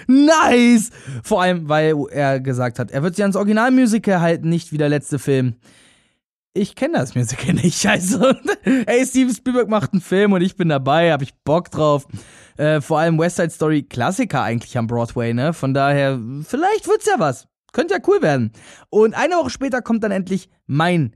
Nice! 0.06 0.90
Vor 1.22 1.42
allem, 1.42 1.68
weil 1.68 1.94
er 2.10 2.40
gesagt 2.40 2.78
hat, 2.78 2.90
er 2.90 3.02
wird 3.02 3.16
sich 3.16 3.22
ans 3.24 3.36
Originalmusical 3.36 4.20
halten, 4.20 4.48
nicht 4.48 4.72
wie 4.72 4.78
der 4.78 4.88
letzte 4.88 5.18
Film 5.18 5.56
ich 6.56 6.74
kenne 6.74 6.98
das 6.98 7.14
Musical 7.14 7.54
nicht. 7.62 7.86
Also, 7.86 8.32
ey, 8.64 9.06
Steven 9.06 9.34
Spielberg 9.34 9.68
macht 9.68 9.92
einen 9.92 10.00
Film 10.00 10.32
und 10.32 10.42
ich 10.42 10.56
bin 10.56 10.68
dabei, 10.68 11.12
hab 11.12 11.22
ich 11.22 11.34
Bock 11.44 11.70
drauf. 11.70 12.06
Äh, 12.56 12.80
vor 12.80 12.98
allem 12.98 13.18
West 13.18 13.36
Side 13.36 13.50
Story 13.50 13.82
Klassiker 13.82 14.42
eigentlich 14.42 14.76
am 14.78 14.86
Broadway, 14.86 15.34
ne? 15.34 15.52
Von 15.52 15.74
daher, 15.74 16.18
vielleicht 16.42 16.88
wird's 16.88 17.06
ja 17.06 17.18
was. 17.18 17.46
Könnte 17.72 17.94
ja 17.94 18.00
cool 18.06 18.22
werden. 18.22 18.52
Und 18.88 19.14
eine 19.14 19.34
Woche 19.34 19.50
später 19.50 19.82
kommt 19.82 20.02
dann 20.02 20.12
endlich 20.12 20.48
mein 20.66 21.14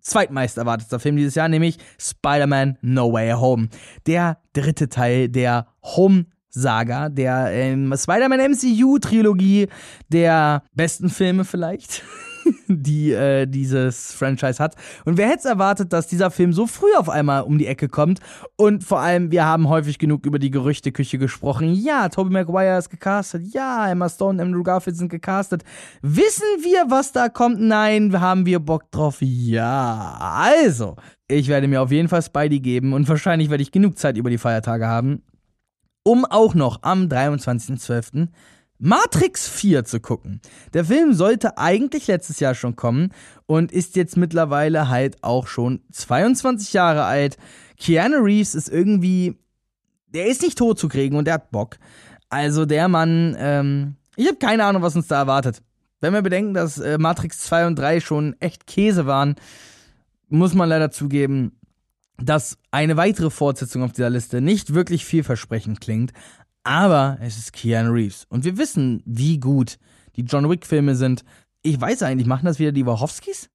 zweitmeist 0.00 0.58
erwartetster 0.58 1.00
Film 1.00 1.16
dieses 1.16 1.34
Jahr, 1.34 1.48
nämlich 1.48 1.78
Spider-Man 1.98 2.76
No 2.82 3.12
Way 3.12 3.32
Home. 3.32 3.68
Der 4.06 4.38
dritte 4.52 4.88
Teil 4.88 5.28
der 5.28 5.68
Home 5.82 6.26
Saga, 6.52 7.08
der 7.08 7.48
ähm, 7.50 7.92
Spider-Man 7.96 8.52
MCU-Trilogie 8.52 9.68
der 10.08 10.62
besten 10.74 11.08
Filme 11.08 11.44
vielleicht. 11.44 12.02
die 12.68 13.12
äh, 13.12 13.46
dieses 13.46 14.12
Franchise 14.12 14.62
hat. 14.62 14.76
Und 15.04 15.16
wer 15.16 15.28
hätte 15.28 15.40
es 15.40 15.44
erwartet, 15.44 15.92
dass 15.92 16.06
dieser 16.06 16.30
Film 16.30 16.52
so 16.52 16.66
früh 16.66 16.92
auf 16.96 17.08
einmal 17.08 17.42
um 17.42 17.58
die 17.58 17.66
Ecke 17.66 17.88
kommt? 17.88 18.20
Und 18.56 18.84
vor 18.84 19.00
allem, 19.00 19.30
wir 19.30 19.44
haben 19.44 19.68
häufig 19.68 19.98
genug 19.98 20.26
über 20.26 20.38
die 20.38 20.50
Gerüchteküche 20.50 21.18
gesprochen. 21.18 21.72
Ja, 21.72 22.08
Tobey 22.08 22.32
Maguire 22.32 22.78
ist 22.78 22.90
gecastet. 22.90 23.46
Ja, 23.52 23.90
Emma 23.90 24.08
Stone 24.08 24.40
und 24.42 24.48
Andrew 24.48 24.62
Garfield 24.62 24.96
sind 24.96 25.08
gecastet. 25.08 25.62
Wissen 26.02 26.46
wir, 26.62 26.90
was 26.90 27.12
da 27.12 27.28
kommt? 27.28 27.60
Nein, 27.60 28.20
haben 28.20 28.46
wir 28.46 28.58
Bock 28.58 28.90
drauf? 28.90 29.18
Ja. 29.20 30.16
Also, 30.20 30.96
ich 31.28 31.48
werde 31.48 31.68
mir 31.68 31.82
auf 31.82 31.90
jeden 31.90 32.08
Fall 32.08 32.22
Spidey 32.22 32.60
geben 32.60 32.92
und 32.92 33.08
wahrscheinlich 33.08 33.50
werde 33.50 33.62
ich 33.62 33.72
genug 33.72 33.98
Zeit 33.98 34.16
über 34.16 34.30
die 34.30 34.38
Feiertage 34.38 34.86
haben, 34.86 35.22
um 36.04 36.24
auch 36.24 36.54
noch 36.54 36.82
am 36.82 37.06
23.12. 37.06 38.28
Matrix 38.78 39.48
4 39.48 39.84
zu 39.84 40.00
gucken. 40.00 40.40
Der 40.74 40.84
Film 40.84 41.14
sollte 41.14 41.56
eigentlich 41.56 42.08
letztes 42.08 42.40
Jahr 42.40 42.56
schon 42.56 42.74
kommen 42.74 43.12
und 43.46 43.70
ist 43.70 43.94
jetzt 43.94 44.16
mittlerweile 44.16 44.88
halt 44.88 45.22
auch 45.22 45.46
schon 45.46 45.82
22 45.92 46.72
Jahre 46.72 47.04
alt. 47.04 47.36
Keanu 47.78 48.16
Reeves 48.16 48.56
ist 48.56 48.68
irgendwie, 48.68 49.38
der 50.08 50.26
ist 50.26 50.42
nicht 50.42 50.58
tot 50.58 50.80
zu 50.80 50.88
kriegen 50.88 51.16
und 51.16 51.26
der 51.26 51.34
hat 51.34 51.52
Bock. 51.52 51.78
Also 52.28 52.66
der 52.66 52.88
Mann, 52.88 53.36
ähm, 53.38 53.96
ich 54.16 54.26
habe 54.26 54.38
keine 54.38 54.64
Ahnung, 54.64 54.82
was 54.82 54.96
uns 54.96 55.06
da 55.06 55.18
erwartet. 55.18 55.62
Wenn 56.00 56.12
wir 56.12 56.22
bedenken, 56.22 56.52
dass 56.52 56.78
äh, 56.78 56.98
Matrix 56.98 57.42
2 57.42 57.68
und 57.68 57.78
3 57.78 58.00
schon 58.00 58.34
echt 58.40 58.66
Käse 58.66 59.06
waren, 59.06 59.36
muss 60.28 60.54
man 60.54 60.68
leider 60.68 60.90
zugeben, 60.90 61.52
dass 62.22 62.58
eine 62.70 62.96
weitere 62.96 63.30
Fortsetzung 63.30 63.82
auf 63.82 63.92
dieser 63.92 64.10
Liste 64.10 64.40
nicht 64.40 64.74
wirklich 64.74 65.04
vielversprechend 65.04 65.80
klingt. 65.80 66.12
Aber 66.64 67.18
es 67.20 67.38
ist 67.38 67.52
Keanu 67.52 67.92
Reeves. 67.92 68.26
Und 68.28 68.44
wir 68.44 68.56
wissen, 68.56 69.02
wie 69.04 69.38
gut 69.38 69.78
die 70.16 70.22
John 70.22 70.48
Wick-Filme 70.48 70.94
sind. 70.94 71.24
Ich 71.62 71.80
weiß 71.80 72.02
eigentlich, 72.02 72.26
machen 72.26 72.46
das 72.46 72.58
wieder 72.58 72.72
die 72.72 72.86
Wachowskis? 72.86 73.50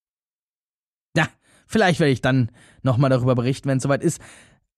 Ja, 1.15 1.27
vielleicht 1.67 1.99
werde 1.99 2.11
ich 2.11 2.21
dann 2.21 2.51
nochmal 2.81 3.09
darüber 3.09 3.35
berichten, 3.35 3.69
wenn 3.69 3.77
es 3.77 3.83
soweit 3.83 4.03
ist. 4.03 4.19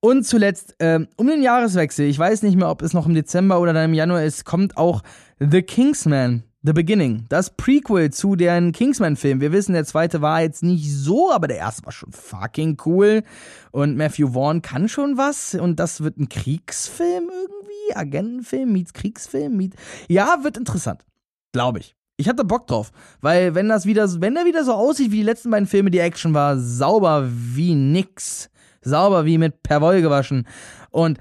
Und 0.01 0.25
zuletzt, 0.25 0.75
ähm, 0.79 1.07
um 1.17 1.27
den 1.27 1.41
Jahreswechsel, 1.41 2.05
ich 2.05 2.17
weiß 2.17 2.43
nicht 2.43 2.55
mehr, 2.55 2.69
ob 2.69 2.81
es 2.81 2.93
noch 2.93 3.05
im 3.05 3.13
Dezember 3.13 3.59
oder 3.59 3.73
dann 3.73 3.85
im 3.85 3.93
Januar 3.93 4.23
ist, 4.23 4.45
kommt 4.45 4.77
auch 4.77 5.01
The 5.39 5.61
Kingsman 5.61 6.43
The 6.61 6.73
Beginning, 6.73 7.25
das 7.29 7.51
Prequel 7.51 8.11
zu 8.11 8.35
deren 8.35 8.73
Kingsman-Film. 8.73 9.39
Wir 9.39 9.53
wissen, 9.53 9.71
der 9.71 9.85
zweite 9.85 10.21
war 10.21 10.41
jetzt 10.41 10.61
nicht 10.61 10.93
so, 10.93 11.31
aber 11.31 11.47
der 11.47 11.55
erste 11.55 11.85
war 11.85 11.93
schon 11.93 12.11
fucking 12.11 12.77
cool. 12.85 13.23
Und 13.71 13.95
Matthew 13.95 14.33
Vaughn 14.33 14.61
kann 14.61 14.89
schon 14.89 15.17
was. 15.17 15.55
Und 15.55 15.79
das 15.79 16.01
wird 16.01 16.17
ein 16.17 16.27
Kriegsfilm 16.27 17.29
irgendwie. 17.29 17.95
Agentenfilm, 17.95 18.73
meets 18.73 18.91
Kriegsfilm, 18.91 19.55
meets. 19.55 19.77
Ja, 20.09 20.39
wird 20.43 20.57
interessant. 20.57 21.05
Glaube 21.53 21.79
ich. 21.79 21.95
Ich 22.17 22.27
hatte 22.27 22.43
Bock 22.43 22.67
drauf. 22.67 22.91
Weil, 23.21 23.55
wenn 23.55 23.69
das 23.69 23.85
wieder, 23.85 24.09
wenn 24.19 24.35
der 24.35 24.43
wieder 24.43 24.65
so 24.65 24.73
aussieht 24.73 25.11
wie 25.11 25.17
die 25.17 25.23
letzten 25.23 25.51
beiden 25.51 25.67
Filme, 25.67 25.91
die 25.91 25.99
Action 25.99 26.33
war 26.33 26.59
sauber 26.59 27.25
wie 27.31 27.73
nix. 27.73 28.49
Sauber 28.81 29.23
wie 29.23 29.37
mit 29.37 29.63
per 29.63 29.79
Woll 29.79 30.01
gewaschen. 30.01 30.45
Und 30.89 31.19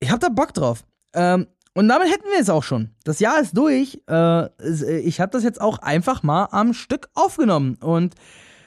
ich 0.00 0.10
hab 0.10 0.18
da 0.18 0.30
Bock 0.30 0.52
drauf. 0.52 0.84
Ähm, 1.12 1.46
und 1.74 1.88
damit 1.88 2.10
hätten 2.10 2.26
wir 2.30 2.40
es 2.40 2.50
auch 2.50 2.62
schon. 2.62 2.90
Das 3.02 3.18
Jahr 3.18 3.40
ist 3.40 3.56
durch. 3.56 4.00
Äh, 4.08 4.44
äh 4.44 4.98
ich 5.00 5.20
habe 5.20 5.32
das 5.32 5.42
jetzt 5.42 5.60
auch 5.60 5.78
einfach 5.78 6.22
mal 6.22 6.48
am 6.52 6.72
Stück 6.72 7.08
aufgenommen. 7.14 7.76
Und 7.80 8.14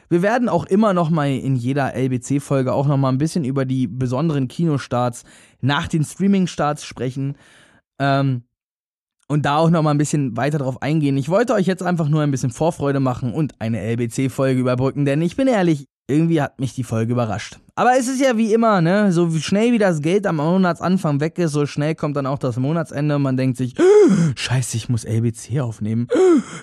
wir 0.09 0.21
werden 0.21 0.49
auch 0.49 0.65
immer 0.65 0.93
noch 0.93 1.09
mal 1.09 1.29
in 1.29 1.55
jeder 1.55 1.95
LBC-Folge 1.95 2.73
auch 2.73 2.85
noch 2.85 2.97
mal 2.97 3.09
ein 3.09 3.17
bisschen 3.17 3.45
über 3.45 3.63
die 3.63 3.87
besonderen 3.87 4.49
Kinostarts 4.49 5.23
nach 5.61 5.87
den 5.87 6.03
Streaming-Starts 6.03 6.85
sprechen. 6.85 7.37
Ähm, 7.99 8.43
und 9.29 9.45
da 9.45 9.57
auch 9.57 9.69
noch 9.69 9.83
mal 9.83 9.91
ein 9.91 9.97
bisschen 9.97 10.35
weiter 10.37 10.57
drauf 10.57 10.81
eingehen. 10.81 11.17
Ich 11.17 11.29
wollte 11.29 11.53
euch 11.53 11.65
jetzt 11.65 11.83
einfach 11.83 12.09
nur 12.09 12.21
ein 12.21 12.31
bisschen 12.31 12.51
Vorfreude 12.51 12.99
machen 12.99 13.33
und 13.33 13.59
eine 13.59 13.81
LBC-Folge 13.81 14.59
überbrücken, 14.59 15.05
denn 15.05 15.21
ich 15.21 15.35
bin 15.35 15.47
ehrlich, 15.47 15.87
irgendwie 16.07 16.41
hat 16.41 16.59
mich 16.59 16.73
die 16.73 16.83
Folge 16.83 17.11
überrascht. 17.11 17.59
Aber 17.75 17.91
es 17.97 18.07
ist 18.07 18.21
ja 18.21 18.37
wie 18.37 18.53
immer, 18.53 18.81
ne? 18.81 19.11
So 19.11 19.29
schnell 19.31 19.73
wie 19.73 19.77
das 19.77 20.01
Geld 20.01 20.25
am 20.25 20.37
Monatsanfang 20.37 21.19
weg 21.19 21.37
ist, 21.37 21.51
so 21.51 21.65
schnell 21.65 21.95
kommt 21.95 22.15
dann 22.15 22.25
auch 22.25 22.39
das 22.39 22.57
Monatsende. 22.57 23.19
Man 23.19 23.37
denkt 23.37 23.57
sich, 23.57 23.75
scheiße, 24.35 24.77
ich 24.77 24.89
muss 24.89 25.03
LBC 25.03 25.59
aufnehmen. 25.59 26.07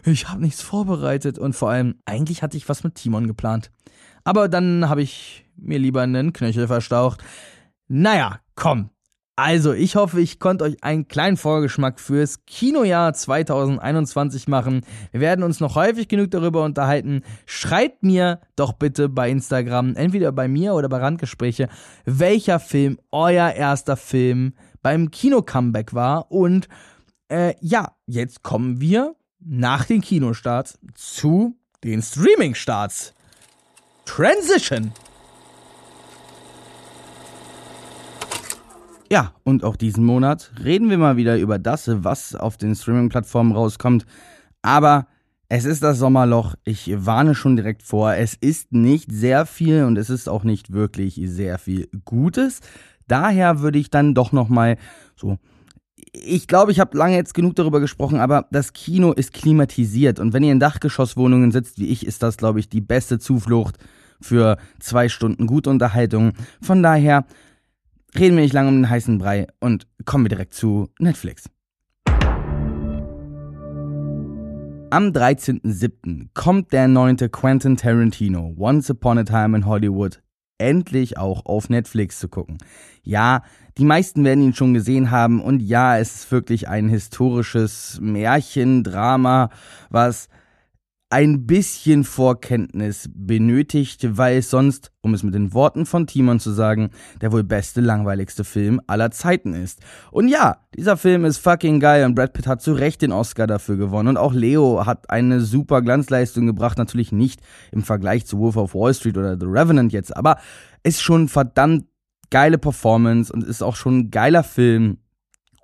Ich 0.06 0.28
habe 0.28 0.40
nichts 0.40 0.62
vorbereitet. 0.62 1.38
Und 1.38 1.54
vor 1.54 1.70
allem, 1.70 1.96
eigentlich 2.04 2.42
hatte 2.42 2.56
ich 2.56 2.68
was 2.68 2.84
mit 2.84 2.94
Timon 2.94 3.26
geplant. 3.26 3.70
Aber 4.22 4.48
dann 4.48 4.88
habe 4.88 5.02
ich 5.02 5.46
mir 5.56 5.78
lieber 5.78 6.02
einen 6.02 6.32
Knöchel 6.32 6.66
verstaucht. 6.66 7.22
Naja, 7.88 8.40
komm, 8.54 8.90
also, 9.36 9.72
ich 9.72 9.96
hoffe, 9.96 10.20
ich 10.20 10.38
konnte 10.38 10.62
euch 10.62 10.84
einen 10.84 11.08
kleinen 11.08 11.36
Vorgeschmack 11.36 11.98
fürs 11.98 12.46
Kinojahr 12.46 13.14
2021 13.14 14.46
machen. 14.46 14.82
Wir 15.10 15.20
werden 15.20 15.42
uns 15.42 15.58
noch 15.58 15.74
häufig 15.74 16.06
genug 16.06 16.30
darüber 16.30 16.64
unterhalten. 16.64 17.22
Schreibt 17.44 18.04
mir 18.04 18.40
doch 18.54 18.74
bitte 18.74 19.08
bei 19.08 19.28
Instagram, 19.28 19.96
entweder 19.96 20.30
bei 20.30 20.46
mir 20.46 20.74
oder 20.74 20.88
bei 20.88 20.98
Randgespräche, 20.98 21.68
welcher 22.04 22.60
Film 22.60 23.00
euer 23.10 23.50
erster 23.50 23.96
Film 23.96 24.54
beim 24.82 25.10
Kino-Comeback 25.10 25.94
war. 25.94 26.30
Und 26.30 26.68
äh, 27.28 27.54
ja, 27.60 27.96
jetzt 28.06 28.44
kommen 28.44 28.80
wir 28.80 29.16
nach 29.40 29.84
den 29.84 30.00
Kinostarts 30.00 30.78
zu 30.94 31.56
den 31.82 32.02
Streaming-Starts. 32.02 33.14
Transition! 34.04 34.92
Ja, 39.14 39.32
und 39.44 39.62
auch 39.62 39.76
diesen 39.76 40.04
Monat 40.04 40.50
reden 40.64 40.90
wir 40.90 40.98
mal 40.98 41.16
wieder 41.16 41.38
über 41.38 41.60
das, 41.60 41.88
was 42.02 42.34
auf 42.34 42.56
den 42.56 42.74
Streaming-Plattformen 42.74 43.52
rauskommt. 43.52 44.06
Aber 44.60 45.06
es 45.48 45.66
ist 45.66 45.84
das 45.84 46.00
Sommerloch. 46.00 46.56
Ich 46.64 46.90
warne 47.06 47.36
schon 47.36 47.54
direkt 47.54 47.84
vor. 47.84 48.14
Es 48.14 48.34
ist 48.34 48.72
nicht 48.72 49.12
sehr 49.12 49.46
viel 49.46 49.84
und 49.84 49.98
es 49.98 50.10
ist 50.10 50.28
auch 50.28 50.42
nicht 50.42 50.72
wirklich 50.72 51.20
sehr 51.26 51.58
viel 51.58 51.88
Gutes. 52.04 52.58
Daher 53.06 53.60
würde 53.60 53.78
ich 53.78 53.88
dann 53.88 54.16
doch 54.16 54.32
noch 54.32 54.48
mal 54.48 54.78
so 55.14 55.38
ich 56.12 56.48
glaube, 56.48 56.72
ich 56.72 56.80
habe 56.80 56.98
lange 56.98 57.14
jetzt 57.14 57.34
genug 57.34 57.54
darüber 57.54 57.78
gesprochen, 57.78 58.18
aber 58.18 58.48
das 58.50 58.72
Kino 58.72 59.12
ist 59.12 59.32
klimatisiert 59.32 60.18
und 60.18 60.32
wenn 60.32 60.42
ihr 60.42 60.50
in 60.50 60.58
Dachgeschosswohnungen 60.58 61.52
sitzt 61.52 61.78
wie 61.78 61.86
ich, 61.86 62.04
ist 62.04 62.24
das, 62.24 62.36
glaube 62.36 62.58
ich, 62.58 62.68
die 62.68 62.80
beste 62.80 63.20
Zuflucht 63.20 63.78
für 64.20 64.58
zwei 64.80 65.08
Stunden 65.08 65.46
Gutunterhaltung. 65.46 66.32
Von 66.60 66.82
daher 66.82 67.26
reden 68.18 68.36
wir 68.36 68.42
nicht 68.42 68.52
lange 68.52 68.68
um 68.68 68.76
den 68.76 68.90
heißen 68.90 69.18
Brei 69.18 69.46
und 69.60 69.86
kommen 70.04 70.24
wir 70.24 70.28
direkt 70.30 70.54
zu 70.54 70.90
Netflix. 70.98 71.44
Am 74.90 75.08
13.07. 75.08 76.28
kommt 76.34 76.72
der 76.72 76.86
neunte 76.86 77.28
Quentin 77.28 77.76
Tarantino 77.76 78.54
Once 78.56 78.90
Upon 78.90 79.18
a 79.18 79.24
Time 79.24 79.56
in 79.56 79.66
Hollywood 79.66 80.22
endlich 80.58 81.18
auch 81.18 81.46
auf 81.46 81.68
Netflix 81.68 82.20
zu 82.20 82.28
gucken. 82.28 82.58
Ja, 83.02 83.42
die 83.76 83.84
meisten 83.84 84.24
werden 84.24 84.44
ihn 84.44 84.54
schon 84.54 84.72
gesehen 84.72 85.10
haben 85.10 85.42
und 85.42 85.60
ja, 85.60 85.98
es 85.98 86.14
ist 86.14 86.32
wirklich 86.32 86.68
ein 86.68 86.88
historisches 86.88 87.98
Märchendrama, 88.00 89.50
was 89.90 90.28
ein 91.14 91.46
bisschen 91.46 92.02
Vorkenntnis 92.02 93.08
benötigt, 93.14 94.04
weil 94.18 94.38
es 94.38 94.50
sonst, 94.50 94.90
um 95.00 95.14
es 95.14 95.22
mit 95.22 95.32
den 95.32 95.54
Worten 95.54 95.86
von 95.86 96.08
Timon 96.08 96.40
zu 96.40 96.50
sagen, 96.50 96.90
der 97.20 97.30
wohl 97.30 97.44
beste, 97.44 97.80
langweiligste 97.80 98.42
Film 98.42 98.80
aller 98.88 99.12
Zeiten 99.12 99.54
ist. 99.54 99.78
Und 100.10 100.26
ja, 100.26 100.56
dieser 100.74 100.96
Film 100.96 101.24
ist 101.24 101.38
fucking 101.38 101.78
geil 101.78 102.04
und 102.04 102.16
Brad 102.16 102.32
Pitt 102.32 102.48
hat 102.48 102.62
zu 102.62 102.72
Recht 102.72 103.00
den 103.00 103.12
Oscar 103.12 103.46
dafür 103.46 103.76
gewonnen 103.76 104.08
und 104.08 104.16
auch 104.16 104.32
Leo 104.32 104.86
hat 104.86 105.08
eine 105.08 105.40
super 105.40 105.82
Glanzleistung 105.82 106.46
gebracht, 106.46 106.78
natürlich 106.78 107.12
nicht 107.12 107.40
im 107.70 107.84
Vergleich 107.84 108.26
zu 108.26 108.40
Wolf 108.40 108.56
of 108.56 108.74
Wall 108.74 108.92
Street 108.92 109.16
oder 109.16 109.38
The 109.38 109.46
Revenant 109.46 109.92
jetzt, 109.92 110.16
aber 110.16 110.38
ist 110.82 111.00
schon 111.00 111.28
verdammt 111.28 111.84
geile 112.30 112.58
Performance 112.58 113.32
und 113.32 113.44
ist 113.44 113.62
auch 113.62 113.76
schon 113.76 113.98
ein 113.98 114.10
geiler 114.10 114.42
Film 114.42 114.98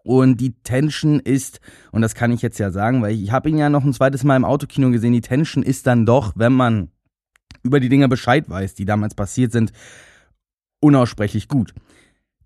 und 0.05 0.41
die 0.41 0.55
Tension 0.63 1.21
ist, 1.21 1.61
und 1.93 2.03
das 2.03 2.15
kann 2.15 2.33
ich 2.33 2.43
jetzt 2.43 2.59
ja 2.59 2.71
sagen, 2.71 3.03
weil 3.03 3.15
ich 3.15 3.33
habe 3.33 3.51
ihn 3.51 3.59
ja 3.59 3.69
noch 3.69 3.85
ein 3.85 3.93
zweites 3.93 4.25
Mal 4.25 4.37
im 4.37 4.45
Autokino 4.45 4.91
gesehen, 4.91 5.13
die 5.13 5.21
Tension 5.21 5.63
ist 5.63 5.87
dann 5.87 6.07
doch, 6.07 6.33
wenn 6.37 6.53
man 6.53 6.91
über 7.63 7.81
die 7.81 7.89
Dinge 7.89 8.09
Bescheid 8.09 8.49
weiß, 8.49 8.75
die 8.75 8.85
damals 8.85 9.15
passiert 9.15 9.53
sind, 9.53 9.73
unaussprechlich 10.81 11.49
gut. 11.49 11.75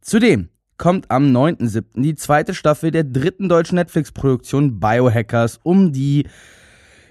Zudem 0.00 0.48
kommt 0.76 1.11
am 1.11 1.34
9.7. 1.34 2.02
die 2.02 2.14
zweite 2.16 2.52
Staffel 2.55 2.90
der 2.90 3.05
dritten 3.05 3.48
deutschen 3.48 3.76
Netflix-Produktion 3.76 4.80
Biohackers 4.80 5.61
um 5.62 5.92
die 5.92 6.26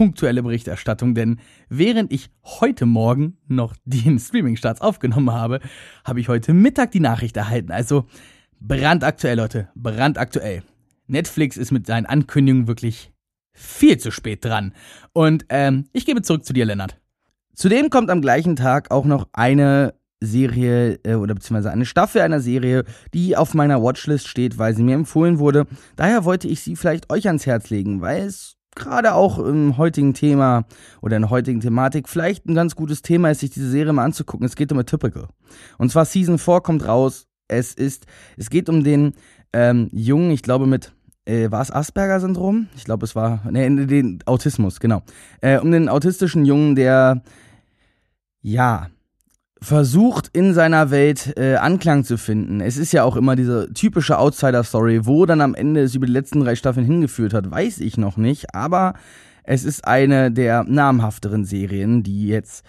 punktuelle 0.00 0.42
Berichterstattung, 0.42 1.14
denn 1.14 1.40
während 1.68 2.10
ich 2.10 2.30
heute 2.42 2.86
Morgen 2.86 3.36
noch 3.48 3.76
den 3.84 4.18
Streaming-Starts 4.18 4.80
aufgenommen 4.80 5.30
habe, 5.30 5.60
habe 6.06 6.20
ich 6.20 6.30
heute 6.30 6.54
Mittag 6.54 6.92
die 6.92 7.00
Nachricht 7.00 7.36
erhalten. 7.36 7.70
Also 7.70 8.06
brandaktuell, 8.60 9.36
Leute, 9.36 9.68
brandaktuell. 9.74 10.62
Netflix 11.06 11.58
ist 11.58 11.70
mit 11.70 11.86
seinen 11.86 12.06
Ankündigungen 12.06 12.66
wirklich 12.66 13.12
viel 13.52 13.98
zu 13.98 14.10
spät 14.10 14.42
dran. 14.42 14.72
Und 15.12 15.44
ähm, 15.50 15.84
ich 15.92 16.06
gebe 16.06 16.22
zurück 16.22 16.46
zu 16.46 16.54
dir, 16.54 16.64
Lennart. 16.64 16.98
Zudem 17.52 17.90
kommt 17.90 18.08
am 18.08 18.22
gleichen 18.22 18.56
Tag 18.56 18.90
auch 18.90 19.04
noch 19.04 19.28
eine 19.34 19.92
Serie 20.22 20.98
äh, 21.02 21.16
oder 21.16 21.34
beziehungsweise 21.34 21.72
eine 21.72 21.84
Staffel 21.84 22.22
einer 22.22 22.40
Serie, 22.40 22.84
die 23.12 23.36
auf 23.36 23.52
meiner 23.52 23.82
Watchlist 23.82 24.28
steht, 24.28 24.56
weil 24.56 24.74
sie 24.74 24.82
mir 24.82 24.94
empfohlen 24.94 25.38
wurde. 25.38 25.66
Daher 25.96 26.24
wollte 26.24 26.48
ich 26.48 26.62
sie 26.62 26.74
vielleicht 26.74 27.12
euch 27.12 27.26
ans 27.26 27.44
Herz 27.44 27.68
legen, 27.68 28.00
weil 28.00 28.22
es 28.22 28.56
gerade 28.74 29.14
auch 29.14 29.38
im 29.38 29.76
heutigen 29.76 30.14
Thema 30.14 30.64
oder 31.00 31.16
in 31.16 31.22
der 31.22 31.30
heutigen 31.30 31.60
Thematik 31.60 32.08
vielleicht 32.08 32.46
ein 32.46 32.54
ganz 32.54 32.76
gutes 32.76 33.02
Thema 33.02 33.30
ist, 33.30 33.40
sich 33.40 33.50
diese 33.50 33.70
Serie 33.70 33.92
mal 33.92 34.04
anzugucken. 34.04 34.46
Es 34.46 34.56
geht 34.56 34.72
um 34.72 34.78
Atypical. 34.78 35.28
Und 35.78 35.90
zwar 35.90 36.04
Season 36.04 36.38
4 36.38 36.60
kommt 36.60 36.86
raus. 36.86 37.26
Es 37.48 37.74
ist, 37.74 38.06
es 38.36 38.48
geht 38.48 38.68
um 38.68 38.84
den 38.84 39.14
ähm, 39.52 39.88
Jungen, 39.92 40.30
ich 40.30 40.42
glaube 40.42 40.66
mit, 40.66 40.92
äh, 41.24 41.50
war 41.50 41.62
es 41.62 41.70
Asperger-Syndrom? 41.70 42.68
Ich 42.76 42.84
glaube, 42.84 43.04
es 43.04 43.16
war, 43.16 43.42
ne, 43.50 43.86
den 43.86 44.20
Autismus, 44.26 44.80
genau. 44.80 45.02
Äh, 45.40 45.58
um 45.58 45.70
den 45.70 45.88
autistischen 45.88 46.44
Jungen, 46.44 46.76
der, 46.76 47.22
ja, 48.40 48.88
versucht 49.62 50.28
in 50.32 50.54
seiner 50.54 50.90
Welt 50.90 51.34
äh, 51.36 51.56
Anklang 51.56 52.04
zu 52.04 52.16
finden. 52.16 52.60
Es 52.60 52.76
ist 52.76 52.92
ja 52.92 53.04
auch 53.04 53.16
immer 53.16 53.36
diese 53.36 53.72
typische 53.74 54.18
Outsider-Story, 54.18 55.06
wo 55.06 55.26
dann 55.26 55.40
am 55.40 55.54
Ende 55.54 55.82
es 55.82 55.94
über 55.94 56.06
die 56.06 56.12
letzten 56.12 56.40
drei 56.40 56.56
Staffeln 56.56 56.86
hingeführt 56.86 57.34
hat, 57.34 57.50
weiß 57.50 57.80
ich 57.80 57.98
noch 57.98 58.16
nicht, 58.16 58.54
aber 58.54 58.94
es 59.44 59.64
ist 59.64 59.86
eine 59.86 60.30
der 60.30 60.64
namhafteren 60.64 61.44
Serien, 61.44 62.02
die 62.02 62.28
jetzt 62.28 62.64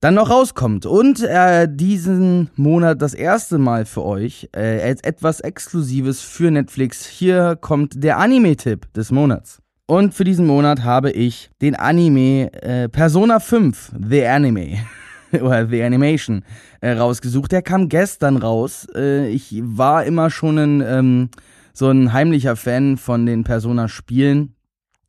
dann 0.00 0.14
noch 0.14 0.30
rauskommt. 0.30 0.86
Und 0.86 1.22
äh, 1.22 1.68
diesen 1.70 2.50
Monat 2.56 3.00
das 3.02 3.14
erste 3.14 3.58
Mal 3.58 3.84
für 3.84 4.04
euch 4.04 4.48
äh, 4.52 4.82
als 4.82 5.02
etwas 5.02 5.40
Exklusives 5.40 6.20
für 6.22 6.50
Netflix. 6.50 7.06
Hier 7.06 7.56
kommt 7.60 8.02
der 8.02 8.18
Anime-Tipp 8.18 8.92
des 8.94 9.10
Monats. 9.10 9.60
Und 9.86 10.14
für 10.14 10.24
diesen 10.24 10.46
Monat 10.46 10.84
habe 10.84 11.10
ich 11.10 11.50
den 11.60 11.74
Anime 11.74 12.52
äh, 12.62 12.88
Persona 12.88 13.40
5, 13.40 13.92
The 14.08 14.26
Anime. 14.26 14.78
oder 15.40 15.68
The 15.68 15.82
Animation 15.82 16.44
äh, 16.80 16.92
rausgesucht. 16.92 17.52
Der 17.52 17.62
kam 17.62 17.88
gestern 17.88 18.36
raus. 18.36 18.86
Äh, 18.94 19.28
ich 19.28 19.60
war 19.62 20.04
immer 20.04 20.30
schon 20.30 20.58
ein, 20.58 20.80
ähm, 20.80 21.30
so 21.72 21.88
ein 21.88 22.12
heimlicher 22.12 22.56
Fan 22.56 22.96
von 22.96 23.26
den 23.26 23.44
Persona-Spielen. 23.44 24.54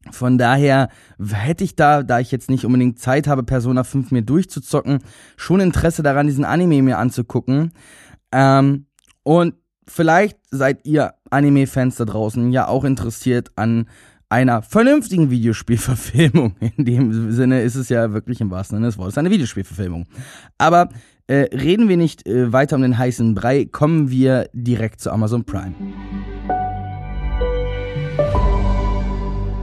Von 0.10 0.38
daher 0.40 0.90
hätte 1.20 1.64
ich 1.64 1.76
da, 1.76 2.02
da 2.02 2.20
ich 2.20 2.32
jetzt 2.32 2.50
nicht 2.50 2.66
unbedingt 2.66 3.00
Zeit 3.00 3.28
habe, 3.28 3.44
Persona 3.44 3.84
5 3.84 4.12
mir 4.12 4.24
durchzuzocken, 4.24 5.00
schon 5.38 5.60
Interesse 5.60 6.02
daran, 6.02 6.26
diesen 6.26 6.44
Anime 6.44 6.82
mir 6.82 6.98
anzugucken. 6.98 7.72
Ähm, 8.32 8.88
und 9.24 9.56
vielleicht 9.88 10.40
seid 10.50 10.86
ihr 10.88 11.14
Anime-Fans 11.30 11.98
da 11.98 12.06
draußen 12.06 12.52
ja 12.52 12.68
auch 12.68 12.84
interessiert 12.84 13.52
an 13.56 13.88
einer 14.32 14.62
vernünftigen 14.62 15.30
Videospielverfilmung. 15.30 16.56
In 16.78 16.86
dem 16.86 17.32
Sinne 17.32 17.62
ist 17.62 17.76
es 17.76 17.90
ja 17.90 18.14
wirklich 18.14 18.40
im 18.40 18.50
wahrsten 18.50 18.78
Sinne 18.78 18.88
des 18.88 18.98
Wortes 18.98 19.18
eine 19.18 19.30
Videospielverfilmung. 19.30 20.08
Aber 20.58 20.90
äh, 21.28 21.50
reden 21.54 21.90
wir 21.90 21.98
nicht 21.98 22.26
äh, 22.26 22.52
weiter 22.52 22.78
um 22.78 22.82
den 22.82 22.98
heißen 22.98 23.36
Brei, 23.36 23.66
kommen 23.66 24.10
wir 24.10 24.50
direkt 24.54 25.02
zu 25.02 25.12
Amazon 25.12 25.44
Prime. 25.44 25.76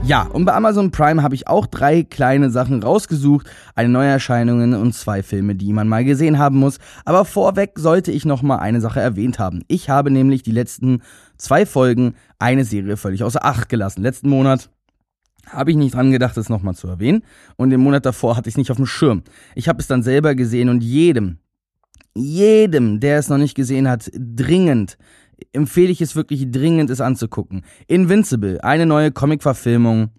Ja, 0.09 0.23
und 0.23 0.45
bei 0.45 0.55
Amazon 0.55 0.89
Prime 0.89 1.21
habe 1.21 1.35
ich 1.35 1.47
auch 1.47 1.67
drei 1.67 2.01
kleine 2.01 2.49
Sachen 2.49 2.81
rausgesucht, 2.81 3.47
eine 3.75 3.89
Neuerscheinungen 3.89 4.73
und 4.73 4.95
zwei 4.95 5.21
Filme, 5.21 5.53
die 5.53 5.71
man 5.71 5.87
mal 5.87 6.03
gesehen 6.03 6.39
haben 6.39 6.57
muss. 6.57 6.79
Aber 7.05 7.25
vorweg 7.25 7.73
sollte 7.77 8.11
ich 8.11 8.25
noch 8.25 8.41
mal 8.41 8.57
eine 8.57 8.81
Sache 8.81 8.99
erwähnt 8.99 9.37
haben. 9.37 9.61
Ich 9.67 9.87
habe 9.87 10.09
nämlich 10.09 10.41
die 10.41 10.51
letzten 10.51 11.03
zwei 11.37 11.67
Folgen 11.67 12.15
eine 12.39 12.65
Serie 12.65 12.97
völlig 12.97 13.23
außer 13.23 13.45
Acht 13.45 13.69
gelassen. 13.69 14.01
Letzten 14.01 14.29
Monat 14.29 14.71
habe 15.45 15.69
ich 15.69 15.77
nicht 15.77 15.93
dran 15.93 16.09
gedacht, 16.09 16.35
das 16.35 16.49
nochmal 16.49 16.73
zu 16.73 16.87
erwähnen. 16.87 17.21
Und 17.55 17.71
im 17.71 17.81
Monat 17.81 18.03
davor 18.03 18.35
hatte 18.35 18.49
ich 18.49 18.53
es 18.53 18.57
nicht 18.57 18.71
auf 18.71 18.77
dem 18.77 18.87
Schirm. 18.87 19.21
Ich 19.53 19.69
habe 19.69 19.79
es 19.79 19.85
dann 19.85 20.01
selber 20.01 20.33
gesehen 20.33 20.69
und 20.69 20.81
jedem, 20.81 21.37
jedem, 22.15 22.99
der 22.99 23.19
es 23.19 23.29
noch 23.29 23.37
nicht 23.37 23.53
gesehen 23.53 23.87
hat, 23.87 24.09
dringend 24.15 24.97
empfehle 25.53 25.91
ich 25.91 26.01
es 26.01 26.15
wirklich 26.15 26.51
dringend, 26.51 26.89
es 26.89 27.01
anzugucken. 27.01 27.63
Invincible, 27.87 28.59
eine 28.61 28.85
neue 28.85 29.11
Comic-Verfilmung 29.11 30.11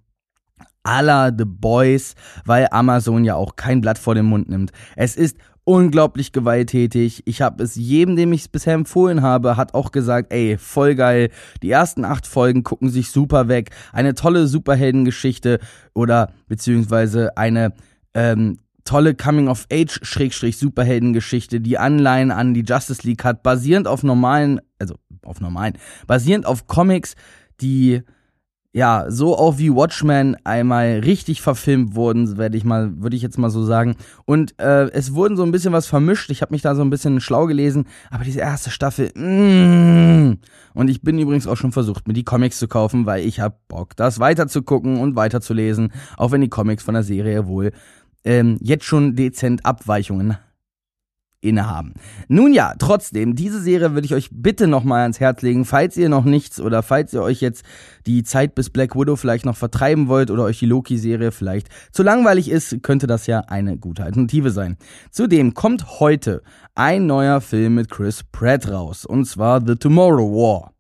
aller 0.83 1.33
The 1.37 1.45
Boys, 1.47 2.15
weil 2.45 2.69
Amazon 2.71 3.25
ja 3.25 3.35
auch 3.35 3.57
kein 3.57 3.81
Blatt 3.81 3.99
vor 3.99 4.15
den 4.15 4.27
Mund 4.27 4.49
nimmt. 4.49 4.71
Es 4.97 5.17
ist 5.17 5.37
unglaublich 5.65 6.33
gewalttätig. 6.33 7.23
Ich 7.27 7.43
habe 7.43 7.63
es 7.63 7.77
jedem, 7.77 8.17
dem 8.17 8.33
ich 8.33 8.41
es 8.43 8.49
bisher 8.49 8.75
empfohlen 8.75 9.23
habe, 9.23 9.57
hat 9.57 9.75
auch 9.75 9.93
gesagt, 9.93 10.33
ey, 10.33 10.57
voll 10.59 10.95
geil. 10.95 11.31
Die 11.63 11.71
ersten 11.71 12.05
acht 12.05 12.27
Folgen 12.27 12.65
gucken 12.65 12.89
sich 12.89 13.11
super 13.11 13.49
weg. 13.49 13.71
Eine 13.93 14.15
tolle 14.15 14.47
Superheldengeschichte 14.47 15.61
oder 15.95 16.33
beziehungsweise 16.49 17.37
eine 17.37 17.75
ähm, 18.15 18.57
tolle 18.85 19.15
Coming-of-Age-Superheldengeschichte, 19.15 21.61
die 21.61 21.79
Anleihen 21.79 22.33
an 22.33 22.55
die 22.55 22.65
Justice 22.65 23.07
League 23.07 23.23
hat, 23.23 23.45
basierend 23.45 23.87
auf 23.87 24.03
normalen, 24.03 24.61
auf 25.25 25.41
normalen, 25.41 25.79
basierend 26.07 26.47
auf 26.47 26.67
Comics, 26.67 27.15
die 27.61 28.03
ja, 28.73 29.07
so 29.09 29.37
auch 29.37 29.59
wie 29.59 29.75
Watchmen 29.75 30.37
einmal 30.45 31.01
richtig 31.01 31.43
verfilmt 31.43 31.97
wurden, 31.97 32.39
werde 32.39 32.57
ich 32.57 32.65
mal, 32.65 33.03
würde 33.03 33.17
ich 33.17 33.23
jetzt 33.23 33.37
mal 33.37 33.51
so 33.51 33.65
sagen. 33.65 33.97
Und 34.27 34.55
äh, 34.61 34.89
es 34.93 35.13
wurden 35.13 35.37
so 35.37 35.43
ein 35.43 35.51
bisschen 35.51 35.73
was 35.73 35.89
vermischt. 35.89 36.31
Ich 36.31 36.41
habe 36.41 36.55
mich 36.55 36.63
da 36.63 36.77
so 36.77 36.83
ein 36.83 36.91
bisschen 36.91 37.21
schlau 37.21 37.47
gelesen, 37.47 37.87
aber 38.11 38.23
diese 38.23 38.39
erste 38.39 38.71
Staffel, 38.71 39.11
mm, 39.17 40.39
und 40.75 40.89
ich 40.89 41.03
bin 41.03 41.19
übrigens 41.19 41.49
auch 41.49 41.57
schon 41.57 41.73
versucht, 41.73 42.07
mir 42.07 42.15
die 42.15 42.23
Comics 42.23 42.61
zu 42.61 42.69
kaufen, 42.69 43.07
weil 43.07 43.27
ich 43.27 43.41
habe 43.41 43.57
Bock, 43.67 43.97
das 43.97 44.21
weiter 44.21 44.47
zu 44.47 44.63
gucken 44.63 45.01
und 45.01 45.17
weiter 45.17 45.41
zu 45.41 45.53
lesen, 45.53 45.93
auch 46.17 46.31
wenn 46.31 46.41
die 46.41 46.49
Comics 46.49 46.85
von 46.85 46.95
der 46.95 47.03
Serie 47.03 47.49
wohl 47.49 47.73
ähm, 48.23 48.57
jetzt 48.61 48.85
schon 48.85 49.17
dezent 49.17 49.67
Abweichungen 49.67 50.37
innehaben. 51.41 51.95
Nun 52.29 52.53
ja, 52.53 52.75
trotzdem, 52.79 53.35
diese 53.35 53.61
Serie 53.61 53.95
würde 53.95 54.05
ich 54.05 54.15
euch 54.15 54.29
bitte 54.33 54.67
nochmal 54.67 55.03
ans 55.03 55.21
Herz 55.21 55.43
legen, 55.43 55.65
falls 55.65 55.97
ihr 55.97 56.09
noch 56.09 56.25
nichts 56.25 56.61
oder 56.61 56.83
falls 56.83 57.13
ihr 57.13 57.23
euch 57.23 57.41
jetzt 57.41 57.65
die 58.07 58.23
Zeit 58.23 58.55
bis 58.55 58.71
Black 58.71 58.95
Widow 58.95 59.17
vielleicht 59.17 59.47
noch 59.47 59.57
vertreiben 59.57 60.09
wollt 60.09 60.31
oder 60.31 60.45
euch 60.45 60.59
die 60.59 60.67
Loki-Serie 60.67 61.33
vielleicht 61.33 61.69
zu 61.93 62.03
langweilig 62.03 62.51
ist, 62.51 62.83
könnte 62.83 63.07
das 63.07 63.27
ja 63.27 63.41
eine 63.41 63.79
gute 63.79 64.05
Alternative 64.05 64.51
sein. 64.51 64.77
Zudem 65.11 65.55
kommt 65.55 66.01
heute 66.01 66.43
ein 66.75 67.07
neuer 67.07 67.41
Film 67.41 67.77
mit 67.77 67.91
Chris 67.91 68.23
Pratt 68.23 68.71
raus, 68.71 69.05
und 69.05 69.25
zwar 69.25 69.65
The 69.67 69.77
Tomorrow 69.77 70.31
War. 70.33 70.75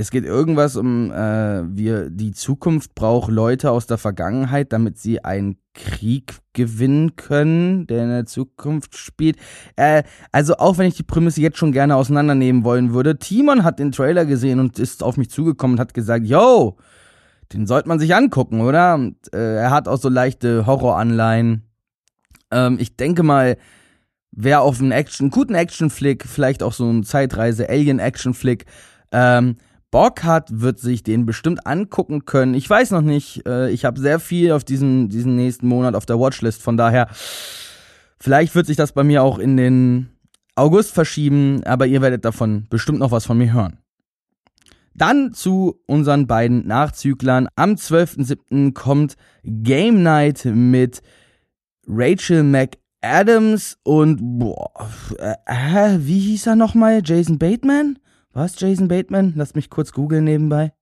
Es 0.00 0.12
geht 0.12 0.24
irgendwas 0.24 0.76
um, 0.76 1.10
äh, 1.10 1.76
wir, 1.76 2.08
die 2.08 2.30
Zukunft 2.30 2.94
braucht 2.94 3.32
Leute 3.32 3.72
aus 3.72 3.88
der 3.88 3.98
Vergangenheit, 3.98 4.72
damit 4.72 4.96
sie 4.96 5.24
einen 5.24 5.56
Krieg 5.74 6.36
gewinnen 6.52 7.16
können, 7.16 7.88
der 7.88 8.04
in 8.04 8.10
der 8.10 8.24
Zukunft 8.24 8.96
spielt. 8.96 9.38
Äh, 9.74 10.04
also 10.30 10.54
auch 10.58 10.78
wenn 10.78 10.86
ich 10.86 10.94
die 10.94 11.02
Prämisse 11.02 11.40
jetzt 11.40 11.58
schon 11.58 11.72
gerne 11.72 11.96
auseinandernehmen 11.96 12.62
wollen 12.62 12.94
würde, 12.94 13.18
Timon 13.18 13.64
hat 13.64 13.80
den 13.80 13.90
Trailer 13.90 14.24
gesehen 14.24 14.60
und 14.60 14.78
ist 14.78 15.02
auf 15.02 15.16
mich 15.16 15.30
zugekommen 15.30 15.74
und 15.74 15.80
hat 15.80 15.94
gesagt, 15.94 16.26
yo, 16.26 16.76
den 17.52 17.66
sollte 17.66 17.88
man 17.88 17.98
sich 17.98 18.14
angucken, 18.14 18.60
oder? 18.60 18.94
Und, 18.94 19.16
äh, 19.34 19.56
er 19.56 19.72
hat 19.72 19.88
auch 19.88 19.98
so 19.98 20.08
leichte 20.08 20.64
Horroranleihen. 20.64 21.64
Ähm, 22.52 22.76
ich 22.78 22.94
denke 22.94 23.24
mal, 23.24 23.56
wer 24.30 24.62
auf 24.62 24.78
einen 24.78 24.92
Action, 24.92 25.30
guten 25.30 25.56
Action-Flick, 25.56 26.24
vielleicht 26.24 26.62
auch 26.62 26.72
so 26.72 26.88
ein 26.88 27.02
Zeitreise-Alien-Action-Flick, 27.02 28.64
ähm, 29.10 29.56
Bock 29.90 30.22
hat, 30.24 30.60
wird 30.60 30.78
sich 30.78 31.02
den 31.02 31.24
bestimmt 31.24 31.66
angucken 31.66 32.24
können. 32.24 32.54
Ich 32.54 32.68
weiß 32.68 32.90
noch 32.90 33.00
nicht. 33.00 33.46
Äh, 33.46 33.70
ich 33.70 33.84
habe 33.84 34.00
sehr 34.00 34.20
viel 34.20 34.52
auf 34.52 34.64
diesen, 34.64 35.08
diesen 35.08 35.36
nächsten 35.36 35.66
Monat 35.66 35.94
auf 35.94 36.06
der 36.06 36.18
Watchlist. 36.18 36.62
Von 36.62 36.76
daher, 36.76 37.08
vielleicht 38.20 38.54
wird 38.54 38.66
sich 38.66 38.76
das 38.76 38.92
bei 38.92 39.04
mir 39.04 39.22
auch 39.22 39.38
in 39.38 39.56
den 39.56 40.10
August 40.54 40.92
verschieben, 40.92 41.62
aber 41.64 41.86
ihr 41.86 42.02
werdet 42.02 42.24
davon 42.24 42.66
bestimmt 42.68 42.98
noch 42.98 43.12
was 43.12 43.24
von 43.24 43.38
mir 43.38 43.52
hören. 43.52 43.78
Dann 44.94 45.32
zu 45.32 45.80
unseren 45.86 46.26
beiden 46.26 46.66
Nachzüglern. 46.66 47.48
Am 47.54 47.74
12.07. 47.74 48.74
kommt 48.74 49.14
Game 49.44 50.02
Night 50.02 50.44
mit 50.44 51.02
Rachel 51.86 52.42
McAdams 52.42 53.78
und 53.84 54.18
boah, 54.20 54.90
äh, 55.18 55.98
wie 56.00 56.18
hieß 56.18 56.48
er 56.48 56.56
nochmal? 56.56 57.00
Jason 57.04 57.38
Bateman? 57.38 57.98
Was, 58.38 58.60
Jason 58.60 58.86
Bateman? 58.86 59.32
Lass 59.34 59.56
mich 59.56 59.68
kurz 59.68 59.90
googeln 59.90 60.22
nebenbei. 60.22 60.72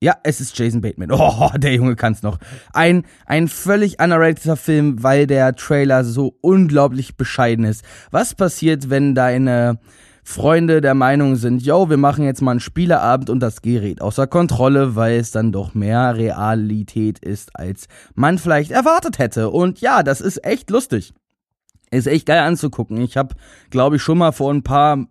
Ja, 0.00 0.14
es 0.22 0.40
ist 0.40 0.56
Jason 0.56 0.80
Bateman. 0.80 1.10
Oh, 1.12 1.50
der 1.56 1.74
Junge 1.74 1.96
kann's 1.96 2.22
noch. 2.22 2.38
Ein, 2.72 3.02
ein 3.26 3.48
völlig 3.48 4.00
underrateder 4.00 4.54
Film, 4.54 5.02
weil 5.02 5.26
der 5.26 5.56
Trailer 5.56 6.04
so 6.04 6.36
unglaublich 6.40 7.16
bescheiden 7.16 7.64
ist. 7.64 7.84
Was 8.12 8.36
passiert, 8.36 8.90
wenn 8.90 9.16
deine 9.16 9.80
Freunde 10.22 10.80
der 10.80 10.94
Meinung 10.94 11.34
sind, 11.34 11.62
yo, 11.62 11.90
wir 11.90 11.96
machen 11.96 12.24
jetzt 12.24 12.42
mal 12.42 12.52
einen 12.52 12.60
Spieleabend 12.60 13.28
und 13.28 13.40
das 13.40 13.60
gerät 13.60 14.00
außer 14.00 14.28
Kontrolle, 14.28 14.94
weil 14.94 15.18
es 15.18 15.32
dann 15.32 15.50
doch 15.50 15.74
mehr 15.74 16.16
Realität 16.16 17.18
ist, 17.18 17.56
als 17.56 17.88
man 18.14 18.38
vielleicht 18.38 18.70
erwartet 18.70 19.18
hätte. 19.18 19.50
Und 19.50 19.80
ja, 19.80 20.04
das 20.04 20.20
ist 20.20 20.44
echt 20.44 20.70
lustig. 20.70 21.12
Ist 21.94 22.06
echt 22.06 22.26
geil 22.26 22.40
anzugucken. 22.40 23.00
Ich 23.00 23.16
habe, 23.16 23.34
glaube 23.70 23.96
ich, 23.96 24.02
schon 24.02 24.18
mal 24.18 24.32
vor 24.32 24.52
ein 24.52 24.62
paar 24.62 25.06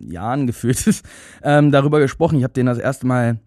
Jahren 0.00 0.46
gefühlt 0.46 1.02
ähm, 1.42 1.70
darüber 1.70 2.00
gesprochen. 2.00 2.38
Ich 2.38 2.44
habe 2.44 2.54
den 2.54 2.66
das 2.66 2.78
erste 2.78 3.06
Mal 3.06 3.38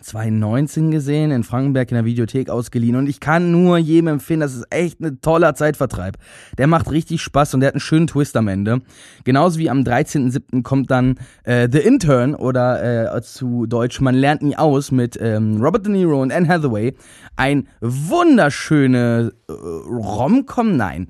2019 0.00 0.90
gesehen, 0.90 1.30
in 1.30 1.44
Frankenberg 1.44 1.90
in 1.90 1.96
der 1.96 2.04
Videothek 2.04 2.50
ausgeliehen 2.50 2.96
und 2.96 3.08
ich 3.08 3.20
kann 3.20 3.50
nur 3.50 3.78
jedem 3.78 4.08
empfehlen, 4.08 4.40
das 4.40 4.54
ist 4.54 4.66
echt 4.70 5.00
ein 5.00 5.20
toller 5.20 5.54
Zeitvertreib. 5.54 6.16
Der 6.58 6.66
macht 6.66 6.90
richtig 6.90 7.22
Spaß 7.22 7.54
und 7.54 7.60
der 7.60 7.68
hat 7.68 7.74
einen 7.74 7.80
schönen 7.80 8.06
Twist 8.06 8.36
am 8.36 8.48
Ende. 8.48 8.80
Genauso 9.24 9.58
wie 9.58 9.70
am 9.70 9.80
13.07. 9.80 10.62
kommt 10.62 10.90
dann 10.90 11.16
äh, 11.44 11.68
The 11.70 11.78
Intern 11.78 12.34
oder 12.34 13.14
äh, 13.14 13.22
zu 13.22 13.66
Deutsch 13.66 14.00
Man 14.00 14.14
lernt 14.14 14.42
nie 14.42 14.56
aus 14.56 14.90
mit 14.90 15.18
ähm, 15.20 15.62
Robert 15.62 15.86
De 15.86 15.92
Niro 15.92 16.20
und 16.20 16.32
Anne 16.32 16.48
Hathaway. 16.48 16.94
Ein 17.36 17.68
wunderschöne 17.80 19.32
äh, 19.48 19.52
Romcom, 19.52 20.76
nein 20.76 21.08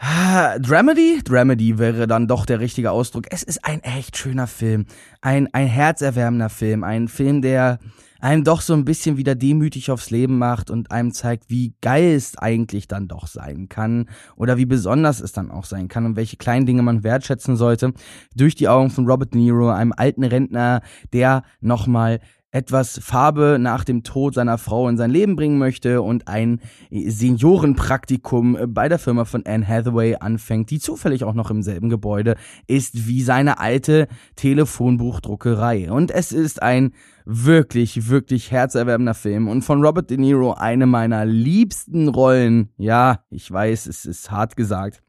Dramedy? 0.00 1.22
Dramedy 1.24 1.78
wäre 1.78 2.06
dann 2.06 2.28
doch 2.28 2.46
der 2.46 2.60
richtige 2.60 2.92
Ausdruck. 2.92 3.26
Es 3.30 3.42
ist 3.42 3.64
ein 3.64 3.82
echt 3.82 4.16
schöner 4.16 4.46
Film. 4.46 4.86
Ein, 5.20 5.48
ein 5.52 5.66
herzerwärmender 5.66 6.50
Film. 6.50 6.84
Ein 6.84 7.08
Film, 7.08 7.42
der 7.42 7.80
einem 8.20 8.44
doch 8.44 8.60
so 8.60 8.74
ein 8.74 8.84
bisschen 8.84 9.16
wieder 9.16 9.34
demütig 9.34 9.90
aufs 9.90 10.10
Leben 10.10 10.38
macht 10.38 10.70
und 10.70 10.90
einem 10.90 11.12
zeigt, 11.12 11.50
wie 11.50 11.74
geil 11.80 12.14
es 12.14 12.36
eigentlich 12.36 12.88
dann 12.88 13.08
doch 13.08 13.26
sein 13.26 13.68
kann 13.68 14.08
oder 14.36 14.56
wie 14.56 14.66
besonders 14.66 15.20
es 15.20 15.32
dann 15.32 15.50
auch 15.50 15.64
sein 15.64 15.88
kann 15.88 16.04
und 16.04 16.16
welche 16.16 16.36
kleinen 16.36 16.66
Dinge 16.66 16.82
man 16.82 17.04
wertschätzen 17.04 17.56
sollte. 17.56 17.92
Durch 18.34 18.54
die 18.54 18.68
Augen 18.68 18.90
von 18.90 19.06
Robert 19.06 19.34
De 19.34 19.40
Niro, 19.40 19.70
einem 19.70 19.92
alten 19.96 20.24
Rentner, 20.24 20.82
der 21.12 21.42
nochmal 21.60 22.20
etwas 22.50 22.98
Farbe 23.02 23.58
nach 23.60 23.84
dem 23.84 24.02
Tod 24.04 24.34
seiner 24.34 24.56
Frau 24.56 24.88
in 24.88 24.96
sein 24.96 25.10
Leben 25.10 25.36
bringen 25.36 25.58
möchte 25.58 26.00
und 26.00 26.28
ein 26.28 26.60
Seniorenpraktikum 26.90 28.58
bei 28.68 28.88
der 28.88 28.98
Firma 28.98 29.26
von 29.26 29.44
Anne 29.44 29.66
Hathaway 29.68 30.16
anfängt, 30.16 30.70
die 30.70 30.78
zufällig 30.78 31.24
auch 31.24 31.34
noch 31.34 31.50
im 31.50 31.62
selben 31.62 31.90
Gebäude 31.90 32.36
ist 32.66 33.06
wie 33.06 33.22
seine 33.22 33.58
alte 33.58 34.08
Telefonbuchdruckerei. 34.36 35.90
Und 35.92 36.10
es 36.10 36.32
ist 36.32 36.62
ein 36.62 36.94
wirklich, 37.26 38.08
wirklich 38.08 38.50
herzerwärmender 38.50 39.14
Film 39.14 39.48
und 39.48 39.60
von 39.62 39.84
Robert 39.84 40.08
De 40.08 40.16
Niro 40.16 40.54
eine 40.54 40.86
meiner 40.86 41.26
liebsten 41.26 42.08
Rollen. 42.08 42.70
Ja, 42.78 43.24
ich 43.28 43.50
weiß, 43.50 43.86
es 43.86 44.06
ist 44.06 44.30
hart 44.30 44.56
gesagt. 44.56 45.02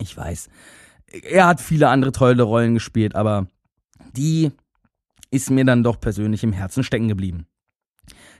Ich 0.00 0.16
weiß. 0.16 0.48
Er 1.30 1.46
hat 1.46 1.60
viele 1.60 1.88
andere 1.88 2.10
tolle 2.10 2.42
Rollen 2.42 2.74
gespielt, 2.74 3.14
aber 3.14 3.46
die 4.16 4.50
ist 5.34 5.50
mir 5.50 5.64
dann 5.64 5.82
doch 5.82 6.00
persönlich 6.00 6.44
im 6.44 6.52
Herzen 6.52 6.84
stecken 6.84 7.08
geblieben. 7.08 7.46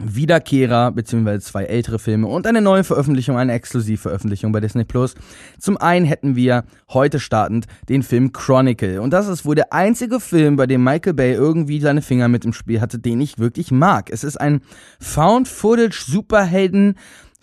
Wiederkehrer, 0.00 0.90
beziehungsweise 0.90 1.40
zwei 1.44 1.64
ältere 1.64 1.98
Filme 1.98 2.26
und 2.26 2.46
eine 2.46 2.60
neue 2.60 2.82
Veröffentlichung, 2.82 3.36
eine 3.36 3.52
Exklusivveröffentlichung 3.52 4.50
bei 4.50 4.60
Disney 4.60 4.84
Plus. 4.84 5.14
Zum 5.58 5.76
einen 5.76 6.04
hätten 6.04 6.34
wir 6.34 6.64
heute 6.90 7.20
startend 7.20 7.66
den 7.88 8.02
Film 8.02 8.32
Chronicle. 8.32 9.00
Und 9.00 9.10
das 9.12 9.28
ist 9.28 9.44
wohl 9.44 9.54
der 9.54 9.72
einzige 9.72 10.18
Film, 10.18 10.56
bei 10.56 10.66
dem 10.66 10.82
Michael 10.82 11.14
Bay 11.14 11.34
irgendwie 11.34 11.80
seine 11.80 12.02
Finger 12.02 12.28
mit 12.28 12.44
im 12.44 12.52
Spiel 12.52 12.80
hatte, 12.80 12.98
den 12.98 13.20
ich 13.20 13.38
wirklich 13.38 13.70
mag. 13.70 14.10
Es 14.10 14.24
ist 14.24 14.40
ein 14.40 14.62
Found-Footage-Superhelden- 15.00 16.96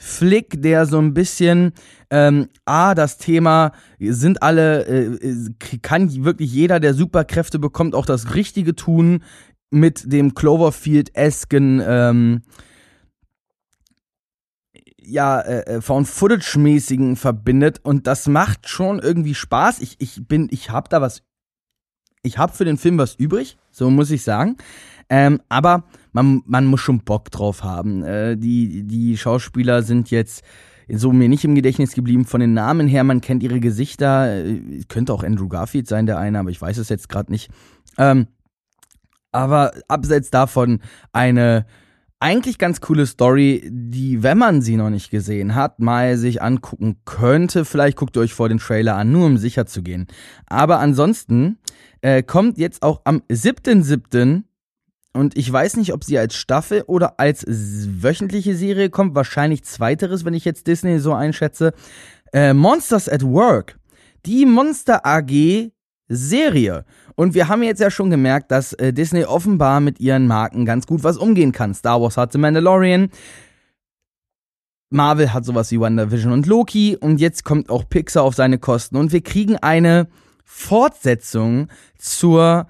Flick, 0.03 0.63
der 0.63 0.87
so 0.87 0.97
ein 0.97 1.13
bisschen 1.13 1.73
ähm, 2.09 2.47
A, 2.65 2.95
das 2.95 3.19
Thema 3.19 3.71
sind 3.99 4.41
alle, 4.41 4.83
äh, 4.87 5.19
kann 5.83 6.25
wirklich 6.25 6.51
jeder, 6.51 6.79
der 6.79 6.95
Superkräfte 6.95 7.59
bekommt, 7.59 7.93
auch 7.93 8.07
das 8.07 8.33
Richtige 8.33 8.73
tun 8.73 9.21
mit 9.71 10.11
dem 10.11 10.35
Cloverfield-esken 10.35 11.81
ähm, 11.85 12.41
ja, 15.03 15.41
äh, 15.41 15.77
äh, 15.77 15.81
Found-Footage-mäßigen 15.81 17.15
verbindet 17.15 17.79
und 17.83 18.07
das 18.07 18.27
macht 18.27 18.69
schon 18.69 18.99
irgendwie 18.99 19.33
Spaß. 19.33 19.79
Ich, 19.79 19.95
ich 19.99 20.27
bin, 20.27 20.47
ich 20.51 20.69
hab 20.69 20.89
da 20.89 21.01
was, 21.01 21.23
ich 22.21 22.37
hab 22.37 22.55
für 22.55 22.65
den 22.65 22.77
Film 22.77 22.97
was 22.97 23.15
übrig, 23.15 23.57
so 23.71 23.89
muss 23.89 24.11
ich 24.11 24.23
sagen. 24.23 24.57
Ähm, 25.09 25.41
aber 25.49 25.85
man, 26.13 26.41
man 26.45 26.65
muss 26.67 26.81
schon 26.81 26.99
Bock 26.99 27.31
drauf 27.31 27.63
haben. 27.63 28.03
Äh, 28.03 28.37
die, 28.37 28.83
die 28.83 29.17
Schauspieler 29.17 29.83
sind 29.83 30.11
jetzt 30.11 30.43
so 30.87 31.11
mir 31.11 31.29
nicht 31.29 31.43
im 31.43 31.55
Gedächtnis 31.55 31.93
geblieben 31.93 32.25
von 32.25 32.39
den 32.39 32.53
Namen 32.53 32.87
her. 32.87 33.03
Man 33.03 33.21
kennt 33.21 33.43
ihre 33.43 33.59
Gesichter. 33.59 34.45
Äh, 34.45 34.83
könnte 34.87 35.13
auch 35.13 35.23
Andrew 35.23 35.47
Garfield 35.47 35.87
sein, 35.87 36.05
der 36.05 36.17
eine, 36.17 36.39
aber 36.39 36.49
ich 36.49 36.61
weiß 36.61 36.77
es 36.77 36.89
jetzt 36.89 37.09
gerade 37.09 37.31
nicht. 37.31 37.49
Ähm, 37.97 38.27
aber 39.31 39.73
abseits 39.87 40.29
davon 40.29 40.81
eine 41.11 41.65
eigentlich 42.21 42.59
ganz 42.59 42.81
coole 42.81 43.07
Story, 43.07 43.67
die, 43.67 44.21
wenn 44.21 44.37
man 44.37 44.61
sie 44.61 44.77
noch 44.77 44.91
nicht 44.91 45.09
gesehen 45.09 45.55
hat, 45.55 45.79
mal 45.79 46.17
sich 46.17 46.41
angucken 46.41 46.97
könnte. 47.03 47.65
Vielleicht 47.65 47.97
guckt 47.97 48.15
ihr 48.15 48.21
euch 48.21 48.35
vor 48.35 48.47
den 48.47 48.59
Trailer 48.59 48.95
an, 48.95 49.11
nur 49.11 49.25
um 49.25 49.37
sicher 49.37 49.65
zu 49.65 49.81
gehen. 49.81 50.05
Aber 50.45 50.79
ansonsten 50.79 51.57
äh, 52.01 52.21
kommt 52.21 52.59
jetzt 52.59 52.83
auch 52.83 53.01
am 53.05 53.23
7.7. 53.29 54.43
Und 55.13 55.35
ich 55.35 55.51
weiß 55.51 55.77
nicht, 55.77 55.93
ob 55.93 56.03
sie 56.03 56.19
als 56.19 56.35
Staffel 56.35 56.83
oder 56.83 57.19
als 57.19 57.43
wöchentliche 57.47 58.55
Serie 58.55 58.91
kommt. 58.91 59.15
Wahrscheinlich 59.15 59.63
zweiteres, 59.63 60.23
wenn 60.23 60.35
ich 60.35 60.45
jetzt 60.45 60.67
Disney 60.67 60.99
so 60.99 61.13
einschätze. 61.13 61.73
Äh, 62.31 62.53
Monsters 62.53 63.09
at 63.09 63.23
Work. 63.23 63.79
Die 64.27 64.45
Monster 64.45 65.05
AG 65.05 65.71
Serie. 66.07 66.85
Und 67.21 67.35
wir 67.35 67.49
haben 67.49 67.61
jetzt 67.61 67.79
ja 67.79 67.91
schon 67.91 68.09
gemerkt, 68.09 68.49
dass 68.49 68.73
äh, 68.73 68.91
Disney 68.91 69.25
offenbar 69.25 69.79
mit 69.79 69.99
ihren 69.99 70.25
Marken 70.25 70.65
ganz 70.65 70.87
gut 70.87 71.03
was 71.03 71.17
umgehen 71.17 71.51
kann. 71.51 71.75
Star 71.75 72.01
Wars 72.01 72.17
hat 72.17 72.31
The 72.31 72.39
Mandalorian. 72.39 73.11
Marvel 74.89 75.31
hat 75.31 75.45
sowas 75.45 75.69
wie 75.69 75.79
WandaVision 75.79 76.33
und 76.33 76.47
Loki. 76.47 76.97
Und 76.99 77.19
jetzt 77.19 77.43
kommt 77.43 77.69
auch 77.69 77.87
Pixar 77.87 78.23
auf 78.23 78.33
seine 78.33 78.57
Kosten. 78.57 78.95
Und 78.95 79.11
wir 79.11 79.21
kriegen 79.21 79.55
eine 79.57 80.07
Fortsetzung 80.43 81.67
zur 81.95 82.65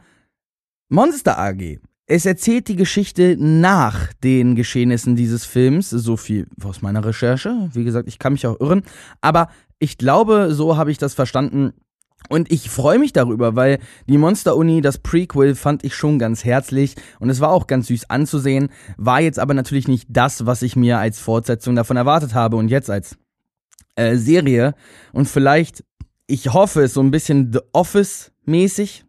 Monster 0.89 1.39
AG. 1.39 1.79
Es 2.05 2.25
erzählt 2.25 2.67
die 2.67 2.75
Geschichte 2.75 3.37
nach 3.39 4.11
den 4.21 4.55
Geschehnissen 4.55 5.15
dieses 5.15 5.45
Films. 5.45 5.91
So 5.91 6.17
viel 6.17 6.47
aus 6.61 6.81
meiner 6.81 7.05
Recherche. 7.05 7.69
Wie 7.71 7.85
gesagt, 7.85 8.09
ich 8.09 8.19
kann 8.19 8.33
mich 8.33 8.45
auch 8.45 8.59
irren. 8.59 8.83
Aber 9.21 9.47
ich 9.79 9.97
glaube, 9.97 10.53
so 10.53 10.75
habe 10.75 10.91
ich 10.91 10.97
das 10.97 11.13
verstanden. 11.13 11.71
Und 12.29 12.51
ich 12.51 12.69
freue 12.69 12.99
mich 12.99 13.13
darüber, 13.13 13.55
weil 13.55 13.79
die 14.07 14.17
Monster 14.17 14.55
Uni, 14.55 14.81
das 14.81 14.99
Prequel, 14.99 15.55
fand 15.55 15.83
ich 15.83 15.95
schon 15.95 16.19
ganz 16.19 16.45
herzlich 16.45 16.95
und 17.19 17.29
es 17.29 17.41
war 17.41 17.49
auch 17.49 17.67
ganz 17.67 17.87
süß 17.87 18.09
anzusehen, 18.09 18.69
war 18.97 19.19
jetzt 19.19 19.39
aber 19.39 19.53
natürlich 19.53 19.87
nicht 19.87 20.07
das, 20.09 20.45
was 20.45 20.61
ich 20.61 20.75
mir 20.75 20.99
als 20.99 21.19
Fortsetzung 21.19 21.75
davon 21.75 21.97
erwartet 21.97 22.33
habe 22.33 22.55
und 22.57 22.69
jetzt 22.69 22.89
als 22.89 23.17
äh, 23.95 24.15
Serie. 24.15 24.75
Und 25.11 25.27
vielleicht, 25.27 25.83
ich 26.27 26.53
hoffe, 26.53 26.83
es 26.83 26.93
so 26.93 27.01
ein 27.01 27.11
bisschen 27.11 27.51
The 27.51 27.59
Office 27.73 28.31
mäßig. 28.45 29.05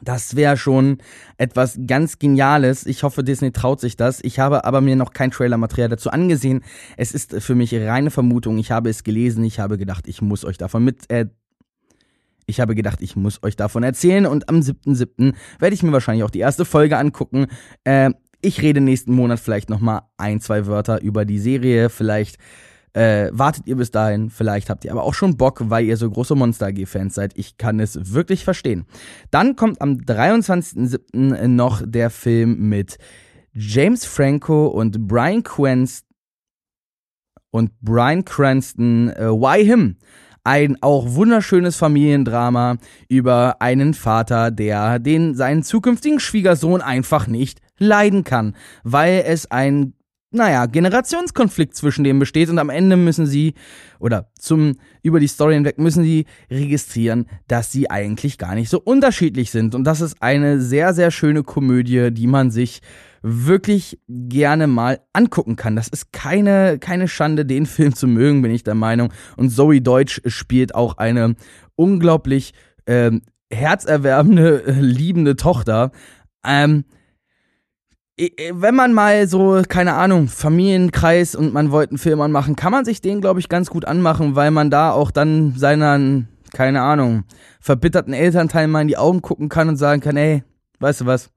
Das 0.00 0.36
wäre 0.36 0.56
schon 0.56 0.98
etwas 1.38 1.78
ganz 1.86 2.18
Geniales. 2.18 2.86
Ich 2.86 3.02
hoffe, 3.02 3.24
Disney 3.24 3.50
traut 3.50 3.80
sich 3.80 3.96
das. 3.96 4.20
Ich 4.22 4.38
habe 4.38 4.64
aber 4.64 4.80
mir 4.80 4.94
noch 4.94 5.12
kein 5.12 5.32
Trailermaterial 5.32 5.88
dazu 5.88 6.10
angesehen. 6.10 6.62
Es 6.96 7.12
ist 7.12 7.34
für 7.40 7.56
mich 7.56 7.74
reine 7.74 8.10
Vermutung. 8.10 8.58
Ich 8.58 8.70
habe 8.70 8.90
es 8.90 9.02
gelesen. 9.02 9.42
Ich 9.42 9.58
habe 9.58 9.76
gedacht, 9.76 10.06
ich 10.06 10.22
muss 10.22 10.44
euch 10.44 10.56
davon 10.56 10.84
mit. 10.84 11.10
Äh, 11.10 11.26
ich 12.48 12.60
habe 12.60 12.74
gedacht, 12.74 13.00
ich 13.02 13.14
muss 13.14 13.42
euch 13.42 13.56
davon 13.56 13.82
erzählen. 13.82 14.26
Und 14.26 14.48
am 14.48 14.60
7.7. 14.60 15.34
werde 15.58 15.74
ich 15.74 15.82
mir 15.82 15.92
wahrscheinlich 15.92 16.24
auch 16.24 16.30
die 16.30 16.40
erste 16.40 16.64
Folge 16.64 16.96
angucken. 16.96 17.46
Äh, 17.84 18.10
ich 18.40 18.62
rede 18.62 18.80
nächsten 18.80 19.12
Monat 19.12 19.38
vielleicht 19.38 19.68
nochmal 19.68 20.02
ein, 20.16 20.40
zwei 20.40 20.66
Wörter 20.66 21.02
über 21.02 21.24
die 21.24 21.38
Serie. 21.38 21.90
Vielleicht 21.90 22.38
äh, 22.94 23.30
wartet 23.32 23.66
ihr 23.66 23.76
bis 23.76 23.90
dahin, 23.90 24.30
vielleicht 24.30 24.70
habt 24.70 24.84
ihr 24.84 24.92
aber 24.92 25.02
auch 25.02 25.14
schon 25.14 25.36
Bock, 25.36 25.62
weil 25.68 25.84
ihr 25.84 25.96
so 25.96 26.10
große 26.10 26.34
Monster 26.34 26.68
AG-Fans 26.68 27.14
seid. 27.14 27.36
Ich 27.36 27.58
kann 27.58 27.80
es 27.80 28.14
wirklich 28.14 28.44
verstehen. 28.44 28.86
Dann 29.30 29.56
kommt 29.56 29.80
am 29.82 29.98
23.07. 29.98 31.48
noch 31.48 31.82
der 31.84 32.10
Film 32.10 32.68
mit 32.68 32.98
James 33.52 34.04
Franco 34.04 34.68
und 34.68 35.06
Brian 35.06 35.42
Cranston 35.42 36.08
und 37.50 37.72
Brian 37.80 38.24
Cranston, 38.24 39.10
äh, 39.10 39.28
Why 39.28 39.64
Him? 39.64 39.96
Ein 40.44 40.76
auch 40.80 41.14
wunderschönes 41.14 41.76
Familiendrama 41.76 42.78
über 43.08 43.60
einen 43.60 43.94
Vater, 43.94 44.50
der 44.50 44.98
den 44.98 45.34
seinen 45.34 45.62
zukünftigen 45.62 46.20
Schwiegersohn 46.20 46.80
einfach 46.80 47.26
nicht 47.26 47.60
leiden 47.78 48.24
kann, 48.24 48.54
weil 48.82 49.24
es 49.26 49.50
ein 49.50 49.94
naja, 50.30 50.66
Generationskonflikt 50.66 51.74
zwischen 51.74 52.04
denen 52.04 52.18
besteht 52.18 52.50
und 52.50 52.58
am 52.58 52.68
Ende 52.68 52.96
müssen 52.96 53.26
sie, 53.26 53.54
oder 53.98 54.30
zum, 54.38 54.76
über 55.02 55.20
die 55.20 55.26
Story 55.26 55.54
hinweg 55.54 55.78
müssen 55.78 56.04
sie 56.04 56.26
registrieren, 56.50 57.26
dass 57.46 57.72
sie 57.72 57.90
eigentlich 57.90 58.36
gar 58.36 58.54
nicht 58.54 58.68
so 58.68 58.78
unterschiedlich 58.78 59.50
sind. 59.50 59.74
Und 59.74 59.84
das 59.84 60.02
ist 60.02 60.22
eine 60.22 60.60
sehr, 60.60 60.92
sehr 60.92 61.10
schöne 61.10 61.44
Komödie, 61.44 62.10
die 62.10 62.26
man 62.26 62.50
sich 62.50 62.82
wirklich 63.22 63.98
gerne 64.08 64.66
mal 64.66 65.00
angucken 65.12 65.56
kann. 65.56 65.76
Das 65.76 65.88
ist 65.88 66.12
keine, 66.12 66.78
keine 66.78 67.08
Schande, 67.08 67.44
den 67.44 67.66
Film 67.66 67.94
zu 67.94 68.06
mögen, 68.06 68.42
bin 68.42 68.50
ich 68.50 68.64
der 68.64 68.74
Meinung. 68.74 69.12
Und 69.36 69.50
Zoe 69.50 69.80
Deutsch 69.80 70.20
spielt 70.26 70.74
auch 70.74 70.98
eine 70.98 71.34
unglaublich 71.76 72.54
ähm, 72.86 73.22
herzerwärmende, 73.50 74.64
liebende 74.80 75.36
Tochter. 75.36 75.90
Ähm, 76.44 76.84
wenn 78.52 78.74
man 78.74 78.92
mal 78.92 79.28
so, 79.28 79.62
keine 79.68 79.94
Ahnung, 79.94 80.26
Familienkreis 80.26 81.36
und 81.36 81.52
man 81.52 81.70
wollte 81.70 81.92
einen 81.92 81.98
Film 81.98 82.20
anmachen, 82.20 82.56
kann 82.56 82.72
man 82.72 82.84
sich 82.84 83.00
den, 83.00 83.20
glaube 83.20 83.38
ich, 83.38 83.48
ganz 83.48 83.70
gut 83.70 83.84
anmachen, 83.84 84.34
weil 84.34 84.50
man 84.50 84.70
da 84.70 84.90
auch 84.90 85.12
dann 85.12 85.54
seinen, 85.56 86.28
keine 86.52 86.82
Ahnung, 86.82 87.24
verbitterten 87.60 88.14
Elternteil 88.14 88.66
mal 88.66 88.82
in 88.82 88.88
die 88.88 88.96
Augen 88.96 89.22
gucken 89.22 89.48
kann 89.48 89.68
und 89.68 89.76
sagen 89.76 90.00
kann, 90.00 90.16
ey, 90.16 90.42
weißt 90.80 91.02
du 91.02 91.06
was, 91.06 91.30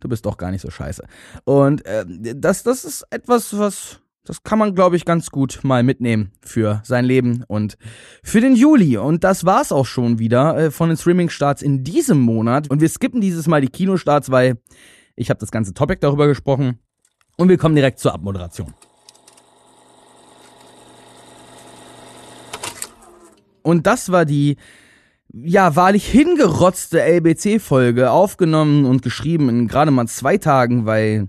du 0.00 0.08
bist 0.08 0.26
doch 0.26 0.36
gar 0.36 0.50
nicht 0.50 0.62
so 0.62 0.70
scheiße. 0.70 1.04
Und 1.44 1.84
äh, 1.86 2.04
das, 2.34 2.62
das 2.62 2.84
ist 2.84 3.06
etwas, 3.10 3.58
was, 3.58 4.00
das 4.24 4.42
kann 4.42 4.58
man, 4.58 4.74
glaube 4.74 4.96
ich, 4.96 5.04
ganz 5.04 5.30
gut 5.30 5.60
mal 5.62 5.82
mitnehmen 5.82 6.32
für 6.40 6.80
sein 6.84 7.04
Leben 7.04 7.44
und 7.48 7.76
für 8.22 8.40
den 8.40 8.54
Juli. 8.54 8.96
Und 8.98 9.24
das 9.24 9.44
war's 9.44 9.72
auch 9.72 9.86
schon 9.86 10.18
wieder 10.18 10.56
äh, 10.56 10.70
von 10.70 10.88
den 10.88 10.98
Streaming-Starts 10.98 11.62
in 11.62 11.84
diesem 11.84 12.20
Monat. 12.20 12.70
Und 12.70 12.80
wir 12.80 12.88
skippen 12.88 13.20
dieses 13.20 13.46
Mal 13.46 13.60
die 13.60 13.68
Kinostarts, 13.68 14.30
weil 14.30 14.58
ich 15.14 15.30
habe 15.30 15.40
das 15.40 15.50
ganze 15.50 15.74
Topic 15.74 15.98
darüber 16.00 16.26
gesprochen 16.26 16.78
und 17.36 17.48
wir 17.48 17.58
kommen 17.58 17.74
direkt 17.74 17.98
zur 17.98 18.14
Abmoderation. 18.14 18.74
Und 23.62 23.86
das 23.86 24.12
war 24.12 24.24
die, 24.24 24.56
ja, 25.32 25.76
wahrlich 25.76 26.06
hingerotzte 26.06 27.02
LBC-Folge, 27.02 28.10
aufgenommen 28.10 28.84
und 28.84 29.02
geschrieben 29.02 29.48
in 29.48 29.68
gerade 29.68 29.90
mal 29.90 30.06
zwei 30.06 30.38
Tagen, 30.38 30.86
weil 30.86 31.28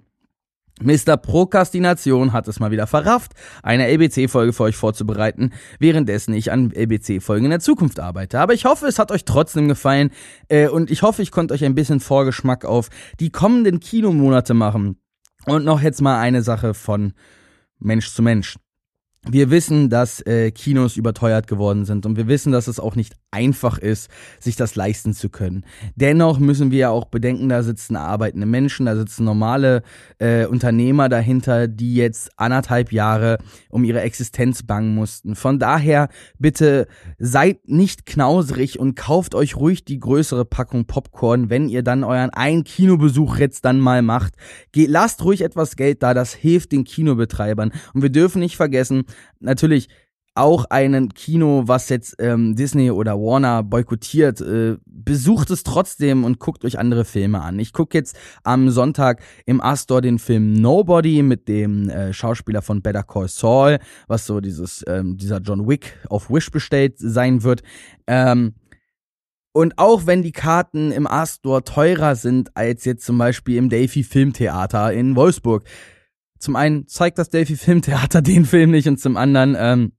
Mr. 0.81 1.17
Prokrastination 1.17 2.33
hat 2.33 2.47
es 2.47 2.59
mal 2.59 2.69
wieder 2.69 2.85
verrafft, 2.85 3.31
eine 3.63 3.87
LBC-Folge 3.87 4.53
für 4.53 4.63
euch 4.63 4.75
vorzubereiten, 4.75 5.51
währenddessen 5.79 6.33
ich 6.33 6.51
an 6.51 6.71
LBC-Folgen 6.71 7.45
in 7.45 7.51
der 7.51 7.59
Zukunft 7.59 7.99
arbeite. 7.99 8.39
Aber 8.39 8.53
ich 8.53 8.65
hoffe, 8.65 8.85
es 8.85 8.99
hat 8.99 9.11
euch 9.11 9.25
trotzdem 9.25 9.67
gefallen 9.67 10.11
äh, 10.49 10.67
und 10.67 10.91
ich 10.91 11.01
hoffe, 11.01 11.23
ich 11.23 11.31
konnte 11.31 11.55
euch 11.55 11.65
ein 11.65 11.75
bisschen 11.75 11.99
Vorgeschmack 11.99 12.63
auf 12.63 12.89
die 13.19 13.31
kommenden 13.31 13.79
Kinomonate 13.79 14.53
machen. 14.53 15.01
Und 15.45 15.65
noch 15.65 15.81
jetzt 15.81 16.01
mal 16.01 16.19
eine 16.19 16.43
Sache 16.43 16.73
von 16.73 17.13
Mensch 17.79 18.13
zu 18.13 18.21
Mensch. 18.21 18.57
Wir 19.29 19.51
wissen, 19.51 19.89
dass 19.89 20.21
äh, 20.25 20.51
Kinos 20.51 20.95
überteuert 20.95 21.47
geworden 21.47 21.83
sind 21.83 22.05
und 22.05 22.15
wir 22.15 22.27
wissen, 22.27 22.53
dass 22.53 22.67
es 22.67 22.79
auch 22.79 22.95
nicht 22.95 23.13
einfach 23.29 23.77
ist, 23.77 24.09
sich 24.39 24.55
das 24.55 24.75
leisten 24.75 25.13
zu 25.13 25.29
können. 25.29 25.65
Dennoch 25.95 26.39
müssen 26.39 26.71
wir 26.71 26.77
ja 26.77 26.89
auch 26.89 27.05
bedenken, 27.05 27.49
da 27.49 27.61
sitzen 27.61 27.97
arbeitende 27.97 28.47
Menschen, 28.47 28.85
da 28.85 28.95
sitzen 28.95 29.25
normale 29.25 29.83
äh, 30.17 30.45
Unternehmer 30.45 31.09
dahinter, 31.09 31.67
die 31.67 31.95
jetzt 31.95 32.31
anderthalb 32.37 32.93
Jahre 32.93 33.37
um 33.69 33.83
ihre 33.83 34.01
Existenz 34.01 34.63
bangen 34.63 34.95
mussten. 34.95 35.35
Von 35.35 35.59
daher 35.59 36.07
bitte 36.39 36.87
seid 37.19 37.67
nicht 37.67 38.05
knausrig 38.05 38.79
und 38.79 38.95
kauft 38.95 39.35
euch 39.35 39.57
ruhig 39.57 39.83
die 39.83 39.99
größere 39.99 40.45
Packung 40.45 40.85
Popcorn, 40.85 41.49
wenn 41.49 41.67
ihr 41.67 41.83
dann 41.83 42.05
euren 42.05 42.29
einen 42.29 42.63
Kinobesuch 42.63 43.37
jetzt 43.37 43.65
dann 43.65 43.79
mal 43.81 44.01
macht. 44.01 44.35
Geht, 44.71 44.89
lasst 44.89 45.23
ruhig 45.25 45.41
etwas 45.41 45.75
Geld 45.75 46.01
da, 46.01 46.13
das 46.13 46.33
hilft 46.33 46.71
den 46.71 46.85
Kinobetreibern. 46.85 47.73
Und 47.93 48.01
wir 48.01 48.09
dürfen 48.09 48.39
nicht 48.39 48.55
vergessen, 48.55 49.03
natürlich 49.39 49.89
auch 50.37 50.65
ein 50.69 51.09
Kino, 51.09 51.63
was 51.65 51.89
jetzt 51.89 52.15
ähm, 52.19 52.55
Disney 52.55 52.91
oder 52.91 53.19
Warner 53.19 53.63
boykottiert, 53.63 54.39
äh, 54.41 54.77
besucht 54.85 55.49
es 55.49 55.63
trotzdem 55.63 56.23
und 56.23 56.39
guckt 56.39 56.63
euch 56.63 56.77
andere 56.79 57.05
Filme 57.05 57.41
an. 57.41 57.59
Ich 57.59 57.73
gucke 57.73 57.97
jetzt 57.97 58.17
am 58.43 58.69
Sonntag 58.69 59.21
im 59.45 59.61
Astor 59.61 60.01
den 60.01 60.19
Film 60.19 60.53
Nobody 60.53 61.23
mit 61.23 61.47
dem 61.47 61.89
äh, 61.89 62.13
Schauspieler 62.13 62.61
von 62.61 62.81
Better 62.81 63.03
Call 63.03 63.27
Saul, 63.27 63.79
was 64.07 64.25
so 64.25 64.39
dieses 64.39 64.83
ähm, 64.87 65.17
dieser 65.17 65.39
John 65.39 65.67
Wick 65.67 65.97
auf 66.09 66.29
Wish 66.29 66.51
bestellt 66.51 66.95
sein 66.97 67.43
wird. 67.43 67.63
Ähm, 68.05 68.53
und 69.53 69.79
auch 69.79 70.05
wenn 70.05 70.21
die 70.21 70.33
Karten 70.33 70.91
im 70.91 71.07
Astor 71.07 71.65
teurer 71.65 72.15
sind 72.15 72.55
als 72.55 72.85
jetzt 72.85 73.05
zum 73.05 73.17
Beispiel 73.17 73.57
im 73.57 73.69
Delphi 73.69 74.03
Filmtheater 74.03 74.93
in 74.93 75.15
Wolfsburg, 75.15 75.63
zum 76.39 76.55
einen 76.55 76.87
zeigt 76.87 77.17
das 77.17 77.29
Delphi 77.29 77.55
Filmtheater 77.55 78.21
den 78.23 78.45
Film 78.45 78.71
nicht 78.71 78.87
und 78.87 78.99
zum 78.99 79.17
anderen, 79.17 79.55
ähm, 79.59 79.93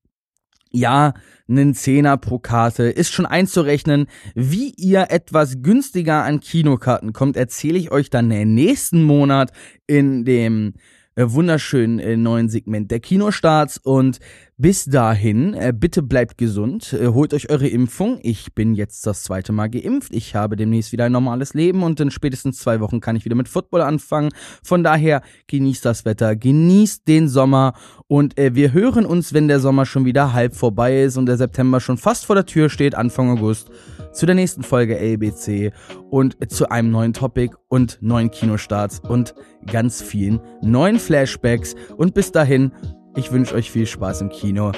ja, 0.71 1.15
einen 1.49 1.75
Zehner 1.75 2.19
pro 2.19 2.39
Karte 2.39 2.85
ist 2.85 3.13
schon 3.13 3.25
einzurechnen. 3.25 4.07
Wie 4.35 4.75
ihr 4.77 5.07
etwas 5.11 5.63
günstiger 5.63 6.23
an 6.25 6.41
Kinokarten 6.41 7.15
kommt, 7.15 7.39
erzähle 7.39 7.79
ich 7.79 7.91
euch 7.91 8.11
dann 8.11 8.29
nächsten 8.55 9.03
Monat 9.03 9.53
in 9.87 10.27
dem 10.27 10.75
wunderschönen 11.19 11.99
äh, 11.99 12.17
neuen 12.17 12.49
Segment 12.49 12.91
der 12.91 13.01
Kinostarts 13.01 13.79
und 13.79 14.21
bis 14.57 14.87
dahin, 14.87 15.55
äh, 15.55 15.73
bitte 15.77 16.03
bleibt 16.03 16.37
gesund, 16.37 16.93
äh, 16.93 17.09
holt 17.09 17.33
euch 17.33 17.49
eure 17.49 17.69
Impfung. 17.69 18.19
Ich 18.23 18.55
bin 18.55 18.75
jetzt 18.75 19.07
das 19.07 19.23
zweite 19.23 19.53
Mal 19.53 19.69
geimpft. 19.69 20.13
Ich 20.13 20.35
habe 20.35 20.57
demnächst 20.57 20.91
wieder 20.91 21.05
ein 21.05 21.13
normales 21.13 21.55
Leben 21.55 21.83
und 21.83 22.01
in 22.01 22.11
spätestens 22.11 22.59
zwei 22.59 22.81
Wochen 22.81 23.01
kann 23.01 23.15
ich 23.15 23.25
wieder 23.25 23.37
mit 23.37 23.49
Football 23.49 23.83
anfangen. 23.83 24.31
Von 24.63 24.83
daher 24.83 25.23
genießt 25.47 25.85
das 25.85 26.05
Wetter, 26.05 26.35
genießt 26.35 27.07
den 27.07 27.29
Sommer 27.29 27.75
und 28.09 28.39
äh, 28.39 28.55
wir 28.55 28.73
hören 28.73 29.07
uns, 29.07 29.33
wenn 29.33 29.49
der 29.49 29.61
Sommer 29.61 29.87
schon 29.87 30.05
wieder 30.05 30.33
halb 30.33 30.55
vorbei 30.57 31.03
ist 31.03 31.17
und 31.17 31.27
der 31.27 31.37
September 31.37 31.81
schon 31.81 31.99
fast 31.99 32.27
vor 32.27 32.35
der 32.35 32.47
Tür 32.47 32.69
steht, 32.69 32.95
Anfang 32.95 33.31
August, 33.31 33.71
zu 34.13 34.27
der 34.27 34.35
nächsten 34.35 34.63
Folge 34.63 34.99
LBC 34.99 35.73
und 36.11 36.37
zu 36.51 36.71
einem 36.71 36.91
neuen 36.91 37.13
Topic 37.13 37.55
und 37.69 37.99
neuen 38.01 38.31
Kinostarts 38.31 39.01
und 39.01 39.35
ganz 39.71 40.03
vielen 40.03 40.41
neuen 40.63 40.99
Flashbacks. 40.99 41.75
Und 41.97 42.15
bis 42.15 42.33
dahin 42.33 42.73
ich 43.19 43.33
wünsche 43.33 43.57
euch 43.57 43.69
viel 43.69 43.85
Spaß 43.85 44.21
im 44.21 44.29
Kino. 44.29 44.71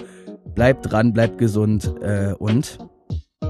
Bleibt 0.55 0.91
dran, 0.91 1.13
bleibt 1.13 1.37
gesund 1.37 1.95
äh, 2.01 2.33
und 2.39 2.79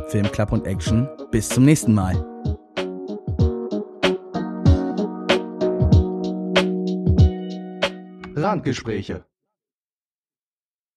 Film, 0.08 0.30
Club 0.32 0.50
und 0.50 0.66
Action. 0.66 1.08
Bis 1.30 1.48
zum 1.48 1.64
nächsten 1.64 1.94
Mal. 1.94 2.16
Randgespräche 8.34 9.24